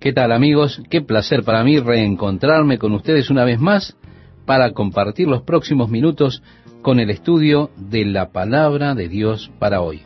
¿Qué 0.00 0.12
tal 0.12 0.30
amigos? 0.30 0.80
Qué 0.90 1.00
placer 1.00 1.42
para 1.42 1.64
mí 1.64 1.80
reencontrarme 1.80 2.78
con 2.78 2.92
ustedes 2.92 3.30
una 3.30 3.44
vez 3.44 3.58
más 3.58 3.96
para 4.46 4.70
compartir 4.70 5.26
los 5.26 5.42
próximos 5.42 5.90
minutos 5.90 6.40
con 6.82 7.00
el 7.00 7.10
estudio 7.10 7.70
de 7.76 8.04
la 8.04 8.30
palabra 8.30 8.94
de 8.94 9.08
Dios 9.08 9.50
para 9.58 9.80
hoy. 9.80 10.02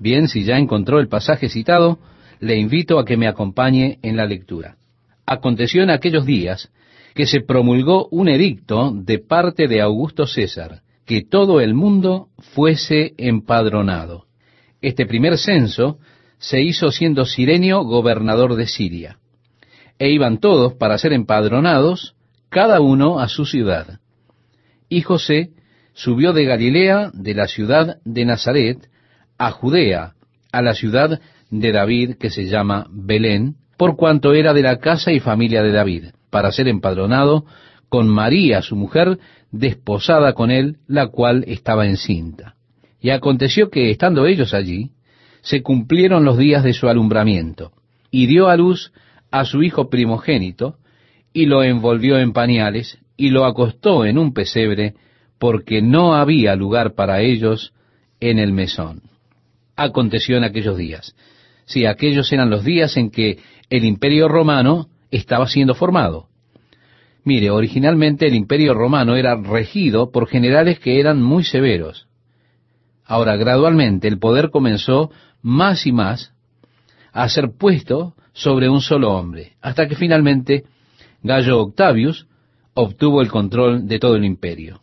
Bien, 0.00 0.26
si 0.26 0.42
ya 0.42 0.58
encontró 0.58 0.98
el 0.98 1.06
pasaje 1.06 1.48
citado, 1.48 2.00
le 2.40 2.56
invito 2.56 2.98
a 2.98 3.04
que 3.04 3.16
me 3.16 3.28
acompañe 3.28 4.00
en 4.02 4.16
la 4.16 4.26
lectura. 4.26 4.78
Aconteció 5.26 5.84
en 5.84 5.90
aquellos 5.90 6.26
días 6.26 6.72
que 7.14 7.26
se 7.26 7.40
promulgó 7.40 8.08
un 8.10 8.28
edicto 8.28 8.90
de 8.92 9.20
parte 9.20 9.68
de 9.68 9.80
Augusto 9.80 10.26
César, 10.26 10.82
que 11.06 11.22
todo 11.22 11.60
el 11.60 11.74
mundo 11.74 12.30
fuese 12.52 13.14
empadronado. 13.16 14.24
Este 14.82 15.06
primer 15.06 15.38
censo 15.38 16.00
se 16.38 16.60
hizo 16.62 16.90
siendo 16.90 17.24
Sirenio 17.26 17.84
gobernador 17.84 18.56
de 18.56 18.66
Siria. 18.66 19.19
E 20.00 20.10
iban 20.10 20.38
todos 20.38 20.72
para 20.74 20.96
ser 20.96 21.12
empadronados, 21.12 22.16
cada 22.48 22.80
uno 22.80 23.20
a 23.20 23.28
su 23.28 23.44
ciudad. 23.44 24.00
Y 24.88 25.02
José 25.02 25.50
subió 25.92 26.32
de 26.32 26.46
Galilea, 26.46 27.10
de 27.12 27.34
la 27.34 27.46
ciudad 27.46 27.98
de 28.06 28.24
Nazaret, 28.24 28.88
a 29.36 29.50
Judea, 29.50 30.14
a 30.52 30.62
la 30.62 30.72
ciudad 30.72 31.20
de 31.50 31.72
David, 31.72 32.16
que 32.18 32.30
se 32.30 32.46
llama 32.46 32.86
Belén, 32.90 33.56
por 33.76 33.96
cuanto 33.96 34.32
era 34.32 34.54
de 34.54 34.62
la 34.62 34.78
casa 34.78 35.12
y 35.12 35.20
familia 35.20 35.62
de 35.62 35.72
David, 35.72 36.04
para 36.30 36.50
ser 36.50 36.66
empadronado 36.68 37.44
con 37.90 38.08
María, 38.08 38.62
su 38.62 38.76
mujer, 38.76 39.18
desposada 39.50 40.32
con 40.32 40.50
él, 40.50 40.78
la 40.86 41.08
cual 41.08 41.44
estaba 41.46 41.86
encinta. 41.86 42.54
Y 43.02 43.10
aconteció 43.10 43.68
que, 43.68 43.90
estando 43.90 44.24
ellos 44.24 44.54
allí, 44.54 44.92
se 45.42 45.62
cumplieron 45.62 46.24
los 46.24 46.38
días 46.38 46.64
de 46.64 46.72
su 46.72 46.88
alumbramiento, 46.88 47.72
y 48.10 48.26
dio 48.26 48.48
a 48.48 48.56
luz 48.56 48.92
a 49.30 49.44
su 49.44 49.62
hijo 49.62 49.88
primogénito, 49.88 50.76
y 51.32 51.46
lo 51.46 51.62
envolvió 51.62 52.18
en 52.18 52.32
pañales, 52.32 52.98
y 53.16 53.30
lo 53.30 53.44
acostó 53.44 54.04
en 54.04 54.18
un 54.18 54.32
pesebre, 54.32 54.94
porque 55.38 55.82
no 55.82 56.14
había 56.14 56.54
lugar 56.56 56.94
para 56.94 57.20
ellos 57.20 57.72
en 58.20 58.38
el 58.38 58.52
mesón. 58.52 59.02
Aconteció 59.76 60.36
en 60.36 60.44
aquellos 60.44 60.76
días. 60.76 61.14
Si 61.64 61.86
aquellos 61.86 62.32
eran 62.32 62.50
los 62.50 62.64
días 62.64 62.96
en 62.96 63.10
que 63.10 63.38
el 63.70 63.84
imperio 63.84 64.28
romano 64.28 64.88
estaba 65.10 65.46
siendo 65.46 65.74
formado. 65.74 66.28
Mire, 67.24 67.50
originalmente 67.50 68.26
el 68.26 68.34
imperio 68.34 68.74
romano 68.74 69.16
era 69.16 69.36
regido 69.36 70.10
por 70.10 70.28
generales 70.28 70.78
que 70.78 70.98
eran 70.98 71.22
muy 71.22 71.44
severos. 71.44 72.08
Ahora, 73.04 73.36
gradualmente 73.36 74.08
el 74.08 74.18
poder 74.18 74.50
comenzó 74.50 75.10
más 75.42 75.86
y 75.86 75.92
más 75.92 76.32
a 77.12 77.28
ser 77.28 77.50
puesto 77.58 78.14
sobre 78.32 78.68
un 78.68 78.80
solo 78.80 79.12
hombre, 79.12 79.52
hasta 79.60 79.88
que 79.88 79.96
finalmente 79.96 80.64
Gallo 81.22 81.60
Octavius 81.60 82.26
obtuvo 82.74 83.20
el 83.20 83.28
control 83.28 83.86
de 83.86 83.98
todo 83.98 84.16
el 84.16 84.24
imperio. 84.24 84.80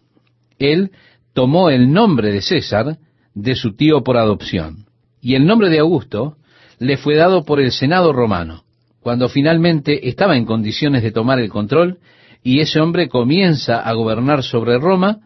Él 0.60 0.92
tomó 1.34 1.70
el 1.70 1.92
nombre 1.92 2.32
de 2.32 2.42
César 2.42 2.98
de 3.34 3.56
su 3.56 3.76
tío 3.76 4.04
por 4.04 4.18
adopción, 4.18 4.86
y 5.22 5.36
el 5.36 5.46
nombre 5.46 5.70
de 5.70 5.80
Augusto 5.80 6.38
le 6.80 6.98
fue 6.98 7.16
dado 7.16 7.44
por 7.44 7.60
el 7.60 7.72
Senado 7.72 8.14
romano, 8.14 8.64
cuando 9.02 9.30
finalmente 9.30 10.10
estaba 10.10 10.36
en 10.36 10.46
condiciones 10.46 11.02
de 11.02 11.12
tomar 11.12 11.40
el 11.40 11.50
control 11.50 12.00
y 12.44 12.60
ese 12.60 12.80
hombre 12.80 13.08
comienza 13.08 13.80
a 13.80 13.94
gobernar 13.94 14.44
sobre 14.44 14.78
Roma, 14.78 15.20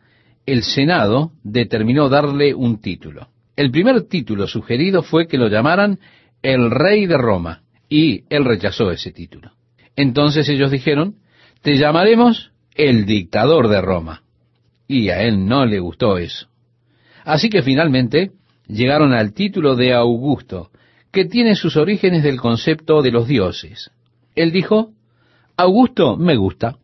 el 0.46 0.64
Senado 0.64 1.32
determinó 1.44 2.10
darle 2.10 2.54
un 2.54 2.80
título. 2.80 3.30
El 3.56 3.72
primer 3.72 4.04
título 4.08 4.48
sugerido 4.48 5.04
fue 5.04 5.28
que 5.28 5.38
lo 5.38 5.50
llamaran 5.50 6.00
el 6.42 6.72
rey 6.72 7.06
de 7.06 7.18
Roma, 7.18 7.62
y 7.92 8.24
él 8.30 8.46
rechazó 8.46 8.90
ese 8.90 9.12
título. 9.12 9.52
Entonces 9.98 10.48
ellos 10.48 10.72
dijeron, 10.72 11.18
te 11.62 11.78
llamaremos 11.78 12.54
el 12.74 13.06
dictador 13.06 13.68
de 13.68 13.82
Roma. 13.82 14.24
Y 14.88 15.10
a 15.10 15.22
él 15.24 15.46
no 15.46 15.66
le 15.66 15.80
gustó 15.80 16.18
eso. 16.18 16.48
Así 17.26 17.50
que 17.50 17.62
finalmente 17.62 18.32
llegaron 18.66 19.14
al 19.14 19.34
título 19.34 19.76
de 19.76 19.94
Augusto, 19.94 20.72
que 21.12 21.26
tiene 21.26 21.56
sus 21.56 21.76
orígenes 21.76 22.24
del 22.24 22.40
concepto 22.40 23.02
de 23.02 23.12
los 23.12 23.28
dioses. 23.28 23.92
Él 24.36 24.54
dijo, 24.54 24.94
Augusto 25.58 26.16
me 26.16 26.38
gusta. 26.38 26.78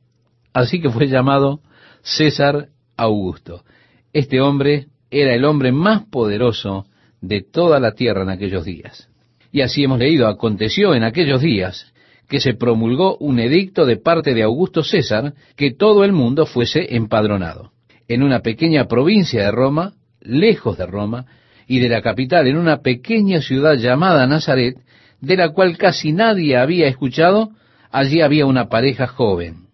Así 0.51 0.81
que 0.81 0.89
fue 0.89 1.07
llamado 1.07 1.61
César 2.01 2.67
Augusto. 2.97 3.63
Este 4.11 4.41
hombre 4.41 4.87
era 5.09 5.33
el 5.33 5.45
hombre 5.45 5.71
más 5.71 6.03
poderoso 6.03 6.85
de 7.21 7.41
toda 7.41 7.79
la 7.79 7.93
tierra 7.93 8.23
en 8.23 8.29
aquellos 8.29 8.65
días. 8.65 9.09
Y 9.51 9.61
así 9.61 9.83
hemos 9.83 9.99
leído, 9.99 10.27
aconteció 10.27 10.93
en 10.93 11.03
aquellos 11.03 11.41
días 11.41 11.93
que 12.27 12.39
se 12.39 12.53
promulgó 12.53 13.17
un 13.17 13.39
edicto 13.39 13.85
de 13.85 13.97
parte 13.97 14.33
de 14.33 14.43
Augusto 14.43 14.83
César 14.83 15.33
que 15.55 15.71
todo 15.71 16.03
el 16.03 16.11
mundo 16.11 16.45
fuese 16.45 16.95
empadronado. 16.95 17.71
En 18.07 18.23
una 18.23 18.41
pequeña 18.41 18.87
provincia 18.87 19.43
de 19.43 19.51
Roma, 19.51 19.93
lejos 20.21 20.77
de 20.77 20.85
Roma, 20.85 21.25
y 21.67 21.79
de 21.79 21.89
la 21.89 22.01
capital, 22.01 22.47
en 22.47 22.57
una 22.57 22.81
pequeña 22.81 23.41
ciudad 23.41 23.75
llamada 23.75 24.25
Nazaret, 24.25 24.77
de 25.19 25.35
la 25.35 25.49
cual 25.49 25.77
casi 25.77 26.13
nadie 26.13 26.57
había 26.57 26.87
escuchado, 26.87 27.51
allí 27.91 28.21
había 28.21 28.45
una 28.45 28.69
pareja 28.69 29.07
joven. 29.07 29.67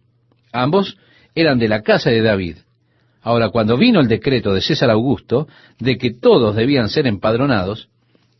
Ambos 0.52 0.98
eran 1.36 1.60
de 1.60 1.68
la 1.68 1.82
casa 1.82 2.10
de 2.10 2.22
David. 2.22 2.58
Ahora, 3.22 3.50
cuando 3.50 3.78
vino 3.78 4.00
el 4.00 4.08
decreto 4.08 4.54
de 4.54 4.62
César 4.62 4.90
Augusto 4.90 5.48
de 5.80 5.98
que 5.98 6.12
todos 6.14 6.56
debían 6.56 6.90
ser 6.90 7.08
empadronados, 7.08 7.90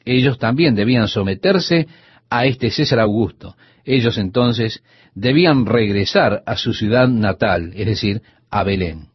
ellos 0.06 0.38
también 0.38 0.76
debían 0.76 1.08
someterse 1.08 1.88
a 2.30 2.46
este 2.46 2.72
César 2.72 3.00
Augusto. 3.00 3.56
Ellos 3.86 4.18
entonces 4.18 4.84
debían 5.14 5.66
regresar 5.66 6.44
a 6.46 6.56
su 6.56 6.74
ciudad 6.74 7.08
natal, 7.08 7.74
es 7.76 7.86
decir, 7.86 8.22
a 8.50 8.64
Belén. 8.64 9.08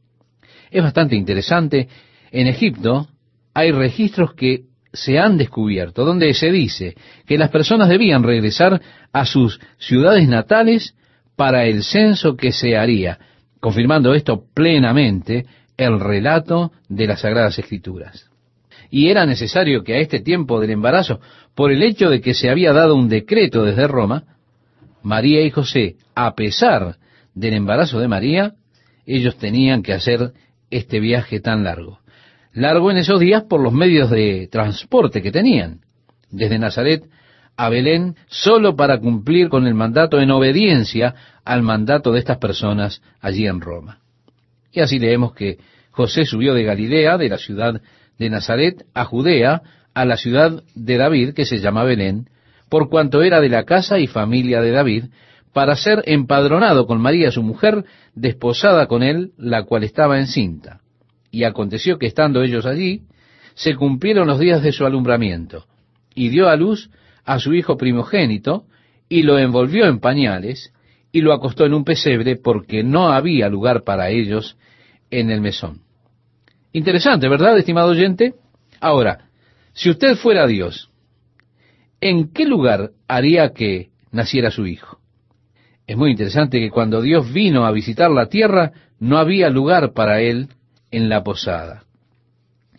Es 0.71 0.82
bastante 0.82 1.16
interesante. 1.16 1.88
En 2.31 2.47
Egipto 2.47 3.09
hay 3.54 3.72
registros 3.72 4.34
que 4.34 4.65
se 4.93 5.19
han 5.19 5.37
descubierto, 5.37 6.04
donde 6.04 6.32
se 6.34 6.50
dice 6.50 6.94
que 7.27 7.38
las 7.38 7.50
personas 7.50 7.88
debían 7.88 8.22
regresar 8.22 8.81
a 9.12 9.25
sus 9.25 9.60
ciudades 9.78 10.28
natales 10.28 10.94
para 11.37 11.66
el 11.66 11.82
censo 11.82 12.37
que 12.37 12.53
se 12.53 12.77
haría, 12.77 13.19
confirmando 13.60 14.15
esto 14.15 14.44
plenamente 14.54 15.47
el 15.77 16.00
relato 16.00 16.72
de 16.88 17.06
las 17.06 17.21
Sagradas 17.21 17.59
Escrituras. 17.59 18.28
Y 18.91 19.09
era 19.09 19.26
necesario 19.26 19.84
que 19.84 19.94
a 19.94 19.99
este 19.99 20.21
tiempo 20.21 20.60
del 20.60 20.71
embarazo, 20.71 21.21
por 21.54 21.72
el 21.72 21.82
hecho 21.82 22.09
de 22.10 22.21
que 22.21 22.34
se 22.34 22.50
había 22.50 22.72
dado 22.72 22.94
un 22.94 23.09
decreto 23.09 23.65
desde 23.65 23.87
Roma, 23.87 24.25
María 25.03 25.43
y 25.43 25.50
José, 25.50 25.97
a 26.15 26.34
pesar 26.34 26.97
del 27.34 27.54
embarazo 27.54 28.00
de 28.00 28.09
María, 28.09 28.54
ellos 29.06 29.37
tenían 29.37 29.82
que 29.82 29.93
hacer 29.93 30.32
este 30.71 31.00
viaje 31.00 31.41
tan 31.41 31.65
largo. 31.65 32.00
Largo 32.53 32.91
en 32.91 32.98
esos 32.98 33.21
días 33.21 33.44
por 33.44 33.60
los 33.60 33.72
medios 33.72 34.10
de 34.10 34.48
transporte 34.50 35.22
que 35.22 35.31
tenían, 35.31 35.81
desde 36.31 36.59
Nazaret 36.59 37.04
a 37.56 37.69
Belén, 37.69 38.16
solo 38.28 38.77
para 38.77 38.98
cumplir 38.98 39.48
con 39.48 39.66
el 39.66 39.75
mandato 39.75 40.21
en 40.21 40.31
obediencia 40.31 41.15
al 41.44 41.62
mandato 41.62 42.12
de 42.12 42.21
estas 42.21 42.38
personas 42.38 43.03
allí 43.21 43.47
en 43.47 43.60
Roma. 43.60 43.98
Y 44.72 44.81
así 44.81 44.98
leemos 44.98 45.34
que 45.34 45.59
José 45.91 46.25
subió 46.25 46.54
de 46.54 46.62
Galilea, 46.62 47.19
de 47.19 47.28
la 47.28 47.38
ciudad 47.38 47.81
de 48.19 48.31
Nazaret, 48.31 48.84
a 48.95 49.05
Judea, 49.05 49.62
a 49.95 50.05
la 50.05 50.17
ciudad 50.17 50.62
de 50.75 50.97
David, 50.97 51.34
que 51.34 51.45
se 51.45 51.59
llama 51.59 51.84
Belén, 51.84 52.29
por 52.69 52.89
cuanto 52.89 53.23
era 53.23 53.41
de 53.41 53.49
la 53.49 53.65
casa 53.65 53.99
y 53.99 54.06
familia 54.06 54.61
de 54.61 54.71
David, 54.71 55.05
para 55.53 55.77
ser 55.77 56.03
empadronado 56.06 56.87
con 56.87 57.01
María 57.01 57.31
su 57.31 57.43
mujer, 57.43 57.84
desposada 58.15 58.87
con 58.87 59.03
él, 59.03 59.33
la 59.37 59.65
cual 59.65 59.84
estaba 59.84 60.19
encinta. 60.19 60.81
Y 61.31 61.45
aconteció 61.45 61.99
que 61.99 62.07
estando 62.07 62.43
ellos 62.43 62.67
allí, 62.67 63.03
se 63.55 63.75
cumplieron 63.75 64.28
los 64.28 64.39
días 64.39 64.62
de 64.62 64.73
su 64.73 64.87
alumbramiento, 64.87 65.67
y 66.15 66.28
dio 66.28 66.49
a 66.49 66.57
luz 66.57 66.91
a 67.25 67.39
su 67.39 67.55
hijo 67.55 67.77
primogénito, 67.77 68.67
y 69.09 69.23
lo 69.23 69.39
envolvió 69.39 69.87
en 69.87 70.01
pañales, 70.01 70.72
y 71.10 71.22
lo 71.22 71.33
acostó 71.33 71.65
en 71.65 71.75
un 71.75 71.84
pesebre, 71.84 72.37
porque 72.37 72.84
no 72.84 73.09
había 73.10 73.48
lugar 73.48 73.83
para 73.83 74.10
ellos 74.10 74.57
en 75.10 75.31
el 75.31 75.41
mesón. 75.41 75.88
Interesante, 76.72 77.28
¿verdad, 77.28 77.56
estimado 77.59 77.91
oyente? 77.91 78.34
Ahora, 78.80 79.28
si 79.72 79.91
usted 79.91 80.16
fuera 80.16 80.47
Dios, 80.47 80.91
¿en 82.00 82.32
qué 82.32 82.44
lugar 82.44 82.91
haría 83.06 83.50
que 83.53 83.91
naciera 84.10 84.50
su 84.50 84.66
hijo? 84.66 84.98
Es 85.86 85.97
muy 85.97 86.10
interesante 86.10 86.60
que 86.60 86.70
cuando 86.70 87.00
Dios 87.00 87.32
vino 87.32 87.65
a 87.65 87.72
visitar 87.72 88.10
la 88.10 88.26
tierra, 88.26 88.72
no 89.00 89.16
había 89.18 89.48
lugar 89.48 89.92
para 89.92 90.20
él 90.20 90.48
en 90.91 91.09
la 91.09 91.24
posada. 91.24 91.84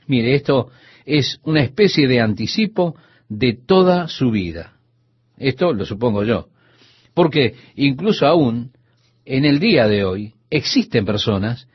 Mire, 0.06 0.36
esto 0.36 0.69
es 1.06 1.39
una 1.44 1.62
especie 1.62 2.07
de 2.07 2.19
anticipo 2.19 2.95
de 3.27 3.53
toda 3.53 4.07
su 4.07 4.31
vida. 4.31 4.74
Esto 5.38 5.74
lo 5.74 5.86
supongo 5.86 6.24
yo. 6.24 6.50
Porque 7.13 7.56
incluso 7.75 8.27
aún 8.27 8.71
en 9.25 9.45
el 9.45 9.59
día 9.59 9.88
de 9.88 10.03
hoy 10.03 10.33
existen 10.50 11.06
personas 11.06 11.68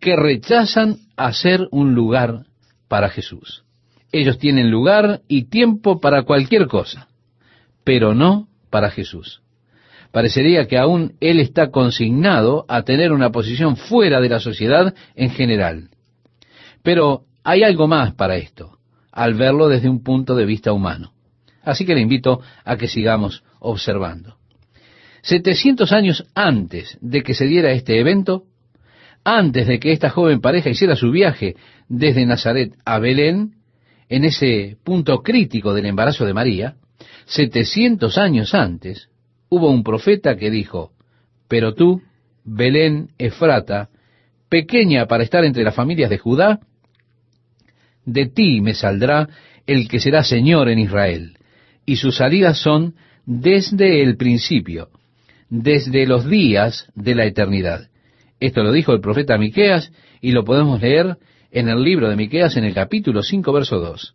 que 0.00 0.16
rechazan 0.16 0.98
hacer 1.16 1.68
un 1.70 1.94
lugar 1.94 2.44
para 2.88 3.08
Jesús. 3.08 3.64
Ellos 4.12 4.38
tienen 4.38 4.70
lugar 4.70 5.20
y 5.28 5.44
tiempo 5.44 6.00
para 6.00 6.22
cualquier 6.22 6.66
cosa, 6.66 7.08
pero 7.84 8.14
no 8.14 8.48
para 8.70 8.90
Jesús. 8.90 9.42
Parecería 10.10 10.66
que 10.66 10.78
aún 10.78 11.14
él 11.20 11.38
está 11.38 11.70
consignado 11.70 12.64
a 12.68 12.82
tener 12.82 13.12
una 13.12 13.30
posición 13.30 13.76
fuera 13.76 14.20
de 14.20 14.30
la 14.30 14.40
sociedad 14.40 14.94
en 15.14 15.30
general. 15.30 15.90
Pero 16.82 17.24
hay 17.44 17.62
algo 17.62 17.86
más 17.86 18.14
para 18.14 18.36
esto, 18.36 18.78
al 19.12 19.34
verlo 19.34 19.68
desde 19.68 19.90
un 19.90 20.02
punto 20.02 20.34
de 20.34 20.46
vista 20.46 20.72
humano. 20.72 21.12
Así 21.62 21.84
que 21.84 21.94
le 21.94 22.00
invito 22.00 22.40
a 22.64 22.76
que 22.76 22.88
sigamos 22.88 23.42
observando. 23.58 24.36
700 25.22 25.92
años 25.92 26.24
antes 26.34 26.96
de 27.02 27.22
que 27.22 27.34
se 27.34 27.46
diera 27.46 27.72
este 27.72 28.00
evento, 28.00 28.44
antes 29.24 29.66
de 29.66 29.78
que 29.78 29.92
esta 29.92 30.10
joven 30.10 30.40
pareja 30.40 30.70
hiciera 30.70 30.96
su 30.96 31.10
viaje 31.10 31.56
desde 31.88 32.26
Nazaret 32.26 32.74
a 32.84 32.98
Belén, 32.98 33.54
en 34.08 34.24
ese 34.24 34.76
punto 34.84 35.22
crítico 35.22 35.74
del 35.74 35.86
embarazo 35.86 36.24
de 36.24 36.34
María, 36.34 36.76
700 37.26 38.16
años 38.16 38.54
antes, 38.54 39.08
hubo 39.48 39.70
un 39.70 39.82
profeta 39.82 40.36
que 40.36 40.50
dijo, 40.50 40.92
pero 41.46 41.74
tú, 41.74 42.02
Belén 42.44 43.10
Efrata, 43.18 43.90
pequeña 44.48 45.06
para 45.06 45.24
estar 45.24 45.44
entre 45.44 45.62
las 45.62 45.74
familias 45.74 46.10
de 46.10 46.18
Judá, 46.18 46.60
de 48.04 48.26
ti 48.26 48.60
me 48.62 48.72
saldrá 48.72 49.28
el 49.66 49.88
que 49.88 50.00
será 50.00 50.24
Señor 50.24 50.70
en 50.70 50.78
Israel, 50.78 51.36
y 51.84 51.96
sus 51.96 52.16
salidas 52.16 52.58
son 52.58 52.94
desde 53.26 54.02
el 54.02 54.16
principio, 54.16 54.88
desde 55.50 56.06
los 56.06 56.28
días 56.28 56.90
de 56.94 57.14
la 57.14 57.26
eternidad. 57.26 57.87
Esto 58.40 58.62
lo 58.62 58.72
dijo 58.72 58.92
el 58.92 59.00
profeta 59.00 59.36
Miqueas 59.38 59.92
y 60.20 60.32
lo 60.32 60.44
podemos 60.44 60.80
leer 60.80 61.16
en 61.50 61.68
el 61.68 61.82
libro 61.82 62.08
de 62.08 62.16
Miqueas 62.16 62.56
en 62.56 62.64
el 62.64 62.74
capítulo 62.74 63.22
5 63.22 63.52
verso 63.52 63.78
2. 63.80 64.14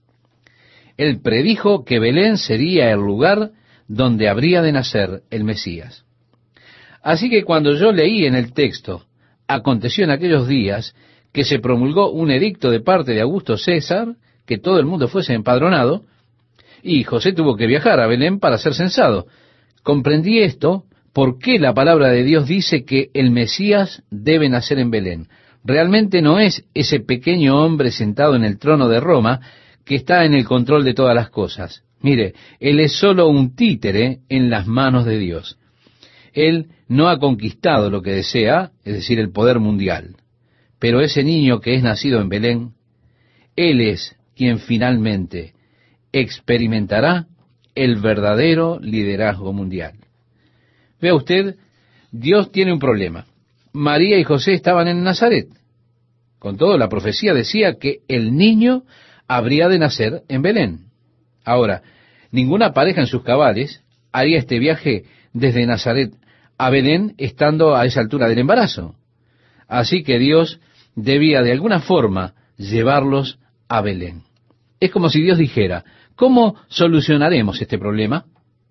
Él 0.98 1.22
predijo 1.22 1.84
que 1.84 2.00
Belén 2.00 2.38
sería 2.38 2.92
el 2.92 3.00
lugar 3.00 3.52
donde 3.88 4.30
habría 4.30 4.62
de 4.62 4.72
nacer 4.72 5.24
el 5.30 5.44
Mesías. 5.44 6.06
Así 7.02 7.30
que 7.30 7.44
cuando 7.44 7.74
yo 7.75 7.92
leí 7.92 8.25
en 8.25 8.36
el 8.36 8.54
texto, 8.54 9.06
aconteció 9.48 10.06
en 10.06 10.12
aquellos 10.12 10.48
días 10.48 10.96
que 11.34 11.44
se 11.44 11.60
promulgó 11.60 12.12
un 12.12 12.31
edicto 12.31 12.70
de 12.70 12.80
parte 12.80 13.12
de 13.12 13.22
Augusto 13.22 13.58
César, 13.58 14.16
que 14.46 14.58
todo 14.58 14.80
el 14.80 14.86
mundo 14.86 15.08
fuese 15.08 15.34
empadronado, 15.34 16.04
y 16.81 17.04
José 17.04 17.34
tuvo 17.34 17.56
que 17.58 17.68
viajar 17.68 18.00
a 18.00 18.08
Belén 18.08 18.40
para 18.40 18.58
ser 18.58 18.74
censado. 18.74 19.28
Comprendí 19.84 20.40
esto 20.40 20.86
¿Por 21.13 21.38
qué 21.38 21.60
la 21.60 21.75
palabra 21.75 22.07
de 22.10 22.24
Dios 22.24 22.48
dice 22.48 22.86
que 22.86 23.12
el 23.13 23.30
Mesías 23.30 24.01
debe 24.10 24.50
nacer 24.50 24.80
en 24.80 24.89
Belén? 24.89 25.27
Realmente 25.63 26.24
no 26.24 26.39
es 26.39 26.65
ese 26.74 27.00
pequeño 27.00 27.63
hombre 27.63 27.92
sentado 27.92 28.36
en 28.36 28.44
el 28.44 28.57
trono 28.57 28.89
de 28.89 29.00
Roma 29.00 29.39
que 29.86 29.95
está 29.95 30.25
en 30.25 30.33
el 30.33 30.45
control 30.45 30.83
de 30.83 30.95
todas 30.95 31.15
las 31.15 31.30
cosas. 31.30 31.83
Mire, 32.01 32.33
él 32.60 32.80
es 32.80 32.94
solo 32.94 33.27
un 33.27 33.56
títere 33.56 34.21
en 34.27 34.50
las 34.50 34.65
manos 34.65 35.06
de 35.06 35.19
Dios. 35.19 35.57
Él 36.33 36.69
no 36.88 37.10
ha 37.10 37.19
conquistado 37.19 37.92
lo 37.92 38.01
que 38.01 38.12
desea, 38.12 38.71
es 38.83 38.95
decir, 38.95 39.19
el 39.19 39.31
poder 39.31 39.60
mundial. 39.60 40.15
Pero 40.80 41.00
ese 41.00 41.24
niño 41.24 41.62
que 41.62 41.75
es 41.75 41.83
nacido 41.83 42.21
en 42.21 42.30
Belén, 42.30 42.71
él 43.56 43.81
es 43.81 44.15
quien 44.36 44.57
finalmente 44.57 45.54
experimentará 46.12 47.27
el 47.75 47.98
verdadero 47.98 48.80
liderazgo 48.81 49.54
mundial. 49.54 50.02
Vea 51.03 51.15
usted, 51.15 51.57
Dios 52.13 52.50
tiene 52.53 52.71
un 52.71 52.79
problema. 52.79 53.25
María 53.73 54.17
y 54.17 54.23
José 54.23 54.53
estaban 54.53 54.88
en 54.88 55.03
Nazaret. 55.03 55.50
Con 56.39 56.55
todo, 56.55 56.77
la 56.77 56.88
profecía 56.88 57.33
decía 57.33 57.73
que 57.73 57.97
el 58.07 58.38
niño 58.38 58.83
habría 59.27 59.67
de 59.67 59.79
nacer 59.79 60.21
en 60.29 60.41
Belén. 60.41 60.85
Ahora, 61.44 61.81
ninguna 62.31 62.71
pareja 62.71 63.01
en 63.01 63.07
sus 63.07 63.21
cabales 63.21 63.83
haría 64.13 64.38
este 64.38 64.59
viaje 64.59 65.03
desde 65.33 65.65
Nazaret 65.65 66.13
a 66.57 66.69
Belén 66.69 67.15
estando 67.17 67.75
a 67.75 67.85
esa 67.85 68.00
altura 68.00 68.29
del 68.29 68.39
embarazo. 68.39 68.95
Así 69.67 70.03
que 70.03 70.19
Dios 70.19 70.61
debía 70.95 71.41
de 71.41 71.51
alguna 71.51 71.81
forma 71.81 72.33
llevarlos 72.55 73.39
a 73.67 73.81
Belén. 73.81 74.23
Es 74.79 74.89
como 74.89 75.09
si 75.09 75.21
Dios 75.21 75.38
dijera, 75.38 75.83
¿cómo 76.15 76.55
solucionaremos 76.69 77.61
este 77.61 77.77
problema? 77.77 78.23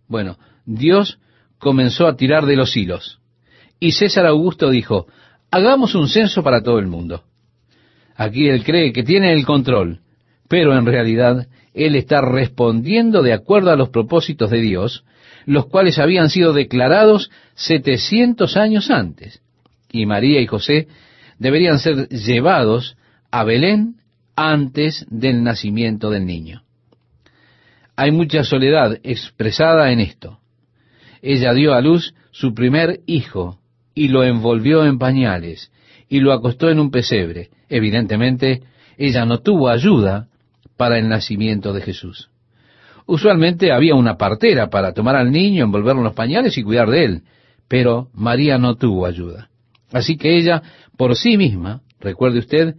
Bueno, 0.09 0.39
Dios 0.65 1.19
comenzó 1.63 2.09
a 2.09 2.17
tirar 2.17 2.45
de 2.45 2.57
los 2.57 2.77
hilos. 2.77 3.21
Y 3.79 3.93
César 3.93 4.27
Augusto 4.27 4.69
dijo, 4.69 5.07
hagamos 5.49 5.95
un 5.95 6.09
censo 6.09 6.43
para 6.43 6.61
todo 6.61 6.81
el 6.81 6.89
mundo. 6.89 7.23
Aquí 8.17 8.49
él 8.49 8.65
cree 8.65 8.93
que 8.93 9.05
tiene 9.05 9.33
el 9.33 9.47
control, 9.47 10.01
pero 10.49 10.77
en 10.77 10.85
realidad 10.85 11.47
él 11.73 11.95
está 11.95 12.21
respondiendo 12.21 13.23
de 13.23 13.33
acuerdo 13.33 13.71
a 13.71 13.77
los 13.77 13.91
propósitos 13.91 14.51
de 14.51 14.61
Dios, 14.61 15.05
los 15.47 15.67
cuales 15.67 16.01
habían 16.01 16.31
sido 16.31 16.53
declarados 16.53 17.31
700 17.55 18.57
años 18.57 18.91
antes. 18.91 19.41
Y 19.93 20.05
María 20.05 20.41
y 20.41 20.49
José 20.49 20.89
deberían 21.39 21.79
ser 21.79 22.09
llevados 22.09 22.97
a 23.31 23.45
Belén 23.45 24.01
antes 24.35 25.07
del 25.11 25.45
nacimiento 25.45 26.11
del 26.11 26.27
niño. 26.27 26.65
Hay 27.95 28.11
mucha 28.11 28.43
soledad 28.43 28.99
expresada 29.05 29.93
en 29.93 30.01
esto 30.01 30.42
ella 31.23 31.55
dio 31.55 31.73
a 31.73 31.81
luz 31.81 32.15
su 32.33 32.53
primer 32.53 33.01
hijo 33.07 33.59
y 33.95 34.09
lo 34.09 34.25
envolvió 34.25 34.85
en 34.85 34.99
pañales 34.99 35.71
y 36.09 36.21
lo 36.21 36.33
acostó 36.33 36.69
en 36.69 36.81
un 36.81 36.91
pesebre. 36.91 37.51
Evidentemente, 37.69 38.63
ella 38.99 39.25
no 39.25 39.39
tuvo 39.39 39.69
ayuda 39.69 40.29
para 40.77 40.99
el 40.99 41.09
nacimiento 41.09 41.73
de 41.73 41.81
Jesús. 41.81 42.29
Usualmente 43.07 43.73
había 43.73 43.95
una 43.95 44.17
partera 44.17 44.69
para 44.69 44.93
tomar 44.93 45.17
al 45.17 45.31
niño, 45.31 45.65
envolverlo 45.65 46.01
en 46.01 46.05
los 46.05 46.15
pañales 46.15 46.57
y 46.59 46.63
cuidar 46.63 46.91
de 46.91 47.05
él, 47.05 47.23
pero 47.69 48.09
María 48.15 48.59
no 48.59 48.75
tuvo 48.77 49.07
ayuda. 49.07 49.49
Así 49.93 50.17
que 50.17 50.37
ella, 50.37 50.63
por 50.97 51.17
sí 51.17 51.37
misma, 51.37 51.83
recuerde 52.01 52.39
usted, 52.39 52.77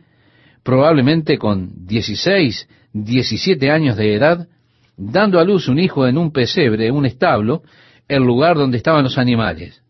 probablemente 0.64 1.38
con 1.38 1.86
16, 1.86 2.68
17 2.94 3.72
años 3.72 3.98
de 3.98 4.16
edad, 4.16 4.48
dando 4.98 5.40
a 5.40 5.44
luz 5.44 5.68
un 5.68 5.80
hijo 5.80 6.08
en 6.08 6.18
un 6.18 6.32
pesebre, 6.32 6.92
un 6.92 7.06
establo, 7.06 7.64
el 8.08 8.24
lugar 8.24 8.58
donde 8.58 8.78
estaban 8.78 9.04
los 9.04 9.18
animales. 9.18 9.82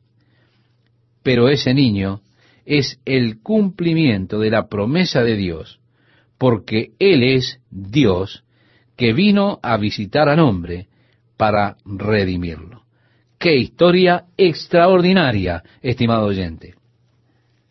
Pero 1.24 1.50
ese 1.50 1.74
niño 1.74 2.22
es 2.66 3.00
el 3.06 3.42
cumplimiento 3.42 4.40
de 4.40 4.50
la 4.50 4.68
promesa 4.68 5.24
de 5.24 5.36
Dios, 5.36 5.80
porque 6.38 6.92
Él 7.00 7.24
es 7.24 7.60
Dios 7.70 8.44
que 8.96 9.14
vino 9.14 9.60
a 9.64 9.78
visitar 9.78 10.30
al 10.30 10.40
hombre 10.40 10.88
para 11.38 11.78
redimirlo. 11.86 12.84
Qué 13.40 13.58
historia 13.58 14.26
extraordinaria, 14.38 15.64
estimado 15.82 16.28
oyente. 16.28 16.76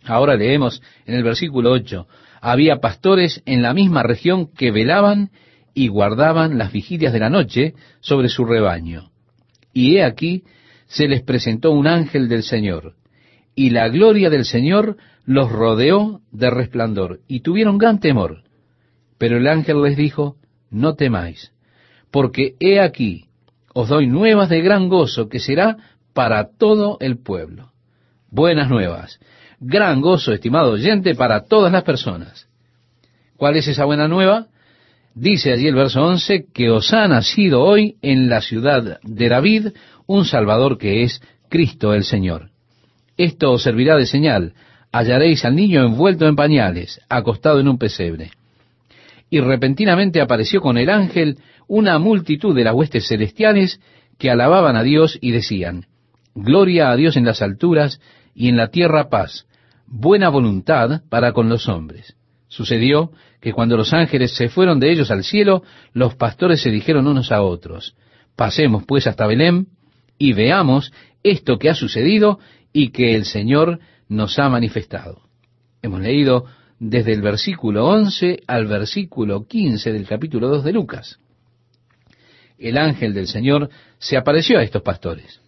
Ahora 0.05 0.35
leemos 0.35 0.83
en 1.07 1.15
el 1.15 1.23
versículo 1.23 1.71
8, 1.71 2.07
había 2.41 2.81
pastores 2.81 3.43
en 3.47 3.63
la 3.63 3.73
misma 3.73 4.03
región 4.03 4.49
que 4.49 4.73
velaban 4.73 5.31
y 5.75 5.89
guardaban 5.89 6.59
las 6.59 6.73
vigilias 6.73 7.13
de 7.13 7.21
la 7.21 7.31
noche 7.31 7.75
sobre 8.01 8.29
su 8.29 8.45
rebaño. 8.45 9.12
Y 9.73 9.97
he 9.97 10.05
aquí, 10.05 10.45
se 10.87 11.09
les 11.09 11.23
presentó 11.23 11.71
un 11.71 11.87
ángel 11.87 12.29
del 12.29 12.43
Señor, 12.43 12.95
y 13.55 13.71
la 13.71 13.89
gloria 13.89 14.31
del 14.31 14.45
Señor 14.45 14.97
los 15.25 15.51
rodeó 15.51 16.21
de 16.31 16.51
resplandor, 16.51 17.21
y 17.29 17.41
tuvieron 17.41 17.79
gran 17.79 18.01
temor. 18.01 18.43
Pero 19.19 19.39
el 19.39 19.47
ángel 19.47 19.83
les 19.83 19.97
dijo, 19.97 20.37
no 20.71 20.95
temáis, 20.95 21.53
porque 22.11 22.57
he 22.61 22.81
aquí, 22.81 23.27
os 23.75 23.89
doy 23.89 24.07
nuevas 24.07 24.49
de 24.49 24.61
gran 24.61 24.89
gozo 24.89 25.29
que 25.29 25.41
será 25.41 25.77
para 26.13 26.51
todo 26.59 26.99
el 27.01 27.19
pueblo. 27.19 27.73
Buenas 28.31 28.69
nuevas, 28.69 29.19
gran 29.61 30.01
gozo, 30.01 30.33
estimado 30.33 30.73
oyente, 30.73 31.15
para 31.15 31.45
todas 31.45 31.73
las 31.73 31.85
personas. 31.85 32.49
¿Cuál 33.37 33.57
es 33.57 33.69
esa 33.69 33.85
buena 33.85 34.09
nueva? 34.09 34.49
Dice 35.15 35.53
allí 35.53 35.69
el 35.69 35.75
verso 35.75 36.03
11 36.03 36.47
que 36.55 36.71
os 36.71 36.93
ha 36.95 37.07
nacido 37.07 37.63
hoy 37.63 37.97
en 38.01 38.31
la 38.31 38.41
ciudad 38.41 38.99
de 39.03 39.29
David 39.29 39.69
un 40.07 40.25
Salvador 40.25 40.79
que 40.79 41.03
es 41.03 41.21
Cristo 41.51 41.93
el 41.93 42.05
Señor. 42.05 42.51
Esto 43.19 43.53
os 43.53 43.63
servirá 43.63 43.97
de 43.97 44.07
señal. 44.07 44.55
Hallaréis 44.91 45.45
al 45.45 45.55
niño 45.55 45.85
envuelto 45.85 46.27
en 46.27 46.37
pañales, 46.37 47.01
acostado 47.11 47.61
en 47.61 47.69
un 47.69 47.79
pesebre. 47.79 48.31
Y 49.29 49.41
repentinamente 49.41 50.21
apareció 50.21 50.61
con 50.63 50.79
el 50.79 50.89
ángel 50.89 51.39
una 51.69 51.99
multitud 51.99 52.55
de 52.55 52.65
las 52.65 52.75
huestes 52.75 53.07
celestiales 53.07 53.81
que 54.19 54.31
alababan 54.31 54.77
a 54.77 54.83
Dios 54.83 55.19
y 55.21 55.33
decían, 55.33 55.87
Gloria 56.35 56.91
a 56.91 56.97
Dios 56.97 57.17
en 57.17 57.27
las 57.27 57.43
alturas 57.43 58.01
y 58.35 58.49
en 58.49 58.57
la 58.57 58.69
tierra 58.69 59.11
paz, 59.11 59.47
buena 59.87 60.31
voluntad 60.31 61.03
para 61.11 61.33
con 61.33 61.51
los 61.51 61.69
hombres. 61.69 62.17
Sucedió 62.53 63.13
que 63.41 63.55
cuando 63.55 63.79
los 63.79 63.95
ángeles 63.95 64.35
se 64.35 64.51
fueron 64.51 64.79
de 64.79 64.93
ellos 64.93 65.11
al 65.11 65.25
cielo, 65.25 65.63
los 65.95 66.17
pastores 66.17 66.61
se 66.61 66.69
dijeron 66.69 67.07
unos 67.07 67.33
a 67.33 67.41
otros, 67.41 67.97
pasemos 68.37 68.85
pues 68.85 69.07
hasta 69.07 69.27
Belén 69.27 69.69
y 70.19 70.35
veamos 70.35 70.93
esto 71.23 71.59
que 71.59 71.71
ha 71.71 71.75
sucedido 71.75 72.41
y 72.71 72.91
que 72.91 73.15
el 73.15 73.25
Señor 73.25 73.79
nos 74.07 74.39
ha 74.39 74.51
manifestado. 74.51 75.23
Hemos 75.81 76.03
leído 76.03 76.45
desde 76.79 77.15
el 77.15 77.23
versículo 77.23 77.87
11 77.87 78.43
al 78.47 78.67
versículo 78.67 79.47
15 79.47 79.91
del 79.91 80.07
capítulo 80.07 80.49
2 80.49 80.63
de 80.63 80.73
Lucas. 80.75 81.19
El 82.59 82.77
ángel 82.77 83.15
del 83.15 83.29
Señor 83.29 83.71
se 83.97 84.19
apareció 84.19 84.59
a 84.59 84.63
estos 84.63 84.83
pastores. 84.83 85.41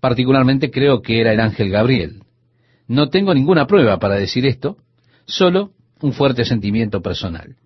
Particularmente 0.00 0.70
creo 0.70 1.02
que 1.02 1.20
era 1.20 1.34
el 1.34 1.40
ángel 1.40 1.68
Gabriel. 1.68 2.22
No 2.88 3.10
tengo 3.10 3.34
ninguna 3.34 3.66
prueba 3.66 3.98
para 3.98 4.14
decir 4.14 4.46
esto, 4.46 4.78
solo 5.26 5.72
un 6.00 6.12
fuerte 6.12 6.44
sentimiento 6.44 7.00
personal. 7.00 7.56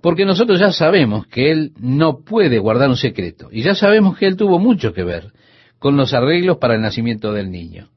Porque 0.00 0.24
nosotros 0.24 0.58
ya 0.58 0.72
sabemos 0.72 1.26
que 1.26 1.50
Él 1.50 1.72
no 1.78 2.20
puede 2.20 2.58
guardar 2.58 2.88
un 2.88 2.96
secreto, 2.96 3.48
y 3.52 3.62
ya 3.62 3.74
sabemos 3.74 4.16
que 4.16 4.26
Él 4.26 4.36
tuvo 4.36 4.58
mucho 4.58 4.92
que 4.92 5.04
ver 5.04 5.32
con 5.78 5.96
los 5.96 6.12
arreglos 6.14 6.58
para 6.58 6.74
el 6.74 6.82
nacimiento 6.82 7.32
del 7.32 7.50
niño. 7.50 7.88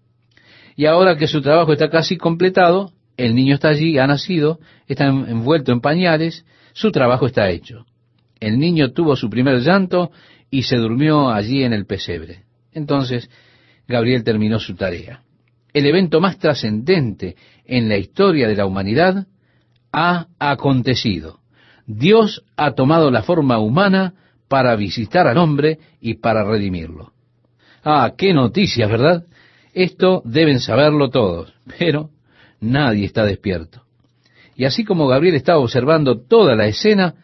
Y 0.76 0.86
ahora 0.86 1.18
que 1.18 1.28
su 1.28 1.42
trabajo 1.42 1.74
está 1.74 1.90
casi 1.90 2.18
completado, 2.18 2.92
el 3.18 3.36
niño 3.36 3.56
está 3.56 3.70
allí, 3.70 3.98
ha 4.00 4.08
nacido, 4.08 4.60
está 4.88 5.06
envuelto 5.06 5.72
en 5.72 5.82
pañales, 5.82 6.46
su 6.74 6.92
trabajo 6.92 7.28
está 7.28 7.50
hecho. 7.50 7.86
El 8.40 8.58
niño 8.58 8.92
tuvo 8.92 9.16
su 9.16 9.30
primer 9.30 9.60
llanto 9.62 10.12
y 10.50 10.64
se 10.64 10.78
durmió 10.78 11.30
allí 11.30 11.64
en 11.64 11.74
el 11.74 11.86
pesebre. 11.86 12.44
Entonces, 12.74 13.30
Gabriel 13.88 14.24
terminó 14.24 14.60
su 14.60 14.76
tarea. 14.76 15.22
El 15.74 15.86
evento 15.88 16.22
más 16.22 16.38
trascendente 16.38 17.36
en 17.66 17.90
la 17.90 17.98
historia 17.98 18.48
de 18.48 18.56
la 18.56 18.66
humanidad 18.66 19.28
ha 19.92 20.28
acontecido. 20.40 21.40
Dios 21.86 22.44
ha 22.56 22.72
tomado 22.74 23.12
la 23.12 23.24
forma 23.24 23.60
humana 23.60 24.14
para 24.48 24.76
visitar 24.76 25.28
al 25.28 25.38
hombre 25.38 25.80
y 26.00 26.16
para 26.16 26.44
redimirlo. 26.44 27.12
Ah, 27.84 28.14
qué 28.18 28.34
noticias, 28.34 28.90
¿verdad? 28.90 29.26
Esto 29.74 30.22
deben 30.26 30.60
saberlo 30.60 31.10
todos, 31.10 31.54
pero 31.80 32.12
nadie 32.60 33.06
está 33.06 33.26
despierto. 33.26 33.84
Y 34.56 34.66
así 34.66 34.84
como 34.84 35.08
Gabriel 35.08 35.36
estaba 35.36 35.60
observando 35.60 36.22
toda 36.22 36.56
la 36.56 36.68
escena, 36.68 37.16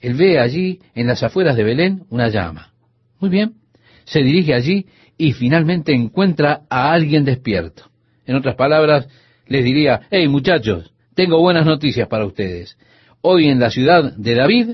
él 0.00 0.14
ve 0.14 0.40
allí, 0.40 0.80
en 0.94 1.06
las 1.06 1.22
afueras 1.22 1.56
de 1.56 1.64
Belén, 1.64 2.04
una 2.08 2.28
llama. 2.28 2.72
Muy 3.20 3.28
bien, 3.28 3.56
se 4.04 4.20
dirige 4.20 4.54
allí 4.54 4.86
y 5.18 5.32
finalmente 5.32 5.92
encuentra 5.92 6.62
a 6.70 6.92
alguien 6.92 7.24
despierto. 7.24 7.89
En 8.26 8.36
otras 8.36 8.54
palabras, 8.54 9.08
les 9.46 9.64
diría, 9.64 10.02
hey 10.10 10.28
muchachos, 10.28 10.92
tengo 11.14 11.40
buenas 11.40 11.66
noticias 11.66 12.08
para 12.08 12.24
ustedes. 12.24 12.78
Hoy 13.20 13.48
en 13.48 13.58
la 13.58 13.70
ciudad 13.70 14.14
de 14.16 14.34
David, 14.34 14.70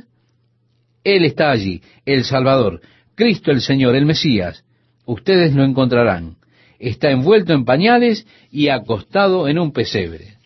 Él 1.02 1.24
está 1.24 1.50
allí, 1.50 1.82
el 2.04 2.24
Salvador, 2.24 2.80
Cristo 3.14 3.50
el 3.50 3.60
Señor, 3.60 3.96
el 3.96 4.06
Mesías. 4.06 4.64
Ustedes 5.06 5.54
lo 5.54 5.64
encontrarán. 5.64 6.36
Está 6.78 7.10
envuelto 7.10 7.54
en 7.54 7.64
pañales 7.64 8.26
y 8.50 8.68
acostado 8.68 9.48
en 9.48 9.58
un 9.58 9.72
pesebre. 9.72 10.36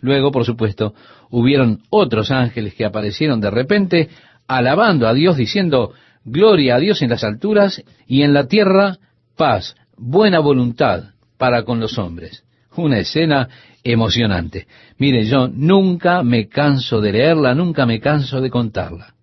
Luego, 0.00 0.30
por 0.30 0.44
supuesto, 0.44 0.94
hubieron 1.30 1.80
otros 1.88 2.30
ángeles 2.30 2.74
que 2.74 2.84
aparecieron 2.84 3.40
de 3.40 3.50
repente, 3.50 4.10
alabando 4.46 5.08
a 5.08 5.14
Dios, 5.14 5.38
diciendo, 5.38 5.94
Gloria 6.24 6.76
a 6.76 6.80
Dios 6.80 7.00
en 7.00 7.10
las 7.10 7.24
alturas 7.24 7.82
y 8.06 8.22
en 8.22 8.34
la 8.34 8.46
tierra, 8.46 8.98
paz, 9.36 9.74
buena 9.96 10.40
voluntad 10.40 11.13
para 11.38 11.64
con 11.64 11.80
los 11.80 11.98
hombres. 11.98 12.44
Una 12.76 12.98
escena 12.98 13.48
emocionante. 13.82 14.66
Mire, 14.98 15.24
yo 15.24 15.48
nunca 15.48 16.22
me 16.22 16.48
canso 16.48 17.00
de 17.00 17.12
leerla, 17.12 17.54
nunca 17.54 17.86
me 17.86 18.00
canso 18.00 18.40
de 18.40 18.50
contarla. 18.50 19.14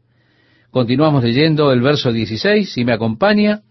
Continuamos 0.70 1.24
leyendo 1.24 1.72
el 1.74 1.82
verso 1.82 2.14
16, 2.14 2.72
si 2.72 2.86
me 2.86 2.94
acompaña, 2.94 3.62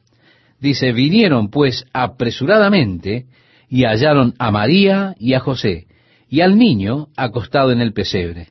dice, 0.60 0.92
vinieron 0.92 1.48
pues 1.48 1.86
apresuradamente 1.94 3.26
y 3.68 3.84
hallaron 3.84 4.34
a 4.38 4.50
María 4.50 5.14
y 5.18 5.32
a 5.32 5.40
José 5.40 5.86
y 6.28 6.42
al 6.42 6.58
niño 6.58 7.08
acostado 7.16 7.72
en 7.72 7.80
el 7.80 7.92
pesebre. 7.92 8.48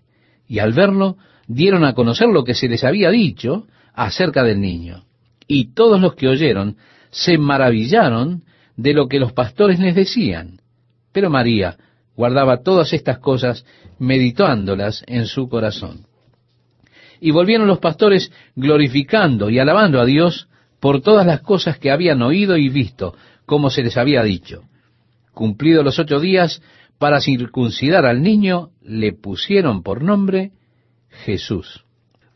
Y 0.47 0.59
al 0.59 0.73
verlo, 0.73 1.17
dieron 1.47 1.85
a 1.85 1.93
conocer 1.93 2.27
lo 2.27 2.43
que 2.43 2.53
se 2.53 2.67
les 2.67 2.83
había 2.83 3.09
dicho 3.09 3.67
acerca 3.93 4.43
del 4.43 4.59
niño. 4.59 5.03
Y 5.47 5.73
todos 5.73 6.01
los 6.01 6.15
que 6.15 6.27
oyeron 6.27 6.77
se 7.11 7.37
maravillaron 7.37 8.43
de 8.79 8.93
lo 8.93 9.09
que 9.09 9.19
los 9.19 9.33
pastores 9.33 9.77
les 9.77 9.93
decían. 9.93 10.61
Pero 11.11 11.29
María 11.29 11.75
guardaba 12.15 12.63
todas 12.63 12.93
estas 12.93 13.19
cosas, 13.19 13.65
meditándolas 13.97 15.03
en 15.05 15.25
su 15.25 15.49
corazón. 15.49 16.05
Y 17.19 17.31
volvieron 17.31 17.67
los 17.67 17.79
pastores 17.79 18.31
glorificando 18.55 19.49
y 19.49 19.59
alabando 19.59 19.99
a 19.99 20.05
Dios 20.05 20.47
por 20.79 21.01
todas 21.01 21.27
las 21.27 21.41
cosas 21.41 21.77
que 21.77 21.91
habían 21.91 22.21
oído 22.21 22.55
y 22.55 22.69
visto, 22.69 23.15
como 23.45 23.69
se 23.69 23.83
les 23.83 23.97
había 23.97 24.23
dicho. 24.23 24.63
Cumplidos 25.33 25.83
los 25.83 25.99
ocho 25.99 26.21
días, 26.21 26.61
para 26.97 27.19
circuncidar 27.19 28.05
al 28.05 28.21
niño, 28.21 28.69
le 28.81 29.11
pusieron 29.11 29.83
por 29.83 30.03
nombre 30.03 30.51
Jesús. 31.25 31.83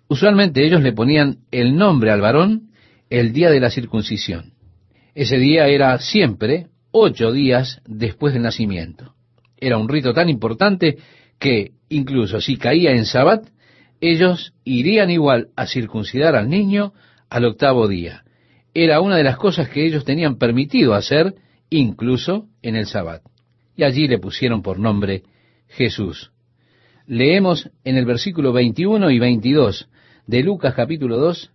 Usualmente 0.09 0.65
ellos 0.65 0.81
le 0.81 0.91
ponían 0.91 1.38
el 1.51 1.77
nombre 1.77 2.12
al 2.12 2.19
varón 2.19 2.69
el 3.09 3.31
día 3.31 3.50
de 3.50 3.62
la 3.62 3.69
circuncisión. 3.69 4.52
Ese 5.15 5.38
día 5.38 5.67
era 5.67 5.98
siempre 6.00 6.67
ocho 6.91 7.32
días 7.32 7.82
después 7.86 8.34
del 8.34 8.43
nacimiento. 8.43 9.13
Era 9.58 9.77
un 9.77 9.88
rito 9.88 10.13
tan 10.13 10.27
importante 10.27 10.98
que 11.39 11.72
incluso 11.89 12.41
si 12.41 12.58
caía 12.58 12.91
en 12.91 13.05
sabbat, 13.05 13.48
ellos 14.01 14.53
irían 14.63 15.12
igual 15.12 15.50
a 15.55 15.67
circuncidar 15.67 16.36
al 16.36 16.50
niño 16.50 16.93
al 17.29 17.46
octavo 17.46 17.88
día. 17.88 18.24
Era 18.74 19.01
una 19.01 19.15
de 19.17 19.24
las 19.24 19.38
cosas 19.38 19.70
que 19.70 19.86
ellos 19.86 20.03
tenían 20.03 20.38
permitido 20.38 20.96
hacer 20.96 21.36
incluso 21.70 22.48
en 22.62 22.75
el 22.75 22.88
sabbat. 22.88 23.22
Y 23.75 23.84
allí 23.84 24.08
le 24.08 24.17
pusieron 24.17 24.62
por 24.63 24.79
nombre 24.79 25.24
Jesús. 25.67 26.32
Leemos 27.05 27.70
en 27.84 27.98
el 27.98 28.05
versículo 28.05 28.51
21 28.51 29.12
y 29.12 29.20
22 29.20 29.89
de 30.25 30.43
Lucas 30.43 30.74
capítulo 30.74 31.17
2, 31.17 31.51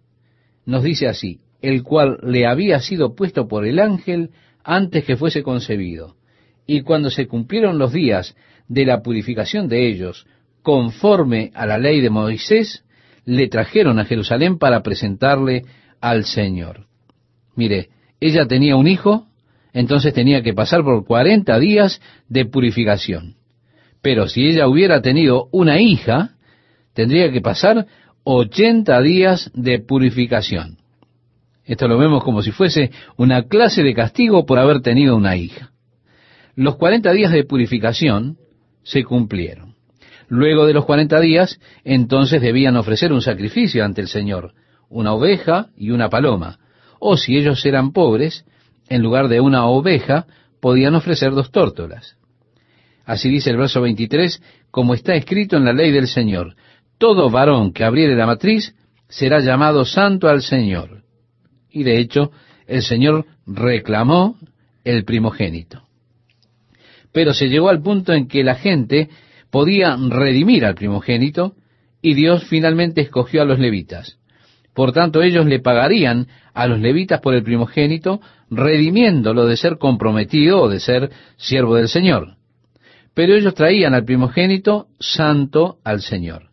nos 0.67 0.83
dice 0.83 1.09
así, 1.09 1.41
el 1.61 1.83
cual 1.83 2.19
le 2.23 2.47
había 2.47 2.81
sido 2.81 3.15
puesto 3.15 3.49
por 3.49 3.67
el 3.67 3.79
ángel 3.79 4.31
antes 4.65 5.05
que 5.05 5.17
fuese 5.17 5.43
concebido 5.43 6.19
y 6.69 6.83
cuando 6.83 7.11
se 7.11 7.27
cumplieron 7.27 7.79
los 7.79 7.95
días 7.95 8.37
de 8.69 8.85
la 8.85 9.03
purificación 9.03 9.69
de 9.69 9.89
ellos, 9.89 10.27
conforme 10.63 11.51
a 11.55 11.65
la 11.65 11.79
ley 11.79 12.03
de 12.03 12.11
Moisés, 12.11 12.85
le 13.25 13.49
trajeron 13.49 13.99
a 13.99 14.05
Jerusalén 14.05 14.59
para 14.59 14.83
presentarle 14.83 15.65
al 15.99 16.25
Señor. 16.25 16.87
Mire, 17.57 17.89
ella 18.21 18.47
tenía 18.47 18.77
un 18.77 18.87
hijo, 18.87 19.27
entonces 19.73 20.13
tenía 20.13 20.43
que 20.43 20.53
pasar 20.53 20.85
por 20.85 21.07
cuarenta 21.07 21.59
días 21.59 22.03
de 22.29 22.45
purificación. 22.45 23.37
Pero 24.03 24.29
si 24.29 24.47
ella 24.47 24.69
hubiera 24.69 25.01
tenido 25.01 25.49
una 25.51 25.81
hija, 25.81 26.33
tendría 26.93 27.33
que 27.33 27.41
pasar 27.41 27.87
ochenta 28.25 29.01
días 29.01 29.51
de 29.55 29.79
purificación. 29.79 30.77
Esto 31.69 31.87
lo 31.87 31.99
vemos 31.99 32.25
como 32.25 32.41
si 32.41 32.51
fuese 32.51 32.91
una 33.19 33.43
clase 33.43 33.83
de 33.83 33.95
castigo 33.95 34.47
por 34.47 34.59
haber 34.59 34.81
tenido 34.81 35.15
una 35.15 35.37
hija. 35.37 35.71
Los 36.57 36.77
cuarenta 36.77 37.13
días 37.13 37.31
de 37.31 37.45
purificación 37.45 38.39
se 38.83 39.05
cumplieron. 39.05 39.75
Luego 40.29 40.67
de 40.67 40.73
los 40.73 40.87
cuarenta 40.87 41.21
días, 41.21 41.61
entonces 41.85 42.41
debían 42.41 42.77
ofrecer 42.77 43.13
un 43.13 43.21
sacrificio 43.21 43.85
ante 43.85 44.01
el 44.01 44.09
Señor, 44.09 44.55
una 44.89 45.13
oveja 45.13 45.67
y 45.77 45.91
una 45.91 46.09
paloma. 46.09 46.59
O 47.01 47.19
si 47.19 47.37
ellos 47.37 47.65
eran 47.67 47.93
pobres, 47.93 48.47
en 48.89 49.03
lugar 49.03 49.29
de 49.29 49.41
una 49.41 49.67
oveja, 49.67 50.27
podían 50.61 50.95
ofrecer 50.95 51.33
dos 51.33 51.51
tórtolas. 51.51 52.17
Así 53.05 53.29
dice 53.29 53.51
el 53.51 53.59
verso 53.59 53.83
23, 53.83 54.43
como 54.71 54.95
está 54.95 55.15
escrito 55.15 55.59
en 55.59 55.67
la 55.67 55.75
ley 55.75 55.93
del 55.93 56.09
Señor, 56.09 56.57
todo 56.97 57.29
varón 57.29 57.75
que 57.75 57.85
abriere 57.85 58.17
la 58.17 58.27
matriz 58.27 58.75
será 59.07 59.41
llamado 59.41 59.85
santo 59.85 60.29
al 60.29 60.41
Señor. 60.41 61.08
Y 61.71 61.83
de 61.83 61.99
hecho, 61.99 62.31
el 62.67 62.83
Señor 62.83 63.27
reclamó 63.47 64.37
el 64.85 65.05
primogénito 65.05 65.89
pero 67.13 67.35
se 67.35 67.49
llegó 67.49 67.69
al 67.69 67.83
punto 67.83 68.13
en 68.13 68.29
que 68.29 68.45
la 68.45 68.55
gente 68.55 69.09
podía 69.51 69.97
redimir 69.97 70.65
al 70.65 70.75
primogénito 70.75 71.55
y 72.03 72.15
Dios 72.15 72.45
finalmente 72.45 73.01
escogió 73.01 73.43
a 73.43 73.45
los 73.45 73.59
levitas. 73.59 74.19
Por 74.75 74.93
tanto, 74.93 75.23
ellos 75.23 75.47
le 75.47 75.59
pagarían 75.59 76.29
a 76.55 76.67
los 76.69 76.79
levitas 76.79 77.21
por 77.21 77.35
el 77.35 77.43
primogénito, 77.43 78.21
redimiéndolo 78.51 79.47
de 79.47 79.57
ser 79.57 79.79
comprometido 79.79 80.63
o 80.63 80.69
de 80.69 80.79
ser 80.79 81.11
siervo 81.37 81.75
del 81.75 81.89
Señor. 81.89 82.37
Pero 83.15 83.35
ellos 83.35 83.55
traían 83.55 83.95
al 83.95 84.05
primogénito 84.05 84.87
santo 85.01 85.79
al 85.83 86.03
Señor. 86.03 86.51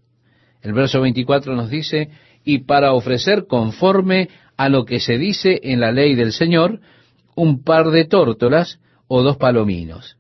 El 0.64 0.74
verso 0.74 1.00
24 1.02 1.56
nos 1.56 1.70
dice, 1.70 2.10
y 2.44 2.60
para 2.60 2.94
ofrecer 2.94 3.46
conforme 3.48 4.30
a 4.58 4.70
lo 4.70 4.86
que 4.86 5.00
se 5.00 5.18
dice 5.18 5.60
en 5.64 5.80
la 5.80 5.92
ley 5.92 6.16
del 6.16 6.32
Señor, 6.32 6.80
un 7.36 7.64
par 7.64 7.90
de 7.92 8.06
tórtolas 8.06 8.80
o 9.08 9.22
dos 9.22 9.38
palominos. 9.38 10.18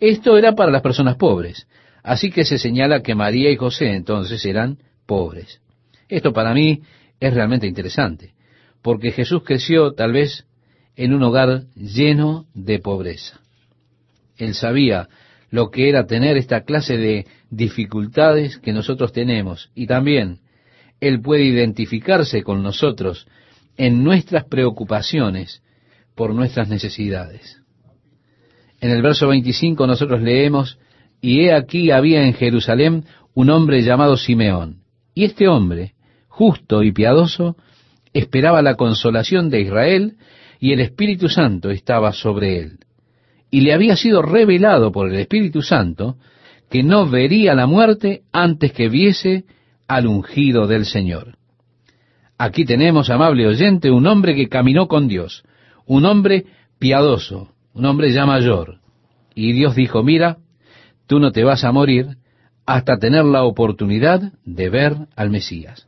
Esto 0.00 0.36
era 0.36 0.54
para 0.54 0.70
las 0.70 0.82
personas 0.82 1.16
pobres. 1.16 1.66
Así 2.02 2.30
que 2.30 2.44
se 2.44 2.58
señala 2.58 3.02
que 3.02 3.14
María 3.14 3.50
y 3.50 3.56
José 3.56 3.94
entonces 3.94 4.44
eran 4.44 4.78
pobres. 5.06 5.60
Esto 6.08 6.32
para 6.32 6.54
mí 6.54 6.82
es 7.18 7.34
realmente 7.34 7.66
interesante, 7.66 8.32
porque 8.80 9.10
Jesús 9.10 9.42
creció 9.44 9.92
tal 9.92 10.12
vez 10.12 10.46
en 10.94 11.12
un 11.14 11.22
hogar 11.22 11.64
lleno 11.74 12.46
de 12.54 12.78
pobreza. 12.78 13.40
Él 14.36 14.54
sabía 14.54 15.08
lo 15.50 15.70
que 15.70 15.88
era 15.88 16.06
tener 16.06 16.36
esta 16.36 16.62
clase 16.62 16.96
de 16.96 17.26
dificultades 17.50 18.58
que 18.58 18.72
nosotros 18.72 19.12
tenemos 19.12 19.70
y 19.74 19.86
también 19.86 20.40
Él 21.00 21.20
puede 21.20 21.44
identificarse 21.44 22.42
con 22.42 22.62
nosotros 22.62 23.26
en 23.76 24.02
nuestras 24.02 24.44
preocupaciones 24.44 25.62
por 26.14 26.34
nuestras 26.34 26.68
necesidades. 26.68 27.60
En 28.80 28.90
el 28.90 29.02
verso 29.02 29.28
25 29.28 29.86
nosotros 29.86 30.22
leemos, 30.22 30.78
y 31.20 31.40
he 31.40 31.54
aquí 31.54 31.90
había 31.90 32.24
en 32.24 32.34
Jerusalén 32.34 33.04
un 33.34 33.50
hombre 33.50 33.82
llamado 33.82 34.16
Simeón, 34.16 34.82
y 35.14 35.24
este 35.24 35.48
hombre, 35.48 35.94
justo 36.28 36.82
y 36.82 36.92
piadoso, 36.92 37.56
esperaba 38.12 38.62
la 38.62 38.74
consolación 38.76 39.50
de 39.50 39.60
Israel, 39.60 40.16
y 40.58 40.72
el 40.72 40.80
Espíritu 40.80 41.28
Santo 41.28 41.70
estaba 41.70 42.12
sobre 42.12 42.60
él. 42.60 42.78
Y 43.50 43.60
le 43.60 43.72
había 43.72 43.96
sido 43.96 44.22
revelado 44.22 44.90
por 44.90 45.08
el 45.08 45.16
Espíritu 45.16 45.62
Santo 45.62 46.16
que 46.70 46.82
no 46.82 47.08
vería 47.08 47.54
la 47.54 47.66
muerte 47.66 48.22
antes 48.32 48.72
que 48.72 48.88
viese 48.88 49.44
al 49.86 50.06
ungido 50.06 50.66
del 50.66 50.84
Señor. 50.84 51.35
Aquí 52.38 52.64
tenemos, 52.64 53.08
amable 53.10 53.46
oyente, 53.46 53.90
un 53.90 54.06
hombre 54.06 54.34
que 54.34 54.48
caminó 54.48 54.88
con 54.88 55.08
Dios, 55.08 55.42
un 55.86 56.04
hombre 56.04 56.44
piadoso, 56.78 57.48
un 57.72 57.84
hombre 57.86 58.12
ya 58.12 58.26
mayor. 58.26 58.78
Y 59.34 59.52
Dios 59.52 59.74
dijo, 59.74 60.02
mira, 60.02 60.38
tú 61.06 61.18
no 61.18 61.32
te 61.32 61.44
vas 61.44 61.64
a 61.64 61.72
morir 61.72 62.16
hasta 62.66 62.98
tener 62.98 63.24
la 63.24 63.44
oportunidad 63.44 64.32
de 64.44 64.68
ver 64.68 64.96
al 65.14 65.30
Mesías. 65.30 65.86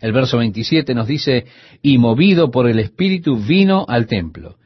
El 0.00 0.12
verso 0.12 0.38
27 0.38 0.94
nos 0.94 1.06
dice, 1.06 1.46
y 1.82 1.98
movido 1.98 2.50
por 2.50 2.68
el 2.68 2.78
Espíritu 2.78 3.36
vino 3.36 3.86
al 3.88 4.06
templo. 4.06 4.56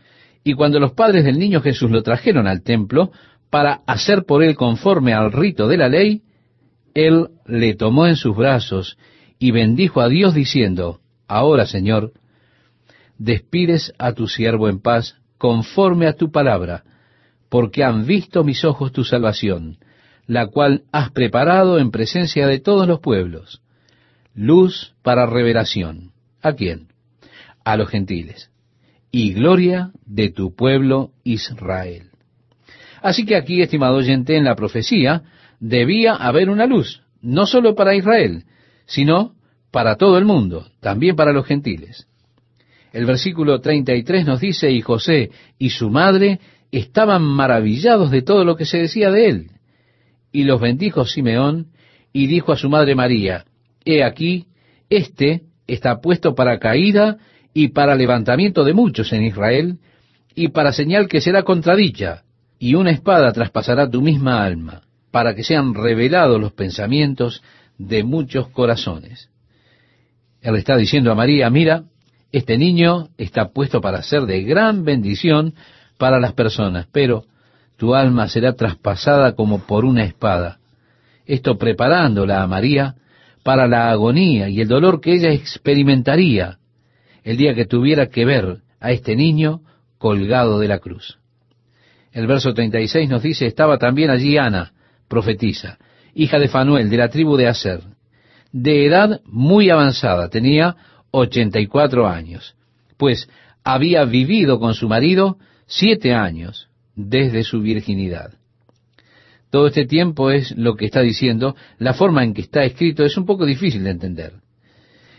Y 0.43 0.55
cuando 0.55 0.81
los 0.81 0.93
padres 0.93 1.25
del 1.25 1.39
niño 1.39 1.61
Jesús 1.61 1.91
lo 1.91 2.03
trajeron 2.03 2.47
al 2.47 2.63
templo 2.63 3.13
para 3.49 3.81
hacer 3.87 4.25
por 4.25 4.43
él 4.43 4.57
conforme 4.57 5.15
al 5.15 5.33
rito 5.33 5.69
de 5.69 5.77
la 5.77 5.89
ley, 5.89 6.23
él 6.95 7.29
le 7.47 7.75
tomó 7.75 8.07
en 8.07 8.17
sus 8.17 8.37
brazos 8.37 8.99
y 9.41 9.51
bendijo 9.51 10.01
a 10.03 10.09
Dios 10.09 10.35
diciendo, 10.35 11.01
Ahora, 11.27 11.67
Señor, 11.67 12.13
despides 13.19 13.93
a 13.99 14.13
tu 14.13 14.29
siervo 14.29 14.69
en 14.69 14.81
paz 14.81 15.17
conforme 15.39 16.07
a 16.07 16.13
tu 16.13 16.31
palabra, 16.31 16.85
porque 17.49 17.83
han 17.83 18.07
visto 18.07 18.45
mis 18.45 18.65
ojos 18.65 18.93
tu 18.93 19.03
salvación, 19.03 19.79
la 20.27 20.47
cual 20.47 20.83
has 20.93 21.11
preparado 21.11 21.79
en 21.79 21.91
presencia 21.91 22.47
de 22.47 22.61
todos 22.61 22.87
los 22.87 23.01
pueblos, 23.01 23.63
luz 24.35 24.95
para 25.03 25.27
revelación. 25.27 26.13
¿A 26.43 26.53
quién? 26.53 26.89
A 27.65 27.77
los 27.77 27.89
gentiles. 27.89 28.51
Y 29.11 29.33
gloria 29.33 29.91
de 30.05 30.31
tu 30.31 30.55
pueblo 30.55 31.13
Israel. 31.25 32.11
Así 33.03 33.25
que 33.25 33.37
aquí, 33.37 33.63
estimado 33.63 33.97
oyente, 33.97 34.37
en 34.37 34.45
la 34.45 34.55
profecía 34.55 35.23
debía 35.61 36.15
haber 36.15 36.51
una 36.51 36.67
luz, 36.67 37.03
no 37.23 37.47
solo 37.47 37.75
para 37.75 37.95
Israel, 37.95 38.45
sino 38.91 39.35
para 39.71 39.95
todo 39.95 40.19
el 40.19 40.25
mundo, 40.25 40.67
también 40.81 41.15
para 41.15 41.33
los 41.33 41.47
gentiles. 41.47 42.09
El 42.93 43.07
versículo 43.07 43.61
33 43.61 44.27
nos 44.27 44.41
dice, 44.41 44.73
y 44.73 44.81
José 44.81 45.31
y 45.59 45.71
su 45.71 45.91
madre 45.91 46.41
estaban 46.73 47.23
maravillados 47.23 48.11
de 48.11 48.23
todo 48.23 48.45
lo 48.45 48.57
que 48.57 48.67
se 48.67 48.79
decía 48.79 49.13
de 49.13 49.29
él. 49.29 49.51
Y 50.33 50.43
los 50.43 50.61
bendijo 50.61 51.05
Simeón 51.05 51.69
y 52.13 52.27
dijo 52.27 52.51
a 52.53 52.57
su 52.57 52.69
madre 52.69 52.97
María, 52.97 53.45
He 53.85 54.03
aquí, 54.03 54.47
este 54.89 55.43
está 55.69 56.01
puesto 56.01 56.35
para 56.35 56.59
caída 56.59 57.19
y 57.55 57.69
para 57.69 57.95
levantamiento 57.95 58.65
de 58.65 58.75
muchos 58.75 59.13
en 59.13 59.23
Israel, 59.23 59.79
y 60.35 60.49
para 60.49 60.73
señal 60.73 61.07
que 61.07 61.21
será 61.21 61.45
contradicha, 61.45 62.25
y 62.59 62.75
una 62.75 62.91
espada 62.91 63.33
traspasará 63.33 63.89
tu 63.89 64.03
misma 64.03 64.45
alma, 64.45 64.83
para 65.13 65.37
que 65.37 65.45
sean 65.45 65.75
revelados 65.75 66.41
los 66.41 66.53
pensamientos 66.53 67.41
de 67.81 68.05
muchos 68.05 68.49
corazones. 68.49 69.31
Él 70.43 70.55
está 70.57 70.77
diciendo 70.77 71.11
a 71.11 71.15
María, 71.15 71.49
mira, 71.49 71.85
este 72.31 72.59
niño 72.59 73.09
está 73.17 73.49
puesto 73.49 73.81
para 73.81 74.03
ser 74.03 74.23
de 74.23 74.43
gran 74.43 74.85
bendición 74.85 75.55
para 75.97 76.21
las 76.21 76.35
personas, 76.35 76.87
pero 76.93 77.25
tu 77.79 77.95
alma 77.95 78.29
será 78.29 78.53
traspasada 78.53 79.35
como 79.35 79.61
por 79.61 79.87
una 79.87 80.05
espada. 80.05 80.59
Esto 81.25 81.57
preparándola 81.57 82.43
a 82.43 82.47
María 82.47 82.97
para 83.43 83.67
la 83.67 83.91
agonía 83.91 84.51
y 84.51 84.61
el 84.61 84.69
dolor 84.69 85.01
que 85.01 85.15
ella 85.15 85.33
experimentaría 85.33 86.59
el 87.25 87.39
día 87.39 87.55
que 87.55 87.65
tuviera 87.65 88.09
que 88.09 88.27
ver 88.27 88.59
a 88.79 88.93
este 88.93 89.17
niño 89.17 89.63
colgado 89.97 90.59
de 90.59 90.69
la 90.69 90.81
cruz. 90.81 91.19
El 92.13 92.27
verso 92.27 92.53
36 92.53 93.09
nos 93.09 93.23
dice, 93.23 93.47
estaba 93.47 93.79
también 93.79 94.11
allí 94.11 94.37
Ana, 94.37 94.73
profetisa, 95.09 95.79
hija 96.15 96.39
de 96.39 96.49
Fanuel, 96.49 96.91
de 96.91 96.97
la 96.97 97.09
tribu 97.09 97.37
de 97.37 97.49
Aser, 97.49 97.81
de 98.53 98.87
edad 98.87 99.21
muy 99.25 99.71
avanzada, 99.71 100.29
tenía 100.29 100.77
84 101.13 102.09
años, 102.09 102.55
pues 102.97 103.29
había 103.65 104.05
vivido 104.05 104.59
con 104.59 104.75
su 104.75 104.89
marido 104.89 105.39
siete 105.67 106.15
años 106.15 106.69
desde 106.95 107.45
su 107.45 107.61
virginidad. 107.61 108.33
Todo 109.51 109.67
este 109.67 109.85
tiempo 109.85 110.31
es 110.31 110.57
lo 110.57 110.77
que 110.77 110.87
está 110.87 111.01
diciendo, 111.01 111.57
la 111.79 111.95
forma 111.95 112.23
en 112.23 112.35
que 112.35 112.43
está 112.43 112.65
escrito 112.65 113.05
es 113.05 113.17
un 113.17 113.27
poco 113.27 113.45
difícil 113.45 113.83
de 113.83 113.91
entender. 113.91 114.35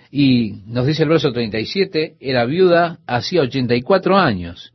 Y 0.10 0.64
nos 0.68 0.86
dice 0.86 1.04
el 1.04 1.10
verso 1.10 1.32
37, 1.32 2.16
era 2.20 2.46
viuda 2.46 3.00
hacía 3.08 3.42
84 3.42 4.18
años, 4.18 4.74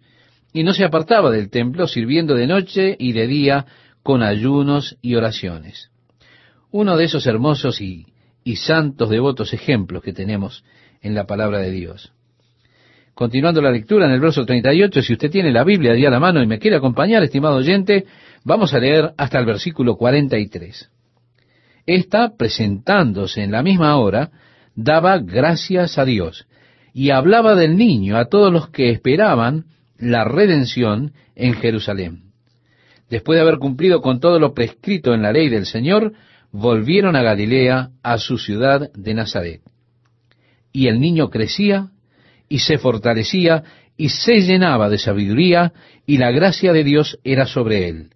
y 0.52 0.62
no 0.62 0.72
se 0.72 0.84
apartaba 0.84 1.30
del 1.30 1.50
templo 1.50 1.86
sirviendo 1.86 2.34
de 2.34 2.46
noche 2.46 2.96
y 2.98 3.12
de 3.12 3.26
día 3.26 3.66
con 4.02 4.22
ayunos 4.22 4.96
y 5.02 5.14
oraciones. 5.14 5.90
Uno 6.76 6.98
de 6.98 7.04
esos 7.04 7.26
hermosos 7.26 7.80
y, 7.80 8.04
santos 8.56 9.08
devotos 9.08 9.54
ejemplos 9.54 10.02
que 10.02 10.12
tenemos 10.12 10.62
en 11.00 11.14
la 11.14 11.24
palabra 11.24 11.58
de 11.60 11.70
Dios. 11.70 12.12
Continuando 13.14 13.62
la 13.62 13.70
lectura 13.70 14.04
en 14.04 14.12
el 14.12 14.20
verso 14.20 14.44
38, 14.44 15.00
si 15.00 15.14
usted 15.14 15.30
tiene 15.30 15.50
la 15.52 15.64
Biblia 15.64 15.92
allí 15.92 16.04
a 16.04 16.10
la 16.10 16.20
mano 16.20 16.42
y 16.42 16.46
me 16.46 16.58
quiere 16.58 16.76
acompañar, 16.76 17.22
estimado 17.22 17.56
oyente, 17.56 18.04
vamos 18.44 18.74
a 18.74 18.78
leer 18.78 19.14
hasta 19.16 19.38
el 19.38 19.46
versículo 19.46 19.96
43. 19.96 20.90
Esta, 21.86 22.36
presentándose 22.36 23.42
en 23.42 23.52
la 23.52 23.62
misma 23.62 23.96
hora, 23.96 24.30
daba 24.74 25.16
gracias 25.16 25.96
a 25.96 26.04
Dios 26.04 26.46
y 26.92 27.08
hablaba 27.08 27.54
del 27.54 27.78
niño 27.78 28.18
a 28.18 28.26
todos 28.26 28.52
los 28.52 28.68
que 28.68 28.90
esperaban 28.90 29.64
la 29.96 30.24
redención 30.24 31.14
en 31.36 31.54
Jerusalén. 31.54 32.32
Después 33.08 33.38
de 33.38 33.40
haber 33.40 33.56
cumplido 33.56 34.02
con 34.02 34.20
todo 34.20 34.38
lo 34.38 34.52
prescrito 34.52 35.14
en 35.14 35.22
la 35.22 35.32
ley 35.32 35.48
del 35.48 35.64
Señor, 35.64 36.12
volvieron 36.52 37.16
a 37.16 37.22
Galilea, 37.22 37.90
a 38.02 38.18
su 38.18 38.38
ciudad 38.38 38.90
de 38.92 39.14
Nazaret. 39.14 39.62
Y 40.72 40.88
el 40.88 41.00
niño 41.00 41.30
crecía 41.30 41.88
y 42.48 42.60
se 42.60 42.78
fortalecía 42.78 43.64
y 43.96 44.10
se 44.10 44.40
llenaba 44.40 44.88
de 44.88 44.98
sabiduría 44.98 45.72
y 46.06 46.18
la 46.18 46.30
gracia 46.30 46.72
de 46.72 46.84
Dios 46.84 47.18
era 47.24 47.46
sobre 47.46 47.88
él. 47.88 48.10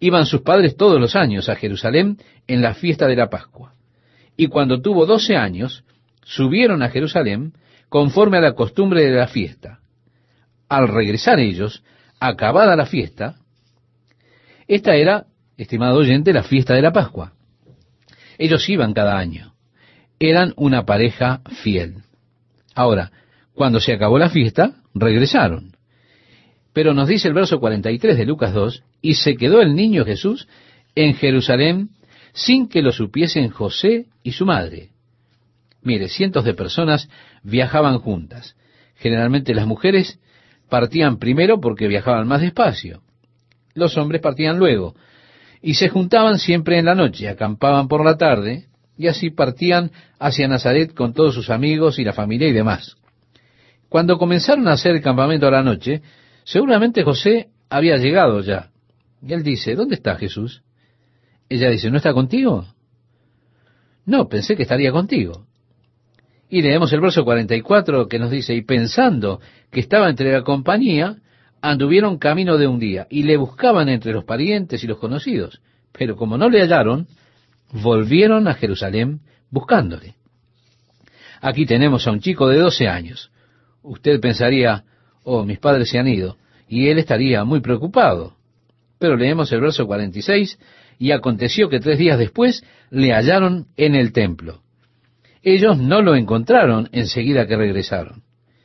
Iban 0.00 0.26
sus 0.26 0.42
padres 0.42 0.76
todos 0.76 1.00
los 1.00 1.16
años 1.16 1.48
a 1.48 1.56
Jerusalén 1.56 2.18
en 2.46 2.62
la 2.62 2.74
fiesta 2.74 3.06
de 3.06 3.16
la 3.16 3.28
Pascua. 3.28 3.74
Y 4.36 4.46
cuando 4.46 4.80
tuvo 4.80 5.06
doce 5.06 5.36
años, 5.36 5.84
subieron 6.24 6.82
a 6.82 6.90
Jerusalén 6.90 7.52
conforme 7.88 8.38
a 8.38 8.42
la 8.42 8.54
costumbre 8.54 9.04
de 9.04 9.16
la 9.16 9.26
fiesta 9.26 9.80
al 10.68 10.88
regresar 10.88 11.40
ellos, 11.40 11.82
acabada 12.20 12.76
la 12.76 12.86
fiesta, 12.86 13.36
esta 14.66 14.94
era, 14.94 15.26
estimado 15.58 15.98
oyente, 15.98 16.32
la 16.32 16.44
fiesta 16.44 16.74
de 16.74 16.82
la 16.82 16.92
Pascua. 16.92 17.32
Ellos 18.38 18.66
iban 18.68 18.94
cada 18.94 19.18
año. 19.18 19.54
Eran 20.20 20.54
una 20.56 20.86
pareja 20.86 21.42
fiel. 21.62 21.96
Ahora, 22.74 23.10
cuando 23.54 23.80
se 23.80 23.92
acabó 23.92 24.18
la 24.18 24.30
fiesta, 24.30 24.76
regresaron. 24.94 25.76
Pero 26.72 26.94
nos 26.94 27.08
dice 27.08 27.26
el 27.26 27.34
verso 27.34 27.58
43 27.58 28.16
de 28.16 28.24
Lucas 28.24 28.54
2, 28.54 28.84
y 29.02 29.14
se 29.14 29.36
quedó 29.36 29.60
el 29.60 29.74
niño 29.74 30.04
Jesús 30.04 30.48
en 30.94 31.14
Jerusalén 31.14 31.90
sin 32.32 32.68
que 32.68 32.82
lo 32.82 32.92
supiesen 32.92 33.50
José 33.50 34.06
y 34.22 34.32
su 34.32 34.46
madre. 34.46 34.90
Mire, 35.82 36.08
cientos 36.08 36.44
de 36.44 36.54
personas 36.54 37.08
viajaban 37.42 37.98
juntas. 37.98 38.56
Generalmente 38.94 39.54
las 39.54 39.66
mujeres 39.66 40.20
partían 40.68 41.18
primero 41.18 41.60
porque 41.60 41.88
viajaban 41.88 42.28
más 42.28 42.42
despacio. 42.42 43.02
Los 43.74 43.96
hombres 43.96 44.20
partían 44.20 44.58
luego 44.58 44.94
y 45.62 45.74
se 45.74 45.88
juntaban 45.88 46.38
siempre 46.38 46.78
en 46.78 46.86
la 46.86 46.94
noche, 46.94 47.28
acampaban 47.28 47.88
por 47.88 48.04
la 48.04 48.16
tarde 48.16 48.66
y 48.96 49.06
así 49.06 49.30
partían 49.30 49.90
hacia 50.18 50.48
Nazaret 50.48 50.94
con 50.94 51.12
todos 51.12 51.34
sus 51.34 51.50
amigos 51.50 51.98
y 51.98 52.04
la 52.04 52.12
familia 52.12 52.48
y 52.48 52.52
demás. 52.52 52.96
Cuando 53.88 54.18
comenzaron 54.18 54.68
a 54.68 54.72
hacer 54.72 54.96
el 54.96 55.02
campamento 55.02 55.46
a 55.46 55.52
la 55.52 55.62
noche, 55.62 56.02
seguramente 56.44 57.02
José 57.02 57.48
había 57.70 57.96
llegado 57.96 58.40
ya. 58.40 58.70
Y 59.22 59.32
él 59.32 59.42
dice, 59.42 59.74
¿dónde 59.74 59.94
está 59.94 60.16
Jesús? 60.16 60.62
Ella 61.48 61.70
dice, 61.70 61.90
¿no 61.90 61.96
está 61.96 62.12
contigo? 62.12 62.66
No, 64.04 64.28
pensé 64.28 64.56
que 64.56 64.62
estaría 64.62 64.92
contigo. 64.92 65.46
Y 66.50 66.62
leemos 66.62 66.92
el 66.92 67.00
verso 67.00 67.24
44 67.24 68.08
que 68.08 68.18
nos 68.18 68.30
dice, 68.30 68.54
y 68.54 68.62
pensando 68.62 69.40
que 69.70 69.80
estaba 69.80 70.08
entre 70.08 70.32
la 70.32 70.42
compañía, 70.42 71.16
anduvieron 71.60 72.18
camino 72.18 72.58
de 72.58 72.66
un 72.66 72.78
día 72.78 73.06
y 73.10 73.22
le 73.22 73.36
buscaban 73.36 73.88
entre 73.88 74.12
los 74.12 74.24
parientes 74.24 74.82
y 74.84 74.86
los 74.86 74.98
conocidos. 74.98 75.60
Pero 75.92 76.16
como 76.16 76.38
no 76.38 76.48
le 76.48 76.60
hallaron, 76.60 77.06
volvieron 77.72 78.48
a 78.48 78.54
Jerusalén 78.54 79.20
buscándole. 79.50 80.14
Aquí 81.40 81.66
tenemos 81.66 82.06
a 82.06 82.12
un 82.12 82.20
chico 82.20 82.48
de 82.48 82.58
12 82.58 82.88
años. 82.88 83.30
Usted 83.82 84.20
pensaría, 84.20 84.84
oh, 85.22 85.44
mis 85.44 85.58
padres 85.58 85.88
se 85.90 85.98
han 85.98 86.08
ido, 86.08 86.36
y 86.68 86.88
él 86.88 86.98
estaría 86.98 87.44
muy 87.44 87.60
preocupado. 87.60 88.34
Pero 88.98 89.16
leemos 89.16 89.50
el 89.52 89.60
verso 89.60 89.86
46, 89.86 90.58
y 90.98 91.12
aconteció 91.12 91.68
que 91.68 91.80
tres 91.80 91.98
días 91.98 92.18
después 92.18 92.64
le 92.90 93.12
hallaron 93.12 93.66
en 93.76 93.94
el 93.94 94.12
templo. 94.12 94.62
Ellos 95.42 95.78
no 95.78 96.02
lo 96.02 96.16
encontraron 96.16 96.88
enseguida 96.92 97.46
que 97.46 97.56
regresaron. 97.56 98.22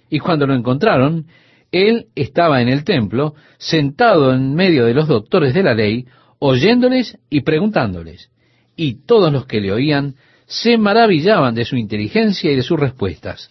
Y 0.09 0.19
cuando 0.19 0.47
lo 0.47 0.55
encontraron, 0.55 1.27
él 1.73 2.05
estaba 2.15 2.61
en 2.61 2.69
el 2.69 2.83
templo, 2.83 3.33
sentado 3.57 4.31
en 4.31 4.53
medio 4.53 4.85
de 4.85 4.93
los 4.93 5.07
doctores 5.07 5.55
de 5.55 5.63
la 5.63 5.73
ley, 5.73 6.05
oyéndoles 6.37 7.17
y 7.31 7.41
preguntándoles. 7.41 8.29
Y 8.75 9.05
todos 9.05 9.33
los 9.33 9.47
que 9.47 9.59
le 9.59 9.71
oían 9.71 10.15
se 10.45 10.77
maravillaban 10.77 11.55
de 11.55 11.65
su 11.65 11.75
inteligencia 11.75 12.51
y 12.51 12.55
de 12.55 12.61
sus 12.61 12.79
respuestas. 12.79 13.49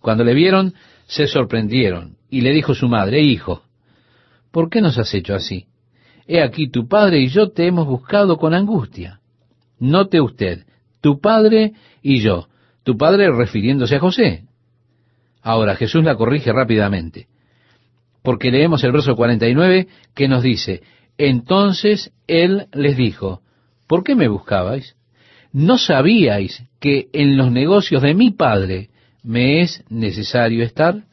Cuando 0.00 0.22
le 0.22 0.34
vieron, 0.34 0.74
se 1.06 1.26
sorprendieron, 1.26 2.16
y 2.28 2.42
le 2.42 2.52
dijo 2.52 2.74
su 2.74 2.88
madre, 2.88 3.22
Hijo, 3.22 3.62
¿por 4.52 4.68
qué 4.68 4.82
nos 4.82 4.98
has 4.98 5.12
hecho 5.14 5.34
así? 5.34 5.66
He 6.28 6.42
aquí 6.42 6.68
tu 6.68 6.86
padre 6.86 7.20
y 7.20 7.28
yo 7.28 7.52
te 7.52 7.66
hemos 7.66 7.86
buscado 7.86 8.36
con 8.36 8.52
angustia. 8.52 9.20
Note 9.78 10.20
usted, 10.20 10.66
tu 11.00 11.20
padre 11.20 11.72
y 12.02 12.20
yo, 12.20 12.48
tu 12.82 12.98
padre 12.98 13.30
refiriéndose 13.30 13.96
a 13.96 14.00
José. 14.00 14.44
Ahora 15.40 15.74
Jesús 15.74 16.04
la 16.04 16.16
corrige 16.16 16.52
rápidamente, 16.52 17.28
porque 18.26 18.50
leemos 18.50 18.82
el 18.82 18.90
verso 18.90 19.14
49 19.14 19.86
que 20.12 20.26
nos 20.26 20.42
dice, 20.42 20.82
entonces 21.16 22.10
él 22.26 22.66
les 22.72 22.96
dijo, 22.96 23.40
¿por 23.86 24.02
qué 24.02 24.16
me 24.16 24.26
buscabais? 24.26 24.96
¿No 25.52 25.78
sabíais 25.78 26.64
que 26.80 27.06
en 27.12 27.36
los 27.36 27.52
negocios 27.52 28.02
de 28.02 28.14
mi 28.14 28.32
padre 28.32 28.90
me 29.22 29.60
es 29.60 29.84
necesario 29.90 30.64
estar? 30.64 31.04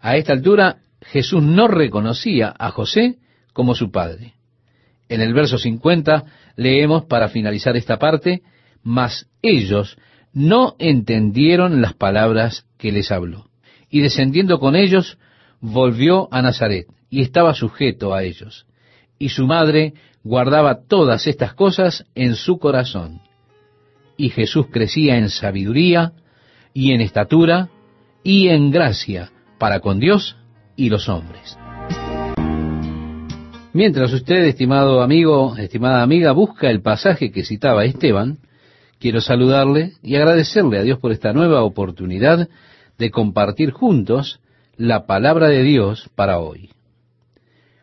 A 0.00 0.16
esta 0.16 0.32
altura 0.32 0.78
Jesús 1.02 1.42
no 1.42 1.68
reconocía 1.68 2.54
a 2.58 2.70
José 2.70 3.18
como 3.52 3.74
su 3.74 3.90
padre. 3.90 4.32
En 5.10 5.20
el 5.20 5.34
verso 5.34 5.58
50 5.58 6.24
leemos 6.56 7.04
para 7.04 7.28
finalizar 7.28 7.76
esta 7.76 7.98
parte, 7.98 8.40
mas 8.82 9.28
ellos 9.42 9.98
no 10.32 10.74
entendieron 10.78 11.82
las 11.82 11.92
palabras 11.92 12.64
que 12.78 12.92
les 12.92 13.12
habló. 13.12 13.50
Y 13.90 14.00
descendiendo 14.00 14.58
con 14.58 14.74
ellos, 14.74 15.18
volvió 15.62 16.28
a 16.30 16.42
Nazaret 16.42 16.86
y 17.08 17.22
estaba 17.22 17.54
sujeto 17.54 18.12
a 18.12 18.22
ellos. 18.22 18.66
Y 19.18 19.30
su 19.30 19.46
madre 19.46 19.94
guardaba 20.22 20.82
todas 20.86 21.26
estas 21.26 21.54
cosas 21.54 22.04
en 22.14 22.34
su 22.34 22.58
corazón 22.58 23.22
y 24.16 24.28
Jesús 24.28 24.66
crecía 24.70 25.16
en 25.16 25.30
sabiduría 25.30 26.12
y 26.74 26.92
en 26.92 27.00
estatura 27.00 27.70
y 28.22 28.48
en 28.48 28.70
gracia 28.70 29.30
para 29.58 29.80
con 29.80 29.98
Dios 29.98 30.36
y 30.76 30.90
los 30.90 31.08
hombres. 31.08 31.56
Mientras 33.72 34.12
usted, 34.12 34.44
estimado 34.44 35.00
amigo, 35.00 35.56
estimada 35.56 36.02
amiga, 36.02 36.32
busca 36.32 36.70
el 36.70 36.82
pasaje 36.82 37.32
que 37.32 37.44
citaba 37.44 37.84
Esteban, 37.84 38.38
quiero 38.98 39.20
saludarle 39.20 39.92
y 40.02 40.16
agradecerle 40.16 40.78
a 40.78 40.82
Dios 40.82 40.98
por 40.98 41.10
esta 41.10 41.32
nueva 41.32 41.62
oportunidad 41.62 42.48
de 42.98 43.10
compartir 43.10 43.70
juntos 43.70 44.41
la 44.76 45.06
palabra 45.06 45.48
de 45.48 45.62
Dios 45.62 46.10
para 46.14 46.38
hoy. 46.38 46.70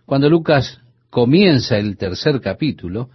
Cuando 0.06 0.30
Lucas 0.30 0.82
comienza 1.10 1.78
el 1.78 1.98
tercer 1.98 2.42
capítulo, 2.42 3.10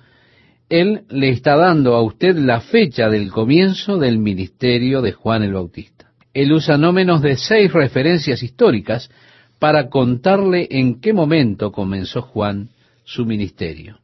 él 0.68 1.02
le 1.08 1.28
está 1.28 1.56
dando 1.56 1.94
a 1.94 2.02
usted 2.02 2.36
la 2.36 2.60
fecha 2.60 3.08
del 3.08 3.30
comienzo 3.30 3.98
del 3.98 4.18
ministerio 4.18 5.02
de 5.02 5.12
Juan 5.12 5.42
el 5.42 5.52
Bautista. 5.52 6.10
Él 6.32 6.52
usa 6.52 6.78
no 6.78 6.92
menos 6.92 7.22
de 7.22 7.36
seis 7.36 7.72
referencias 7.72 8.42
históricas 8.42 9.10
para 9.58 9.88
contarle 9.88 10.66
en 10.70 11.00
qué 11.00 11.12
momento 11.12 11.70
comenzó 11.70 12.22
Juan 12.22 12.70
su 13.04 13.24
ministerio. 13.24 13.98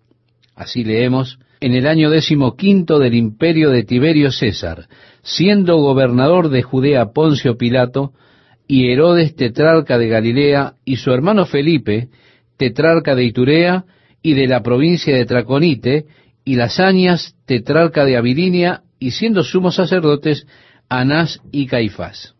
Así 0.54 0.84
leemos, 0.84 1.38
en 1.60 1.74
el 1.74 1.86
año 1.86 2.10
decimoquinto 2.10 2.98
del 2.98 3.14
imperio 3.14 3.70
de 3.70 3.82
Tiberio 3.84 4.30
César, 4.30 4.88
siendo 5.22 5.76
gobernador 5.78 6.50
de 6.50 6.62
Judea 6.62 7.06
Poncio 7.12 7.56
Pilato, 7.56 8.12
y 8.70 8.92
Herodes 8.92 9.34
tetrarca 9.34 9.98
de 9.98 10.06
Galilea, 10.06 10.74
y 10.84 10.94
su 10.94 11.10
hermano 11.10 11.44
Felipe, 11.44 12.08
tetrarca 12.56 13.16
de 13.16 13.24
Iturea, 13.24 13.84
y 14.22 14.34
de 14.34 14.46
la 14.46 14.62
provincia 14.62 15.12
de 15.12 15.24
Traconite, 15.24 16.06
y 16.44 16.54
Lasanias, 16.54 17.34
tetrarca 17.46 18.04
de 18.04 18.16
Abilinia, 18.16 18.82
y 19.00 19.10
siendo 19.10 19.42
sumos 19.42 19.74
sacerdotes, 19.74 20.46
Anás 20.88 21.40
y 21.50 21.66
Caifás. 21.66 22.36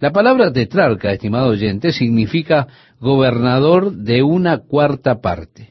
La 0.00 0.10
palabra 0.10 0.52
tetrarca, 0.52 1.12
estimado 1.12 1.50
oyente, 1.50 1.92
significa 1.92 2.66
gobernador 2.98 3.92
de 3.92 4.24
una 4.24 4.58
cuarta 4.58 5.20
parte. 5.20 5.70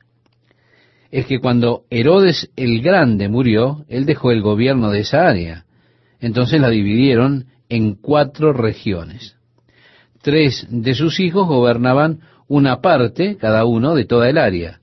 Es 1.12 1.26
que 1.26 1.41
cuando 1.41 1.84
Herodes 1.89 2.50
el 2.56 2.82
Grande 2.82 3.28
murió, 3.28 3.84
él 3.89 4.06
dejó 4.06 4.32
el 4.32 4.41
gobierno 4.41 4.89
de 4.89 5.02
esa 5.02 5.28
área. 5.28 5.65
Entonces 6.22 6.62
la 6.62 6.69
dividieron 6.69 7.48
en 7.67 7.95
cuatro 7.95 8.54
regiones. 8.54 9.36
Tres 10.22 10.68
de 10.70 10.96
sus 10.96 11.20
hijos 11.20 11.48
gobernaban 11.48 12.20
una 12.48 12.82
parte, 12.82 13.38
cada 13.38 13.66
uno, 13.66 13.96
de 13.96 14.06
toda 14.06 14.30
el 14.30 14.38
área. 14.38 14.80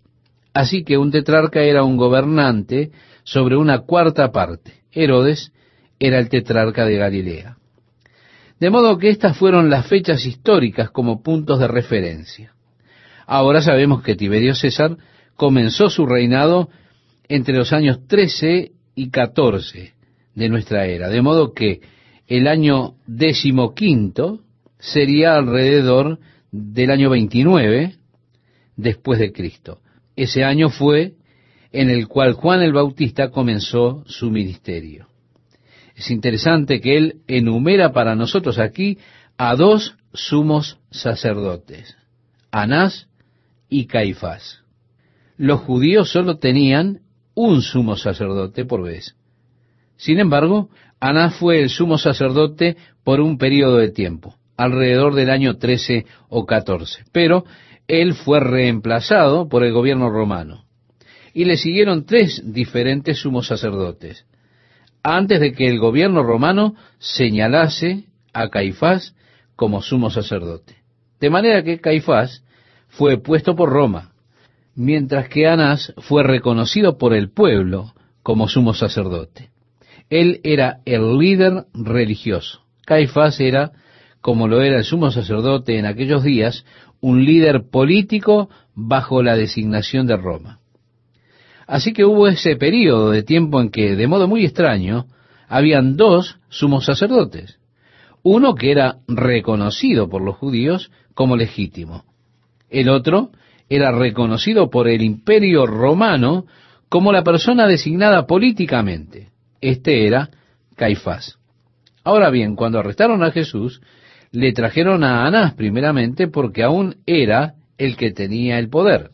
Así 0.54 0.84
que 0.84 0.96
un 0.96 1.10
tetrarca 1.10 1.60
era 1.60 1.84
un 1.84 1.96
gobernante 1.96 2.90
sobre 3.24 3.56
una 3.56 3.80
cuarta 3.80 4.32
parte. 4.32 4.72
Herodes 4.92 5.52
era 5.98 6.18
el 6.18 6.28
tetrarca 6.28 6.86
de 6.86 6.96
Galilea. 6.96 7.56
De 8.58 8.70
modo 8.70 8.96
que 8.96 9.10
estas 9.10 9.36
fueron 9.36 9.68
las 9.68 9.86
fechas 9.86 10.24
históricas 10.24 10.90
como 10.90 11.22
puntos 11.22 11.58
de 11.58 11.68
referencia. 11.68 12.54
Ahora 13.26 13.60
sabemos 13.60 14.02
que 14.02 14.14
Tiberio 14.14 14.54
César 14.54 14.96
comenzó 15.34 15.90
su 15.90 16.06
reinado 16.06 16.70
entre 17.28 17.54
los 17.54 17.72
años 17.72 18.06
13 18.06 18.72
y 18.94 19.10
14 19.10 19.92
de 20.34 20.48
nuestra 20.48 20.86
era, 20.86 21.08
de 21.08 21.20
modo 21.20 21.52
que 21.52 21.80
el 22.28 22.46
año 22.46 22.94
decimoquinto 23.06 24.40
sería 24.78 25.36
alrededor 25.36 26.18
del 26.50 26.90
año 26.90 27.10
29 27.10 27.96
después 28.76 29.18
de 29.18 29.32
Cristo. 29.32 29.80
Ese 30.16 30.44
año 30.44 30.70
fue 30.70 31.14
en 31.72 31.90
el 31.90 32.08
cual 32.08 32.32
Juan 32.32 32.62
el 32.62 32.72
Bautista 32.72 33.30
comenzó 33.30 34.02
su 34.06 34.30
ministerio. 34.30 35.08
Es 35.94 36.10
interesante 36.10 36.80
que 36.80 36.96
él 36.96 37.22
enumera 37.26 37.92
para 37.92 38.14
nosotros 38.14 38.58
aquí 38.58 38.98
a 39.38 39.56
dos 39.56 39.96
sumos 40.12 40.78
sacerdotes, 40.90 41.96
Anás 42.50 43.08
y 43.68 43.86
Caifás. 43.86 44.62
Los 45.36 45.60
judíos 45.60 46.10
solo 46.10 46.38
tenían 46.38 47.00
un 47.34 47.60
sumo 47.60 47.96
sacerdote 47.96 48.64
por 48.64 48.82
vez. 48.82 49.16
Sin 49.96 50.18
embargo, 50.18 50.70
Anás 51.00 51.34
fue 51.36 51.60
el 51.60 51.68
sumo 51.68 51.98
sacerdote 51.98 52.76
por 53.04 53.20
un 53.20 53.36
periodo 53.36 53.76
de 53.76 53.90
tiempo, 53.90 54.34
alrededor 54.56 55.14
del 55.14 55.30
año 55.30 55.56
13 55.56 56.06
o 56.28 56.46
14. 56.46 57.04
Pero 57.12 57.44
él 57.88 58.14
fue 58.14 58.40
reemplazado 58.40 59.48
por 59.48 59.64
el 59.64 59.72
gobierno 59.72 60.10
romano. 60.10 60.64
Y 61.32 61.44
le 61.44 61.56
siguieron 61.56 62.06
tres 62.06 62.42
diferentes 62.44 63.18
sumos 63.18 63.46
sacerdotes, 63.46 64.26
antes 65.02 65.38
de 65.38 65.52
que 65.52 65.68
el 65.68 65.78
gobierno 65.78 66.22
romano 66.22 66.74
señalase 66.98 68.04
a 68.32 68.48
Caifás 68.48 69.14
como 69.54 69.82
sumo 69.82 70.10
sacerdote. 70.10 70.76
De 71.20 71.30
manera 71.30 71.62
que 71.62 71.80
Caifás 71.80 72.42
fue 72.88 73.18
puesto 73.18 73.54
por 73.54 73.70
Roma, 73.70 74.12
mientras 74.74 75.28
que 75.28 75.46
Anás 75.46 75.92
fue 75.98 76.22
reconocido 76.22 76.98
por 76.98 77.14
el 77.14 77.30
pueblo 77.30 77.94
como 78.22 78.48
sumo 78.48 78.74
sacerdote. 78.74 79.50
Él 80.10 80.40
era 80.44 80.80
el 80.84 81.18
líder 81.18 81.64
religioso. 81.74 82.60
Caifás 82.84 83.40
era, 83.40 83.72
como 84.26 84.48
lo 84.48 84.60
era 84.60 84.78
el 84.78 84.84
sumo 84.84 85.12
sacerdote 85.12 85.78
en 85.78 85.86
aquellos 85.86 86.24
días, 86.24 86.64
un 87.00 87.24
líder 87.24 87.70
político 87.70 88.50
bajo 88.74 89.22
la 89.22 89.36
designación 89.36 90.08
de 90.08 90.16
Roma. 90.16 90.58
Así 91.68 91.92
que 91.92 92.04
hubo 92.04 92.26
ese 92.26 92.56
periodo 92.56 93.12
de 93.12 93.22
tiempo 93.22 93.60
en 93.60 93.70
que, 93.70 93.94
de 93.94 94.08
modo 94.08 94.26
muy 94.26 94.44
extraño, 94.44 95.06
habían 95.46 95.96
dos 95.96 96.40
sumos 96.48 96.86
sacerdotes. 96.86 97.60
Uno 98.24 98.56
que 98.56 98.72
era 98.72 98.96
reconocido 99.06 100.08
por 100.08 100.22
los 100.22 100.34
judíos 100.34 100.90
como 101.14 101.36
legítimo. 101.36 102.02
El 102.68 102.88
otro 102.88 103.30
era 103.68 103.92
reconocido 103.92 104.70
por 104.70 104.88
el 104.88 105.02
imperio 105.02 105.66
romano 105.66 106.46
como 106.88 107.12
la 107.12 107.22
persona 107.22 107.68
designada 107.68 108.26
políticamente. 108.26 109.28
Este 109.60 110.04
era 110.04 110.30
Caifás. 110.74 111.38
Ahora 112.02 112.30
bien, 112.30 112.56
cuando 112.56 112.80
arrestaron 112.80 113.22
a 113.22 113.30
Jesús, 113.30 113.80
le 114.32 114.52
trajeron 114.52 115.04
a 115.04 115.26
Anás 115.26 115.54
primeramente 115.54 116.28
porque 116.28 116.62
aún 116.62 116.96
era 117.06 117.54
el 117.78 117.96
que 117.96 118.12
tenía 118.12 118.58
el 118.58 118.68
poder. 118.68 119.10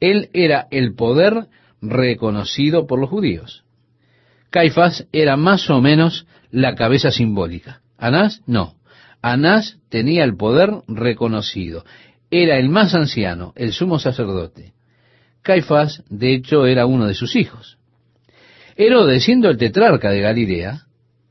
Él 0.00 0.30
era 0.32 0.66
el 0.70 0.94
poder 0.94 1.46
reconocido 1.82 2.86
por 2.86 2.98
los 2.98 3.10
judíos. 3.10 3.64
Caifás 4.50 5.06
era 5.12 5.36
más 5.36 5.70
o 5.70 5.80
menos 5.80 6.26
la 6.50 6.74
cabeza 6.74 7.10
simbólica. 7.10 7.80
Anás 7.98 8.42
no. 8.46 8.74
Anás 9.22 9.78
tenía 9.88 10.24
el 10.24 10.36
poder 10.36 10.70
reconocido. 10.88 11.84
Era 12.30 12.58
el 12.58 12.68
más 12.68 12.94
anciano, 12.94 13.52
el 13.56 13.72
sumo 13.72 13.98
sacerdote. 13.98 14.72
Caifás, 15.42 16.02
de 16.08 16.34
hecho, 16.34 16.66
era 16.66 16.86
uno 16.86 17.06
de 17.06 17.14
sus 17.14 17.36
hijos. 17.36 17.78
Herodes, 18.76 19.24
siendo 19.24 19.50
el 19.50 19.58
tetrarca 19.58 20.10
de 20.10 20.20
Galilea, 20.20 20.86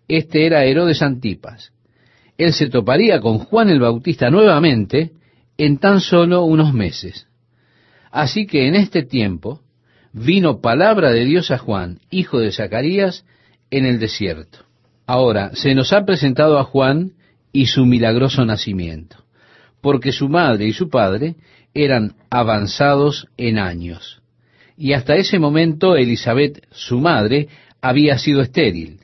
este 0.08 0.46
era 0.46 0.66
Herodes 0.66 1.02
Antipas. 1.02 1.72
Él 2.40 2.54
se 2.54 2.70
toparía 2.70 3.20
con 3.20 3.38
Juan 3.38 3.70
el 3.70 3.82
Bautista 3.82 4.30
nuevamente 4.30 5.12
en 5.58 5.78
tan 5.78 6.00
solo 6.00 6.44
unos 6.44 6.74
meses. 6.74 7.28
Así 8.12 8.48
que 8.48 8.66
en 8.66 8.76
este 8.76 9.04
tiempo 9.04 9.60
vino 10.14 10.62
palabra 10.62 11.12
de 11.12 11.26
Dios 11.26 11.52
a 11.52 11.58
Juan, 11.58 12.00
hijo 12.10 12.40
de 12.40 12.54
Zacarías, 12.54 13.26
en 13.70 13.86
el 13.86 14.00
desierto. 14.00 14.60
Ahora, 15.06 15.52
se 15.54 15.76
nos 15.76 15.92
ha 15.92 16.06
presentado 16.06 16.58
a 16.60 16.64
Juan 16.64 17.12
y 17.52 17.66
su 17.66 17.86
milagroso 17.86 18.46
nacimiento, 18.46 19.18
porque 19.82 20.14
su 20.14 20.30
madre 20.30 20.66
y 20.66 20.72
su 20.72 20.90
padre 20.90 21.36
eran 21.74 22.16
avanzados 22.30 23.28
en 23.36 23.60
años. 23.60 24.22
Y 24.78 24.94
hasta 24.94 25.18
ese 25.18 25.40
momento 25.40 25.98
Elizabeth, 25.98 26.66
su 26.72 27.02
madre, 27.02 27.50
había 27.82 28.18
sido 28.18 28.42
estéril, 28.42 29.02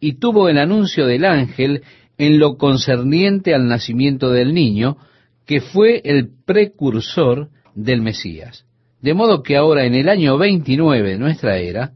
y 0.00 0.14
tuvo 0.14 0.48
el 0.48 0.58
anuncio 0.58 1.06
del 1.06 1.24
ángel 1.24 1.84
en 2.22 2.38
lo 2.38 2.56
concerniente 2.56 3.52
al 3.52 3.66
nacimiento 3.66 4.30
del 4.30 4.54
niño, 4.54 4.96
que 5.44 5.60
fue 5.60 6.00
el 6.04 6.28
precursor 6.46 7.48
del 7.74 8.00
Mesías. 8.00 8.64
De 9.00 9.12
modo 9.12 9.42
que 9.42 9.56
ahora 9.56 9.86
en 9.86 9.96
el 9.96 10.08
año 10.08 10.38
29 10.38 11.10
de 11.10 11.18
nuestra 11.18 11.56
era, 11.56 11.94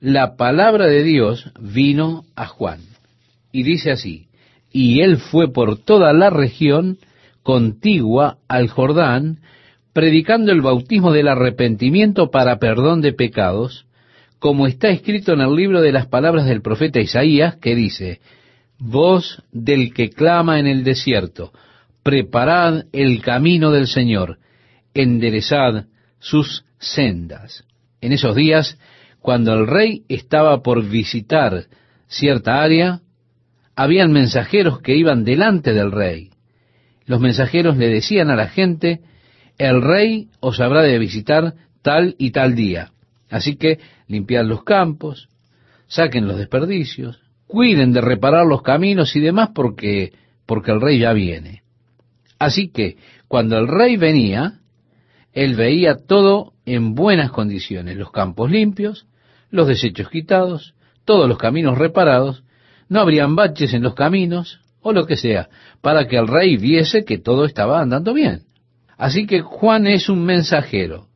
la 0.00 0.36
palabra 0.36 0.86
de 0.86 1.02
Dios 1.02 1.52
vino 1.60 2.24
a 2.34 2.46
Juan. 2.46 2.80
Y 3.52 3.64
dice 3.64 3.90
así, 3.90 4.28
y 4.72 5.02
él 5.02 5.18
fue 5.18 5.52
por 5.52 5.76
toda 5.76 6.14
la 6.14 6.30
región 6.30 6.96
contigua 7.42 8.38
al 8.48 8.68
Jordán, 8.68 9.40
predicando 9.92 10.52
el 10.52 10.62
bautismo 10.62 11.12
del 11.12 11.28
arrepentimiento 11.28 12.30
para 12.30 12.58
perdón 12.58 13.02
de 13.02 13.12
pecados, 13.12 13.84
como 14.38 14.66
está 14.68 14.88
escrito 14.88 15.34
en 15.34 15.42
el 15.42 15.54
libro 15.54 15.82
de 15.82 15.92
las 15.92 16.06
palabras 16.06 16.46
del 16.46 16.62
profeta 16.62 16.98
Isaías, 16.98 17.56
que 17.56 17.74
dice, 17.74 18.20
Voz 18.78 19.42
del 19.52 19.94
que 19.94 20.10
clama 20.10 20.58
en 20.58 20.66
el 20.66 20.84
desierto, 20.84 21.52
preparad 22.02 22.84
el 22.92 23.22
camino 23.22 23.70
del 23.70 23.86
Señor, 23.86 24.38
enderezad 24.94 25.86
sus 26.18 26.64
sendas. 26.78 27.64
En 28.00 28.12
esos 28.12 28.34
días, 28.36 28.78
cuando 29.20 29.54
el 29.54 29.66
rey 29.66 30.04
estaba 30.08 30.62
por 30.62 30.86
visitar 30.88 31.64
cierta 32.06 32.62
área, 32.62 33.00
habían 33.74 34.12
mensajeros 34.12 34.80
que 34.80 34.96
iban 34.96 35.24
delante 35.24 35.72
del 35.72 35.90
rey. 35.90 36.30
Los 37.06 37.20
mensajeros 37.20 37.76
le 37.76 37.88
decían 37.88 38.30
a 38.30 38.36
la 38.36 38.48
gente, 38.48 39.00
el 39.58 39.82
rey 39.82 40.28
os 40.40 40.60
habrá 40.60 40.82
de 40.82 40.98
visitar 40.98 41.54
tal 41.82 42.14
y 42.18 42.30
tal 42.30 42.54
día. 42.54 42.92
Así 43.30 43.56
que 43.56 43.78
limpiad 44.06 44.44
los 44.44 44.64
campos, 44.64 45.28
saquen 45.86 46.26
los 46.26 46.36
desperdicios, 46.36 47.25
cuiden 47.46 47.92
de 47.92 48.00
reparar 48.00 48.46
los 48.46 48.62
caminos 48.62 49.14
y 49.16 49.20
demás 49.20 49.50
porque, 49.54 50.12
porque 50.46 50.72
el 50.72 50.80
rey 50.80 50.98
ya 50.98 51.12
viene. 51.12 51.62
Así 52.38 52.68
que 52.68 52.96
cuando 53.28 53.58
el 53.58 53.68
rey 53.68 53.96
venía, 53.96 54.60
él 55.32 55.54
veía 55.54 55.96
todo 55.96 56.52
en 56.64 56.94
buenas 56.94 57.30
condiciones, 57.30 57.96
los 57.96 58.10
campos 58.10 58.50
limpios, 58.50 59.06
los 59.50 59.68
desechos 59.68 60.08
quitados, 60.10 60.74
todos 61.04 61.28
los 61.28 61.38
caminos 61.38 61.78
reparados, 61.78 62.42
no 62.88 63.00
habrían 63.00 63.36
baches 63.36 63.72
en 63.74 63.82
los 63.82 63.94
caminos, 63.94 64.60
o 64.80 64.92
lo 64.92 65.06
que 65.06 65.16
sea, 65.16 65.48
para 65.80 66.06
que 66.06 66.16
el 66.16 66.28
rey 66.28 66.56
viese 66.56 67.04
que 67.04 67.18
todo 67.18 67.44
estaba 67.44 67.80
andando 67.80 68.14
bien. 68.14 68.42
Así 68.96 69.26
que 69.26 69.40
Juan 69.40 69.86
es 69.86 70.08
un 70.08 70.24
mensajero, 70.24 71.08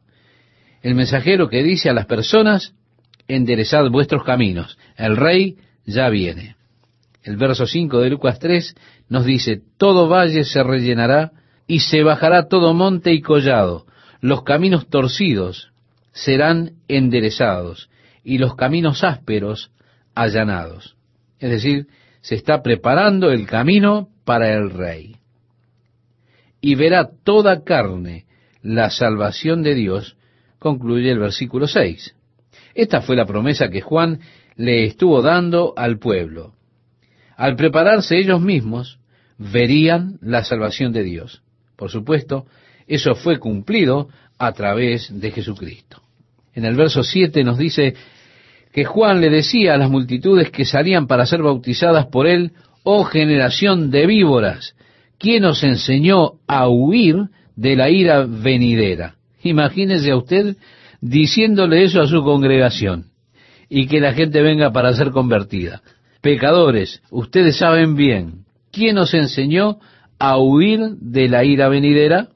el 0.82 0.94
mensajero 0.94 1.48
que 1.48 1.62
dice 1.62 1.90
a 1.90 1.92
las 1.92 2.06
personas, 2.06 2.74
enderezad 3.28 3.88
vuestros 3.90 4.24
caminos, 4.24 4.78
el 4.96 5.16
rey 5.16 5.56
ya 5.90 6.08
viene. 6.08 6.56
El 7.22 7.36
verso 7.36 7.66
5 7.66 8.00
de 8.00 8.10
Lucas 8.10 8.38
3 8.38 8.74
nos 9.08 9.24
dice, 9.24 9.60
todo 9.76 10.08
valle 10.08 10.44
se 10.44 10.62
rellenará 10.62 11.32
y 11.66 11.80
se 11.80 12.02
bajará 12.02 12.48
todo 12.48 12.74
monte 12.74 13.12
y 13.12 13.20
collado, 13.20 13.86
los 14.20 14.42
caminos 14.42 14.88
torcidos 14.88 15.72
serán 16.12 16.72
enderezados 16.88 17.90
y 18.24 18.38
los 18.38 18.54
caminos 18.56 19.04
ásperos 19.04 19.70
allanados. 20.14 20.96
Es 21.38 21.50
decir, 21.50 21.86
se 22.20 22.34
está 22.34 22.62
preparando 22.62 23.30
el 23.30 23.46
camino 23.46 24.08
para 24.24 24.52
el 24.52 24.70
rey. 24.70 25.16
Y 26.60 26.74
verá 26.74 27.10
toda 27.24 27.64
carne 27.64 28.26
la 28.62 28.90
salvación 28.90 29.62
de 29.62 29.74
Dios, 29.74 30.16
concluye 30.58 31.10
el 31.10 31.18
versículo 31.18 31.66
6. 31.66 32.14
Esta 32.74 33.00
fue 33.00 33.16
la 33.16 33.26
promesa 33.26 33.70
que 33.70 33.80
Juan 33.80 34.20
le 34.60 34.84
estuvo 34.84 35.22
dando 35.22 35.72
al 35.74 35.98
pueblo. 35.98 36.52
Al 37.34 37.56
prepararse 37.56 38.18
ellos 38.18 38.42
mismos, 38.42 38.98
verían 39.38 40.18
la 40.20 40.44
salvación 40.44 40.92
de 40.92 41.02
Dios. 41.02 41.42
Por 41.76 41.90
supuesto, 41.90 42.44
eso 42.86 43.14
fue 43.14 43.38
cumplido 43.38 44.08
a 44.38 44.52
través 44.52 45.18
de 45.18 45.30
Jesucristo. 45.30 46.02
En 46.54 46.66
el 46.66 46.76
verso 46.76 47.02
7 47.02 47.42
nos 47.42 47.56
dice 47.56 47.94
que 48.70 48.84
Juan 48.84 49.22
le 49.22 49.30
decía 49.30 49.74
a 49.74 49.78
las 49.78 49.88
multitudes 49.88 50.50
que 50.50 50.66
salían 50.66 51.06
para 51.06 51.24
ser 51.24 51.42
bautizadas 51.42 52.06
por 52.08 52.26
él, 52.26 52.52
oh 52.82 53.04
generación 53.04 53.90
de 53.90 54.06
víboras, 54.06 54.74
¿quién 55.18 55.46
os 55.46 55.64
enseñó 55.64 56.32
a 56.46 56.68
huir 56.68 57.16
de 57.56 57.76
la 57.76 57.88
ira 57.88 58.26
venidera? 58.26 59.14
Imagínese 59.42 60.10
a 60.10 60.18
usted 60.18 60.56
diciéndole 61.00 61.84
eso 61.84 62.02
a 62.02 62.06
su 62.06 62.22
congregación 62.22 63.09
y 63.70 63.86
que 63.86 64.00
la 64.00 64.12
gente 64.12 64.42
venga 64.42 64.72
para 64.72 64.92
ser 64.92 65.12
convertida. 65.12 65.80
Pecadores, 66.20 67.02
ustedes 67.10 67.56
saben 67.56 67.94
bien, 67.94 68.44
¿quién 68.70 68.98
os 68.98 69.14
enseñó 69.14 69.78
a 70.18 70.36
huir 70.36 70.80
de 71.00 71.28
la 71.28 71.44
ira 71.44 71.68
venidera? 71.68 72.28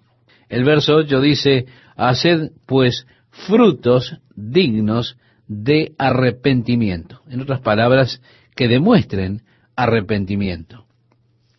El 0.49 0.65
verso 0.65 0.95
8 0.95 1.21
dice, 1.21 1.67
haced 1.97 2.53
pues 2.67 3.07
frutos 3.29 4.17
dignos 4.37 5.19
de 5.49 5.93
arrepentimiento. 5.99 7.21
En 7.29 7.41
otras 7.41 7.61
palabras, 7.61 8.23
que 8.55 8.69
demuestren 8.69 9.43
arrepentimiento. 9.77 10.87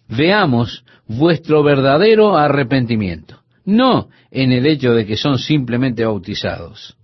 Veamos 0.08 0.86
vuestro 1.08 1.64
verdadero 1.64 2.38
arrepentimiento, 2.38 3.42
no 3.66 4.08
en 4.32 4.52
el 4.52 4.66
hecho 4.66 4.94
de 4.94 5.06
que 5.06 5.18
son 5.18 5.38
simplemente 5.38 6.06
bautizados. 6.06 6.96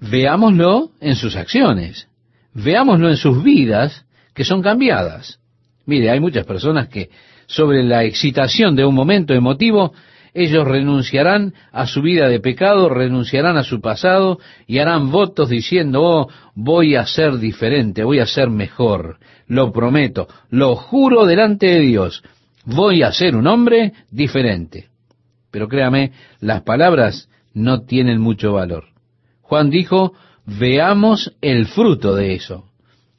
Veámoslo 0.00 0.90
en 1.00 1.16
sus 1.16 1.36
acciones, 1.36 2.09
veámoslo 2.54 3.08
en 3.08 3.16
sus 3.16 3.42
vidas 3.42 4.04
que 4.34 4.44
son 4.44 4.62
cambiadas. 4.62 5.40
Mire, 5.86 6.10
hay 6.10 6.20
muchas 6.20 6.46
personas 6.46 6.88
que 6.88 7.10
sobre 7.46 7.82
la 7.82 8.04
excitación 8.04 8.76
de 8.76 8.84
un 8.84 8.94
momento 8.94 9.34
emotivo 9.34 9.92
ellos 10.32 10.64
renunciarán 10.64 11.54
a 11.72 11.86
su 11.86 12.02
vida 12.02 12.28
de 12.28 12.40
pecado, 12.40 12.88
renunciarán 12.88 13.56
a 13.56 13.64
su 13.64 13.80
pasado 13.80 14.38
y 14.66 14.78
harán 14.78 15.10
votos 15.10 15.48
diciendo, 15.48 16.02
oh, 16.02 16.28
voy 16.54 16.94
a 16.94 17.06
ser 17.06 17.38
diferente, 17.38 18.04
voy 18.04 18.20
a 18.20 18.26
ser 18.26 18.48
mejor, 18.48 19.18
lo 19.48 19.72
prometo, 19.72 20.28
lo 20.50 20.76
juro 20.76 21.26
delante 21.26 21.66
de 21.66 21.80
Dios, 21.80 22.22
voy 22.64 23.02
a 23.02 23.12
ser 23.12 23.34
un 23.34 23.46
hombre 23.46 23.92
diferente. 24.10 24.88
Pero 25.50 25.66
créame, 25.66 26.12
las 26.40 26.62
palabras 26.62 27.28
no 27.52 27.82
tienen 27.82 28.20
mucho 28.20 28.52
valor. 28.52 28.84
Juan 29.40 29.68
dijo, 29.68 30.12
veamos 30.58 31.34
el 31.40 31.66
fruto 31.66 32.14
de 32.14 32.34
eso, 32.34 32.64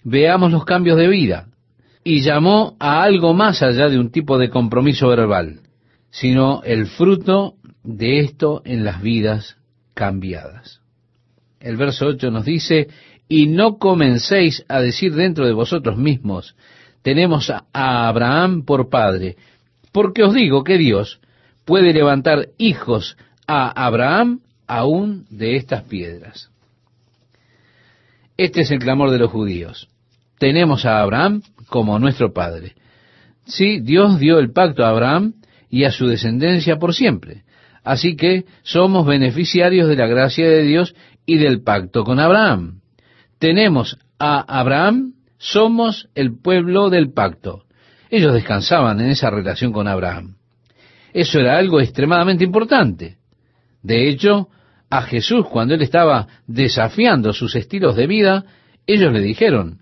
veamos 0.04 0.52
los 0.52 0.65
cambios 0.65 0.98
de 0.98 1.08
vida, 1.08 1.48
y 2.04 2.22
llamó 2.22 2.76
a 2.80 3.04
algo 3.04 3.34
más 3.34 3.62
allá 3.62 3.89
de 3.89 4.00
un 4.00 4.12
tipo 4.12 4.38
de 4.38 4.50
compromiso 4.50 5.08
verbal 5.08 5.62
sino 6.12 6.62
el 6.63 6.88
fruto 6.88 7.56
de 7.84 8.20
esto 8.20 8.62
en 8.65 8.84
las 8.84 9.02
vidas 9.02 9.58
cambiadas. 9.96 10.82
El 11.60 11.78
verso 11.78 12.08
8 12.08 12.30
nos 12.30 12.46
dice, 12.46 12.89
y 13.28 13.48
no 13.48 13.78
comencéis 13.78 14.65
a 14.67 14.82
decir 14.82 15.15
dentro 15.15 15.48
de 15.48 15.54
vosotros 15.54 15.98
mismos, 15.98 16.56
tenemos 17.02 17.50
a 17.50 18.08
Abraham 18.08 18.65
por 18.65 18.89
padre, 18.89 19.38
porque 19.91 20.24
os 20.24 20.34
digo 20.34 20.63
que 20.63 20.78
Dios 20.78 21.22
puede 21.65 21.94
levantar 21.94 22.50
hijos 22.58 23.17
a 23.48 23.70
Abraham 23.86 24.41
aún 24.67 25.26
de 25.30 25.56
estas 25.56 25.84
piedras. 25.84 26.51
Este 28.41 28.62
es 28.62 28.71
el 28.71 28.80
clamor 28.80 29.12
de 29.12 29.19
los 29.19 29.30
judíos. 29.30 29.88
Tenemos 30.39 30.84
a 30.88 30.99
Abraham 30.99 31.43
como 31.67 31.99
nuestro 31.99 32.34
padre. 32.34 32.73
Sí, 33.45 33.82
Dios 33.82 34.17
dio 34.17 34.39
el 34.39 34.51
pacto 34.51 34.84
a 34.84 34.89
Abraham 34.89 35.36
y 35.69 35.84
a 35.84 35.91
su 35.91 36.08
descendencia 36.08 36.77
por 36.77 36.95
siempre. 36.95 37.43
Así 37.84 38.15
que 38.15 38.45
somos 38.63 39.06
beneficiarios 39.06 39.88
de 39.88 39.95
la 39.95 40.08
gracia 40.08 40.49
de 40.49 40.63
Dios 40.63 40.95
y 41.27 41.38
del 41.38 41.62
pacto 41.62 42.04
con 42.04 42.19
Abraham. 42.19 42.82
Tenemos 43.38 43.99
a 44.17 44.39
Abraham, 44.60 45.13
somos 45.38 46.10
el 46.15 46.36
pueblo 46.36 46.89
del 46.89 47.13
pacto. 47.13 47.65
Ellos 48.10 48.34
descansaban 48.34 48.99
en 49.01 49.12
esa 49.12 49.30
relación 49.30 49.71
con 49.71 49.88
Abraham. 49.88 50.38
Eso 51.13 51.39
era 51.39 51.60
algo 51.60 51.80
extremadamente 51.80 52.43
importante. 52.43 53.17
De 53.84 54.10
hecho, 54.10 54.49
a 54.91 55.04
Jesús, 55.04 55.47
cuando 55.47 55.73
él 55.73 55.82
estaba 55.82 56.27
desafiando 56.47 57.32
sus 57.32 57.56
estilos 57.56 57.95
de 57.95 58.08
vida, 58.08 58.43
ellos 58.86 59.13
le 59.13 59.21
dijeron, 59.21 59.80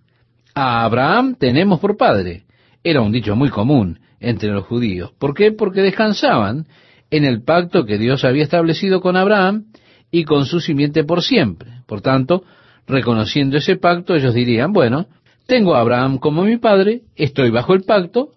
a 0.54 0.84
Abraham 0.84 1.36
tenemos 1.36 1.80
por 1.80 1.98
padre. 1.98 2.44
Era 2.84 3.02
un 3.02 3.12
dicho 3.12 3.36
muy 3.36 3.50
común 3.50 4.00
entre 4.20 4.52
los 4.52 4.66
judíos. 4.66 5.12
¿Por 5.18 5.34
qué? 5.34 5.52
Porque 5.52 5.82
descansaban 5.82 6.68
en 7.10 7.26
el 7.26 7.42
pacto 7.42 7.86
que 7.86 7.98
Dios 7.98 8.24
había 8.24 8.44
establecido 8.44 9.02
con 9.02 9.18
Abraham 9.18 9.66
y 10.12 10.26
con 10.26 10.46
su 10.46 10.60
simiente 10.60 11.04
por 11.04 11.24
siempre. 11.24 11.82
Por 11.88 12.02
tanto, 12.02 12.44
reconociendo 12.86 13.58
ese 13.58 13.78
pacto, 13.78 14.14
ellos 14.14 14.36
dirían, 14.36 14.74
bueno, 14.74 15.08
tengo 15.48 15.76
a 15.76 15.80
Abraham 15.80 16.20
como 16.20 16.44
mi 16.44 16.58
padre, 16.58 17.02
estoy 17.16 17.50
bajo 17.50 17.74
el 17.74 17.82
pacto, 17.82 18.30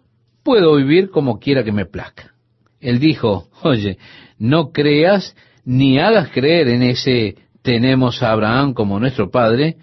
puedo 0.42 0.74
vivir 0.76 1.10
como 1.10 1.38
quiera 1.38 1.64
que 1.64 1.72
me 1.72 1.84
plazca. 1.84 2.32
Él 2.80 2.98
dijo, 2.98 3.48
oye, 3.62 3.98
no 4.38 4.72
creas 4.72 5.36
ni 5.64 5.98
hagas 5.98 6.30
creer 6.30 6.68
en 6.68 6.82
ese 6.82 7.36
tenemos 7.62 8.22
a 8.22 8.32
Abraham 8.32 8.74
como 8.74 8.98
nuestro 8.98 9.30
padre, 9.30 9.76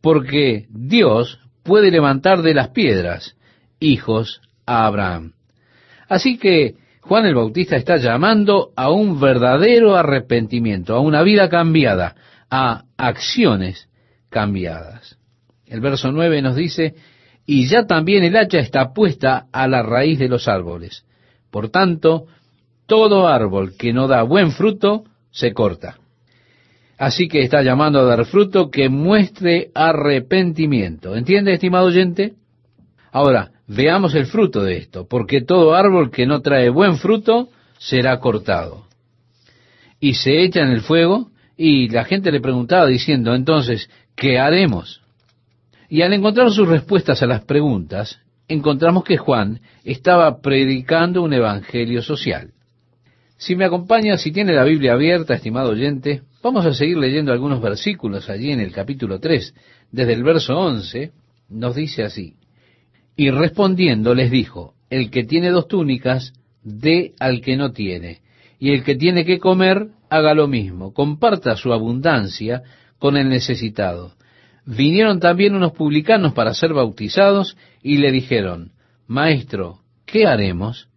porque 0.00 0.66
Dios 0.70 1.40
puede 1.62 1.90
levantar 1.90 2.42
de 2.42 2.54
las 2.54 2.68
piedras 2.68 3.36
hijos 3.80 4.40
a 4.66 4.86
Abraham. 4.86 5.32
Así 6.08 6.38
que 6.38 6.76
Juan 7.00 7.26
el 7.26 7.34
Bautista 7.34 7.76
está 7.76 7.96
llamando 7.96 8.70
a 8.76 8.90
un 8.90 9.20
verdadero 9.20 9.96
arrepentimiento, 9.96 10.94
a 10.94 11.00
una 11.00 11.22
vida 11.22 11.48
cambiada, 11.48 12.14
a 12.50 12.84
acciones 12.96 13.88
cambiadas. 14.30 15.18
El 15.66 15.80
verso 15.80 16.12
9 16.12 16.40
nos 16.40 16.56
dice, 16.56 16.94
y 17.46 17.66
ya 17.66 17.86
también 17.86 18.24
el 18.24 18.36
hacha 18.36 18.58
está 18.58 18.92
puesta 18.92 19.46
a 19.52 19.68
la 19.68 19.82
raíz 19.82 20.18
de 20.18 20.28
los 20.28 20.48
árboles. 20.48 21.04
Por 21.50 21.68
tanto, 21.68 22.26
todo 22.86 23.28
árbol 23.28 23.76
que 23.76 23.92
no 23.92 24.08
da 24.08 24.22
buen 24.22 24.52
fruto 24.52 25.04
se 25.34 25.52
corta. 25.52 25.98
Así 26.96 27.26
que 27.26 27.42
está 27.42 27.62
llamando 27.62 27.98
a 27.98 28.04
dar 28.04 28.24
fruto 28.24 28.70
que 28.70 28.88
muestre 28.88 29.70
arrepentimiento. 29.74 31.16
¿Entiende, 31.16 31.52
estimado 31.52 31.86
oyente? 31.86 32.34
Ahora, 33.10 33.50
veamos 33.66 34.14
el 34.14 34.26
fruto 34.26 34.62
de 34.62 34.76
esto, 34.76 35.06
porque 35.08 35.42
todo 35.42 35.74
árbol 35.74 36.12
que 36.12 36.24
no 36.24 36.40
trae 36.40 36.70
buen 36.70 36.98
fruto 36.98 37.48
será 37.78 38.20
cortado. 38.20 38.86
Y 39.98 40.14
se 40.14 40.44
echa 40.44 40.60
en 40.60 40.70
el 40.70 40.82
fuego, 40.82 41.30
y 41.56 41.88
la 41.88 42.04
gente 42.04 42.30
le 42.30 42.40
preguntaba 42.40 42.86
diciendo, 42.86 43.34
entonces, 43.34 43.90
¿qué 44.14 44.38
haremos? 44.38 45.02
Y 45.88 46.02
al 46.02 46.12
encontrar 46.12 46.50
sus 46.52 46.68
respuestas 46.68 47.22
a 47.22 47.26
las 47.26 47.44
preguntas, 47.44 48.20
encontramos 48.46 49.02
que 49.02 49.16
Juan 49.16 49.60
estaba 49.84 50.40
predicando 50.40 51.22
un 51.22 51.32
evangelio 51.32 52.02
social. 52.02 52.52
Si 53.44 53.56
me 53.56 53.66
acompaña, 53.66 54.16
si 54.16 54.32
tiene 54.32 54.54
la 54.54 54.64
Biblia 54.64 54.94
abierta, 54.94 55.34
estimado 55.34 55.72
oyente, 55.72 56.22
vamos 56.42 56.64
a 56.64 56.72
seguir 56.72 56.96
leyendo 56.96 57.30
algunos 57.30 57.60
versículos 57.60 58.30
allí 58.30 58.50
en 58.50 58.58
el 58.58 58.72
capítulo 58.72 59.20
3. 59.20 59.54
Desde 59.92 60.14
el 60.14 60.24
verso 60.24 60.56
11 60.56 61.12
nos 61.50 61.74
dice 61.74 62.04
así, 62.04 62.36
y 63.16 63.28
respondiendo 63.28 64.14
les 64.14 64.30
dijo, 64.30 64.72
el 64.88 65.10
que 65.10 65.24
tiene 65.24 65.50
dos 65.50 65.68
túnicas, 65.68 66.32
dé 66.62 67.12
al 67.20 67.42
que 67.42 67.58
no 67.58 67.72
tiene, 67.72 68.22
y 68.58 68.70
el 68.70 68.82
que 68.82 68.94
tiene 68.94 69.26
que 69.26 69.38
comer, 69.38 69.88
haga 70.08 70.32
lo 70.32 70.48
mismo, 70.48 70.94
comparta 70.94 71.54
su 71.54 71.74
abundancia 71.74 72.62
con 72.98 73.18
el 73.18 73.28
necesitado. 73.28 74.14
Vinieron 74.64 75.20
también 75.20 75.54
unos 75.54 75.72
publicanos 75.72 76.32
para 76.32 76.54
ser 76.54 76.72
bautizados 76.72 77.58
y 77.82 77.98
le 77.98 78.10
dijeron, 78.10 78.72
Maestro, 79.06 79.80
¿qué 80.06 80.26
haremos? 80.26 80.88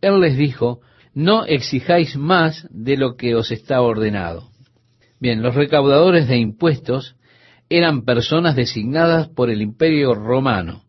Él 0.00 0.20
les 0.20 0.36
dijo, 0.36 0.80
no 1.16 1.46
exijáis 1.46 2.14
más 2.18 2.68
de 2.68 2.98
lo 2.98 3.16
que 3.16 3.34
os 3.34 3.50
está 3.50 3.80
ordenado. 3.80 4.50
Bien, 5.18 5.40
los 5.40 5.54
recaudadores 5.54 6.28
de 6.28 6.36
impuestos 6.36 7.16
eran 7.70 8.04
personas 8.04 8.54
designadas 8.54 9.26
por 9.26 9.48
el 9.48 9.62
imperio 9.62 10.14
romano. 10.14 10.84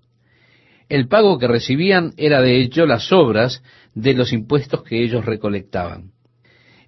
El 0.90 1.08
pago 1.08 1.40
que 1.40 1.48
recibían 1.48 2.12
era 2.18 2.42
de 2.42 2.60
hecho 2.62 2.86
las 2.86 3.14
obras 3.14 3.64
de 3.96 4.14
los 4.16 4.34
impuestos 4.34 4.84
que 4.84 5.02
ellos 5.02 5.24
recolectaban. 5.26 6.12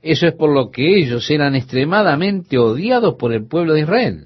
Eso 0.01 0.27
es 0.27 0.33
por 0.33 0.53
lo 0.53 0.69
que 0.69 0.97
ellos 0.99 1.31
eran 1.31 1.55
extremadamente 1.55 2.57
odiados 2.57 3.15
por 3.17 3.31
el 3.31 3.47
pueblo 3.47 3.73
de 3.73 3.81
Israel. 3.81 4.25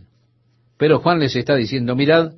Pero 0.77 1.01
Juan 1.01 1.19
les 1.19 1.35
está 1.35 1.55
diciendo, 1.55 1.95
mirad, 1.95 2.33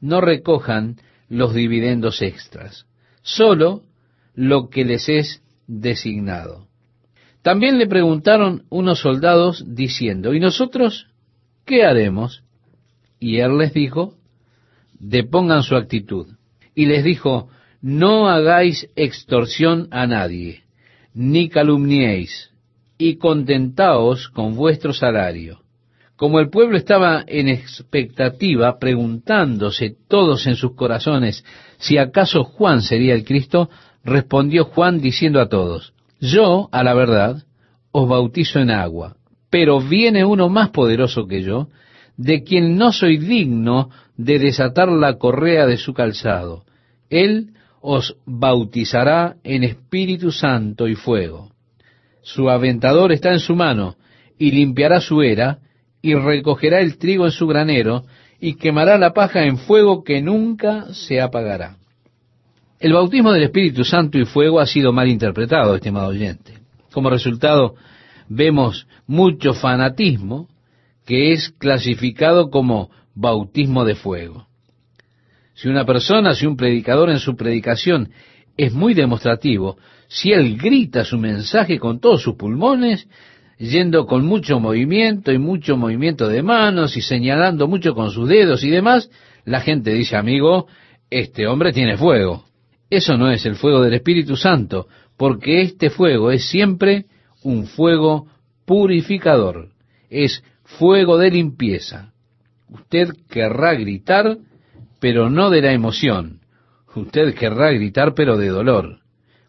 no 0.00 0.20
recojan 0.20 0.98
los 1.28 1.52
dividendos 1.52 2.22
extras, 2.22 2.86
solo 3.22 3.82
lo 4.36 4.68
que 4.68 4.84
les 4.84 5.08
es 5.08 5.42
designado. 5.66 6.66
También 7.42 7.78
le 7.78 7.86
preguntaron 7.86 8.64
unos 8.70 9.00
soldados 9.00 9.64
diciendo, 9.66 10.34
¿y 10.34 10.40
nosotros 10.40 11.08
qué 11.64 11.84
haremos? 11.84 12.42
Y 13.20 13.38
él 13.38 13.58
les 13.58 13.72
dijo, 13.72 14.14
depongan 14.98 15.62
su 15.62 15.76
actitud. 15.76 16.26
Y 16.74 16.86
les 16.86 17.04
dijo, 17.04 17.48
no 17.80 18.28
hagáis 18.28 18.88
extorsión 18.96 19.88
a 19.90 20.06
nadie, 20.06 20.64
ni 21.14 21.48
calumniéis, 21.48 22.50
y 22.98 23.16
contentaos 23.16 24.28
con 24.28 24.56
vuestro 24.56 24.92
salario 24.92 25.60
como 26.16 26.40
el 26.40 26.48
pueblo 26.48 26.78
estaba 26.78 27.24
en 27.26 27.48
expectativa, 27.48 28.78
preguntándose 28.78 29.94
todos 30.08 30.46
en 30.46 30.56
sus 30.56 30.74
corazones 30.74 31.44
si 31.78 31.98
acaso 31.98 32.42
Juan 32.44 32.80
sería 32.80 33.14
el 33.14 33.24
Cristo, 33.24 33.68
respondió 34.06 34.64
Juan 34.64 35.00
diciendo 35.00 35.40
a 35.40 35.48
todos, 35.48 35.92
yo, 36.20 36.68
a 36.72 36.82
la 36.82 36.94
verdad, 36.94 37.42
os 37.90 38.08
bautizo 38.08 38.60
en 38.60 38.70
agua, 38.70 39.16
pero 39.50 39.80
viene 39.80 40.24
uno 40.24 40.48
más 40.48 40.70
poderoso 40.70 41.26
que 41.26 41.42
yo, 41.42 41.68
de 42.16 42.44
quien 42.44 42.76
no 42.76 42.92
soy 42.92 43.18
digno 43.18 43.90
de 44.16 44.38
desatar 44.38 44.88
la 44.88 45.18
correa 45.18 45.66
de 45.66 45.76
su 45.76 45.92
calzado. 45.92 46.64
Él 47.10 47.50
os 47.80 48.16
bautizará 48.24 49.36
en 49.44 49.64
Espíritu 49.64 50.30
Santo 50.30 50.88
y 50.88 50.94
fuego. 50.94 51.50
Su 52.22 52.48
aventador 52.48 53.12
está 53.12 53.32
en 53.32 53.40
su 53.40 53.54
mano, 53.54 53.96
y 54.38 54.52
limpiará 54.52 55.00
su 55.00 55.22
era, 55.22 55.58
y 56.00 56.14
recogerá 56.14 56.80
el 56.80 56.96
trigo 56.98 57.26
en 57.26 57.32
su 57.32 57.46
granero, 57.46 58.04
y 58.40 58.54
quemará 58.54 58.98
la 58.98 59.12
paja 59.12 59.44
en 59.44 59.58
fuego 59.58 60.04
que 60.04 60.22
nunca 60.22 60.92
se 60.92 61.20
apagará. 61.20 61.76
El 62.78 62.92
bautismo 62.92 63.32
del 63.32 63.44
Espíritu 63.44 63.84
Santo 63.84 64.18
y 64.18 64.26
fuego 64.26 64.60
ha 64.60 64.66
sido 64.66 64.92
mal 64.92 65.08
interpretado, 65.08 65.74
estimado 65.74 66.08
oyente. 66.08 66.58
Como 66.92 67.08
resultado, 67.08 67.74
vemos 68.28 68.86
mucho 69.06 69.54
fanatismo 69.54 70.48
que 71.06 71.32
es 71.32 71.50
clasificado 71.58 72.50
como 72.50 72.90
bautismo 73.14 73.84
de 73.84 73.94
fuego. 73.94 74.46
Si 75.54 75.68
una 75.68 75.86
persona, 75.86 76.34
si 76.34 76.44
un 76.44 76.56
predicador 76.56 77.08
en 77.08 77.18
su 77.18 77.34
predicación 77.34 78.10
es 78.58 78.74
muy 78.74 78.92
demostrativo, 78.92 79.78
si 80.08 80.32
él 80.32 80.58
grita 80.58 81.04
su 81.04 81.18
mensaje 81.18 81.78
con 81.78 81.98
todos 81.98 82.22
sus 82.22 82.34
pulmones, 82.34 83.08
yendo 83.58 84.04
con 84.04 84.26
mucho 84.26 84.60
movimiento 84.60 85.32
y 85.32 85.38
mucho 85.38 85.78
movimiento 85.78 86.28
de 86.28 86.42
manos 86.42 86.96
y 86.96 87.00
señalando 87.00 87.68
mucho 87.68 87.94
con 87.94 88.10
sus 88.10 88.28
dedos 88.28 88.62
y 88.64 88.70
demás, 88.70 89.10
la 89.46 89.60
gente 89.60 89.94
dice, 89.94 90.16
amigo, 90.16 90.66
este 91.08 91.46
hombre 91.46 91.72
tiene 91.72 91.96
fuego. 91.96 92.45
Eso 92.90 93.16
no 93.16 93.30
es 93.30 93.44
el 93.46 93.56
fuego 93.56 93.82
del 93.82 93.94
Espíritu 93.94 94.36
Santo, 94.36 94.86
porque 95.16 95.62
este 95.62 95.90
fuego 95.90 96.30
es 96.30 96.48
siempre 96.48 97.06
un 97.42 97.66
fuego 97.66 98.26
purificador, 98.64 99.70
es 100.10 100.42
fuego 100.62 101.18
de 101.18 101.30
limpieza. 101.30 102.12
Usted 102.68 103.08
querrá 103.28 103.74
gritar, 103.74 104.38
pero 105.00 105.30
no 105.30 105.50
de 105.50 105.62
la 105.62 105.72
emoción. 105.72 106.40
Usted 106.94 107.34
querrá 107.34 107.70
gritar, 107.72 108.14
pero 108.14 108.36
de 108.36 108.48
dolor, 108.48 109.00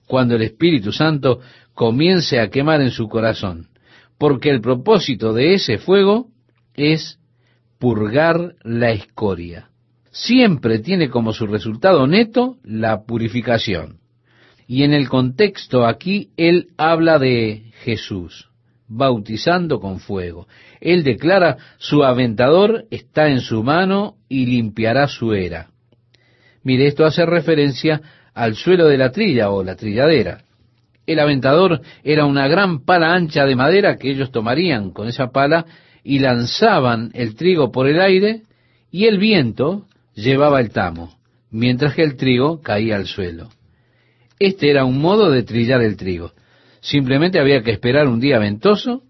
cuando 0.07 0.35
el 0.35 0.41
Espíritu 0.41 0.91
Santo 0.91 1.39
comience 1.73 2.39
a 2.39 2.49
quemar 2.49 2.81
en 2.81 2.91
su 2.91 3.07
corazón 3.07 3.69
porque 4.17 4.49
el 4.49 4.61
propósito 4.61 5.33
de 5.33 5.53
ese 5.53 5.77
fuego 5.77 6.29
es 6.73 7.19
purgar 7.79 8.55
la 8.63 8.91
escoria. 8.91 9.69
Siempre 10.19 10.79
tiene 10.79 11.09
como 11.09 11.31
su 11.31 11.45
resultado 11.45 12.07
neto 12.07 12.57
la 12.63 13.03
purificación. 13.05 13.99
Y 14.67 14.81
en 14.81 14.93
el 14.93 15.09
contexto 15.09 15.85
aquí 15.85 16.31
él 16.37 16.69
habla 16.75 17.19
de 17.19 17.71
Jesús, 17.83 18.49
bautizando 18.87 19.79
con 19.79 19.99
fuego. 19.99 20.47
Él 20.81 21.03
declara, 21.03 21.57
su 21.77 22.03
aventador 22.03 22.85
está 22.89 23.29
en 23.29 23.41
su 23.41 23.61
mano 23.63 24.15
y 24.27 24.47
limpiará 24.47 25.07
su 25.07 25.33
era. 25.33 25.67
Mire, 26.63 26.87
esto 26.87 27.05
hace 27.05 27.23
referencia 27.25 28.01
al 28.33 28.55
suelo 28.55 28.87
de 28.87 28.97
la 28.97 29.11
trilla 29.11 29.51
o 29.51 29.63
la 29.63 29.75
trilladera. 29.75 30.41
El 31.05 31.19
aventador 31.19 31.81
era 32.03 32.25
una 32.25 32.47
gran 32.47 32.83
pala 32.85 33.13
ancha 33.13 33.45
de 33.45 33.55
madera 33.55 33.97
que 33.97 34.09
ellos 34.09 34.31
tomarían 34.31 34.91
con 34.91 35.07
esa 35.07 35.27
pala 35.29 35.65
y 36.03 36.19
lanzaban 36.19 37.11
el 37.13 37.35
trigo 37.35 37.71
por 37.71 37.87
el 37.87 38.01
aire 38.01 38.41
y 38.91 39.05
el 39.05 39.19
viento 39.19 39.86
llevaba 40.17 40.59
el 40.59 40.71
tamo, 40.71 41.15
mientras 41.51 41.93
que 41.93 42.01
el 42.01 42.17
trigo 42.17 42.61
caía 42.61 42.95
al 42.95 43.05
suelo. 43.05 43.49
Este 44.39 44.69
era 44.69 44.83
un 44.83 44.99
modo 44.99 45.31
de 45.31 45.43
trillar 45.43 45.81
el 45.81 45.95
trigo. 45.95 46.33
Simplemente 46.81 47.39
había 47.39 47.61
que 47.61 47.71
esperar 47.71 48.07
un 48.07 48.19
día 48.19 48.39
ventoso, 48.39 49.03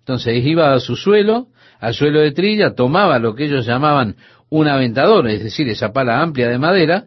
entonces 0.00 0.44
iba 0.44 0.74
a 0.74 0.80
su 0.80 0.96
suelo, 0.96 1.46
al 1.78 1.94
suelo 1.94 2.20
de 2.20 2.32
trilla, 2.32 2.74
tomaba 2.74 3.18
lo 3.18 3.34
que 3.34 3.44
ellos 3.44 3.64
llamaban 3.64 4.16
un 4.48 4.66
aventador, 4.66 5.28
es 5.28 5.42
decir, 5.42 5.68
esa 5.68 5.92
pala 5.92 6.20
amplia 6.20 6.48
de 6.48 6.58
madera, 6.58 7.04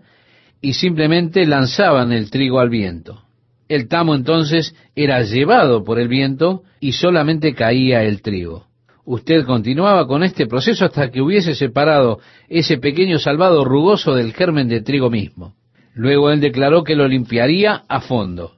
y 0.61 0.73
simplemente 0.73 1.45
lanzaban 1.45 2.13
el 2.13 2.31
trigo 2.31 2.59
al 2.59 2.69
viento. 2.69 3.23
El 3.67 3.89
tamo 3.89 4.15
entonces 4.15 4.73
era 4.95 5.21
llevado 5.21 5.83
por 5.83 5.99
el 5.99 6.07
viento 6.07 6.63
y 6.79 6.93
solamente 6.93 7.53
caía 7.53 8.03
el 8.03 8.21
trigo. 8.21 8.67
Usted 9.05 9.45
continuaba 9.45 10.07
con 10.07 10.23
este 10.23 10.47
proceso 10.47 10.85
hasta 10.85 11.11
que 11.11 11.21
hubiese 11.21 11.55
separado 11.55 12.19
ese 12.47 12.77
pequeño 12.77 13.19
salvado 13.19 13.65
rugoso 13.65 14.15
del 14.15 14.33
germen 14.33 14.69
de 14.69 14.81
trigo 14.81 15.09
mismo. 15.09 15.55
Luego 15.93 16.31
él 16.31 16.39
declaró 16.39 16.83
que 16.83 16.95
lo 16.95 17.07
limpiaría 17.07 17.83
a 17.87 17.99
fondo, 18.01 18.53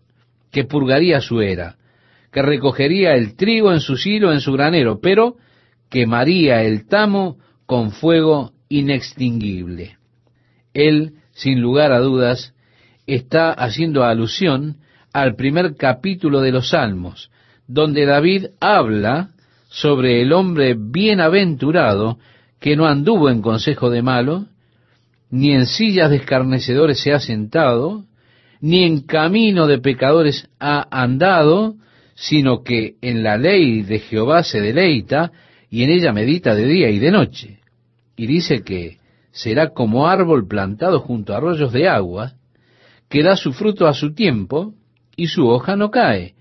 que 0.52 0.64
purgaría 0.64 1.20
su 1.20 1.42
era, 1.42 1.78
que 2.32 2.42
recogería 2.42 3.16
el 3.16 3.36
trigo 3.36 3.74
en 3.74 3.80
su 3.80 3.98
silo, 3.98 4.32
en 4.32 4.40
su 4.40 4.54
granero, 4.54 5.00
pero 5.02 5.36
quemaría 5.90 6.62
el 6.64 6.88
tamo 6.88 7.38
con 7.66 7.92
fuego 7.92 8.52
inextinguible. 8.70 9.98
Él, 10.74 11.14
sin 11.32 11.60
lugar 11.60 11.92
a 11.92 12.00
dudas, 12.00 12.54
está 13.08 13.52
haciendo 13.52 14.04
alusión 14.04 14.78
al 15.12 15.36
primer 15.36 15.76
capítulo 15.76 16.42
de 16.42 16.52
los 16.52 16.70
Salmos, 16.70 17.32
donde 17.68 18.06
David 18.06 18.48
habla 18.60 19.32
sobre 19.76 20.22
el 20.22 20.32
hombre 20.32 20.74
bienaventurado 20.78 22.18
que 22.62 22.78
no 22.78 22.86
anduvo 22.86 23.30
en 23.30 23.42
consejo 23.42 23.90
de 23.90 24.02
malo, 24.02 24.46
ni 25.30 25.52
en 25.52 25.66
sillas 25.66 26.10
de 26.10 26.16
escarnecedores 26.16 27.02
se 27.02 27.12
ha 27.12 27.20
sentado, 27.20 28.06
ni 28.62 28.86
en 28.86 29.02
camino 29.02 29.68
de 29.68 29.80
pecadores 29.80 30.48
ha 30.62 30.88
andado, 30.90 31.76
sino 32.14 32.64
que 32.64 32.96
en 33.02 33.22
la 33.22 33.38
ley 33.38 33.82
de 33.82 34.00
Jehová 34.00 34.44
se 34.44 34.62
deleita 34.62 35.34
y 35.70 35.84
en 35.84 35.90
ella 35.90 36.14
medita 36.14 36.56
de 36.56 36.66
día 36.66 36.90
y 36.90 37.00
de 37.00 37.12
noche. 37.12 37.60
Y 38.16 38.28
dice 38.28 38.64
que 38.64 39.00
será 39.32 39.74
como 39.74 40.08
árbol 40.08 40.48
plantado 40.48 41.02
junto 41.02 41.34
a 41.34 41.38
arroyos 41.38 41.74
de 41.74 41.90
agua, 41.90 42.36
que 43.10 43.24
da 43.24 43.36
su 43.36 43.52
fruto 43.52 43.88
a 43.88 43.94
su 43.94 44.14
tiempo, 44.14 44.74
y 45.18 45.28
su 45.28 45.46
hoja 45.50 45.76
no 45.76 45.92
cae, 45.92 46.34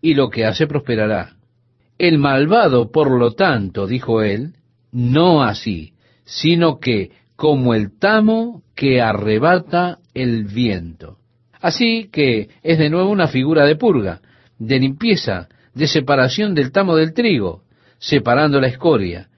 y 0.00 0.14
lo 0.14 0.30
que 0.30 0.46
hace 0.46 0.66
prosperará. 0.66 1.39
El 2.00 2.16
malvado, 2.16 2.90
por 2.90 3.10
lo 3.10 3.32
tanto, 3.32 3.86
dijo 3.86 4.22
él, 4.22 4.54
no 4.90 5.42
así, 5.42 5.92
sino 6.24 6.78
que 6.80 7.10
como 7.36 7.74
el 7.74 7.98
tamo 7.98 8.62
que 8.74 9.02
arrebata 9.02 9.98
el 10.14 10.44
viento. 10.44 11.18
Así 11.60 12.08
que 12.10 12.48
es 12.62 12.78
de 12.78 12.88
nuevo 12.88 13.10
una 13.10 13.28
figura 13.28 13.66
de 13.66 13.76
purga, 13.76 14.22
de 14.58 14.78
limpieza, 14.78 15.50
de 15.74 15.86
separación 15.86 16.54
del 16.54 16.72
tamo 16.72 16.96
del 16.96 17.12
trigo, 17.12 17.64
separando 17.98 18.62
la 18.62 18.68
escoria, 18.68 19.28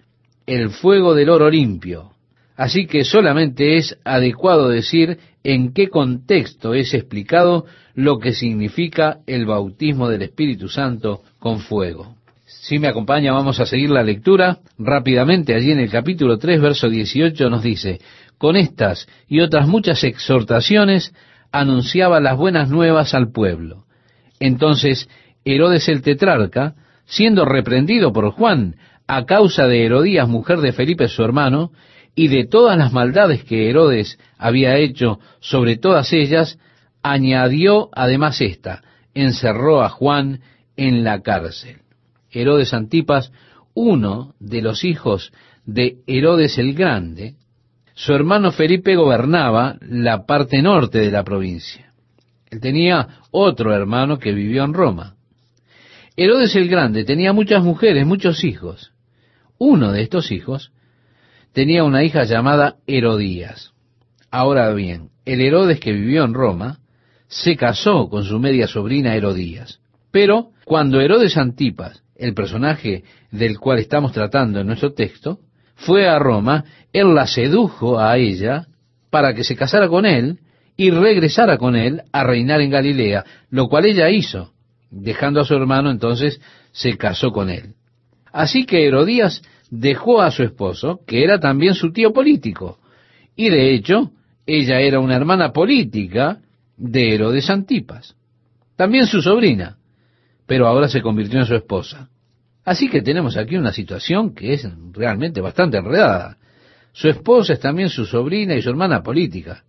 el 0.46 0.70
fuego 0.70 1.16
del 1.16 1.30
oro 1.30 1.50
limpio. 1.50 2.12
Así 2.54 2.86
que 2.86 3.02
solamente 3.02 3.76
es 3.76 3.98
adecuado 4.04 4.68
decir 4.68 5.18
en 5.42 5.72
qué 5.72 5.88
contexto 5.88 6.74
es 6.74 6.94
explicado 6.94 7.66
lo 7.96 8.20
que 8.20 8.32
significa 8.32 9.18
el 9.26 9.46
bautismo 9.46 10.08
del 10.08 10.22
Espíritu 10.22 10.68
Santo 10.68 11.22
con 11.40 11.58
fuego. 11.58 12.21
Si 12.60 12.78
me 12.78 12.88
acompaña, 12.88 13.32
vamos 13.32 13.58
a 13.60 13.66
seguir 13.66 13.90
la 13.90 14.02
lectura 14.02 14.58
rápidamente. 14.78 15.54
Allí 15.54 15.72
en 15.72 15.80
el 15.80 15.90
capítulo 15.90 16.38
3, 16.38 16.60
verso 16.60 16.88
18 16.88 17.50
nos 17.50 17.62
dice, 17.62 18.00
con 18.38 18.56
estas 18.56 19.08
y 19.28 19.40
otras 19.40 19.66
muchas 19.66 20.04
exhortaciones 20.04 21.12
anunciaba 21.50 22.20
las 22.20 22.36
buenas 22.36 22.70
nuevas 22.70 23.14
al 23.14 23.30
pueblo. 23.30 23.84
Entonces 24.40 25.08
Herodes 25.44 25.88
el 25.88 26.02
tetrarca, 26.02 26.74
siendo 27.04 27.44
reprendido 27.44 28.12
por 28.12 28.30
Juan 28.30 28.76
a 29.06 29.24
causa 29.24 29.66
de 29.66 29.84
Herodías, 29.84 30.28
mujer 30.28 30.58
de 30.60 30.72
Felipe 30.72 31.08
su 31.08 31.22
hermano, 31.22 31.72
y 32.14 32.28
de 32.28 32.46
todas 32.46 32.78
las 32.78 32.92
maldades 32.92 33.44
que 33.44 33.68
Herodes 33.68 34.18
había 34.38 34.76
hecho 34.76 35.18
sobre 35.40 35.76
todas 35.76 36.12
ellas, 36.12 36.58
añadió 37.02 37.88
además 37.92 38.40
esta, 38.40 38.82
encerró 39.14 39.82
a 39.82 39.88
Juan 39.88 40.40
en 40.76 41.04
la 41.04 41.20
cárcel. 41.22 41.81
Herodes 42.32 42.74
Antipas, 42.74 43.32
uno 43.74 44.34
de 44.40 44.62
los 44.62 44.84
hijos 44.84 45.32
de 45.64 45.98
Herodes 46.06 46.58
el 46.58 46.74
Grande, 46.74 47.34
su 47.94 48.12
hermano 48.12 48.52
Felipe 48.52 48.96
gobernaba 48.96 49.76
la 49.80 50.24
parte 50.24 50.62
norte 50.62 50.98
de 50.98 51.10
la 51.10 51.24
provincia. 51.24 51.92
Él 52.50 52.60
tenía 52.60 53.20
otro 53.30 53.74
hermano 53.74 54.18
que 54.18 54.32
vivió 54.32 54.64
en 54.64 54.74
Roma. 54.74 55.16
Herodes 56.16 56.54
el 56.56 56.68
Grande 56.68 57.04
tenía 57.04 57.32
muchas 57.32 57.62
mujeres, 57.62 58.06
muchos 58.06 58.44
hijos. 58.44 58.92
Uno 59.58 59.92
de 59.92 60.02
estos 60.02 60.32
hijos 60.32 60.72
tenía 61.52 61.84
una 61.84 62.02
hija 62.02 62.24
llamada 62.24 62.76
Herodías. 62.86 63.72
Ahora 64.30 64.72
bien, 64.72 65.10
el 65.24 65.40
Herodes 65.40 65.80
que 65.80 65.92
vivió 65.92 66.24
en 66.24 66.34
Roma 66.34 66.80
se 67.28 67.56
casó 67.56 68.08
con 68.08 68.24
su 68.24 68.38
media 68.38 68.66
sobrina 68.66 69.14
Herodías. 69.14 69.80
Pero 70.10 70.50
cuando 70.64 71.00
Herodes 71.00 71.36
Antipas, 71.36 72.02
el 72.22 72.34
personaje 72.34 73.04
del 73.30 73.58
cual 73.58 73.78
estamos 73.78 74.12
tratando 74.12 74.60
en 74.60 74.66
nuestro 74.66 74.92
texto, 74.92 75.40
fue 75.74 76.08
a 76.08 76.18
Roma, 76.18 76.64
él 76.92 77.14
la 77.14 77.26
sedujo 77.26 77.98
a 77.98 78.16
ella 78.16 78.66
para 79.10 79.34
que 79.34 79.44
se 79.44 79.56
casara 79.56 79.88
con 79.88 80.06
él 80.06 80.38
y 80.76 80.90
regresara 80.90 81.58
con 81.58 81.76
él 81.76 82.02
a 82.12 82.24
reinar 82.24 82.60
en 82.60 82.70
Galilea, 82.70 83.24
lo 83.50 83.68
cual 83.68 83.86
ella 83.86 84.08
hizo. 84.10 84.52
Dejando 84.90 85.40
a 85.40 85.44
su 85.44 85.54
hermano, 85.54 85.90
entonces 85.90 86.40
se 86.70 86.96
casó 86.96 87.32
con 87.32 87.50
él. 87.50 87.74
Así 88.32 88.64
que 88.64 88.86
Herodías 88.86 89.42
dejó 89.70 90.22
a 90.22 90.30
su 90.30 90.42
esposo, 90.42 91.00
que 91.06 91.24
era 91.24 91.40
también 91.40 91.74
su 91.74 91.92
tío 91.92 92.12
político, 92.12 92.78
y 93.36 93.48
de 93.48 93.74
hecho, 93.74 94.12
ella 94.46 94.80
era 94.80 95.00
una 95.00 95.16
hermana 95.16 95.52
política 95.52 96.40
de 96.76 97.14
Herodes 97.14 97.48
Antipas, 97.50 98.14
también 98.76 99.06
su 99.06 99.22
sobrina, 99.22 99.78
pero 100.46 100.66
ahora 100.66 100.88
se 100.88 101.00
convirtió 101.00 101.40
en 101.40 101.46
su 101.46 101.54
esposa. 101.54 102.10
Así 102.64 102.88
que 102.88 103.02
tenemos 103.02 103.36
aquí 103.36 103.56
una 103.56 103.72
situación 103.72 104.34
que 104.34 104.54
es 104.54 104.68
realmente 104.92 105.40
bastante 105.40 105.78
enredada. 105.78 106.36
Su 106.92 107.08
esposa 107.08 107.54
es 107.54 107.60
también 107.60 107.88
su 107.88 108.04
sobrina 108.04 108.54
y 108.54 108.62
su 108.62 108.70
hermana 108.70 109.02
política. 109.02 109.64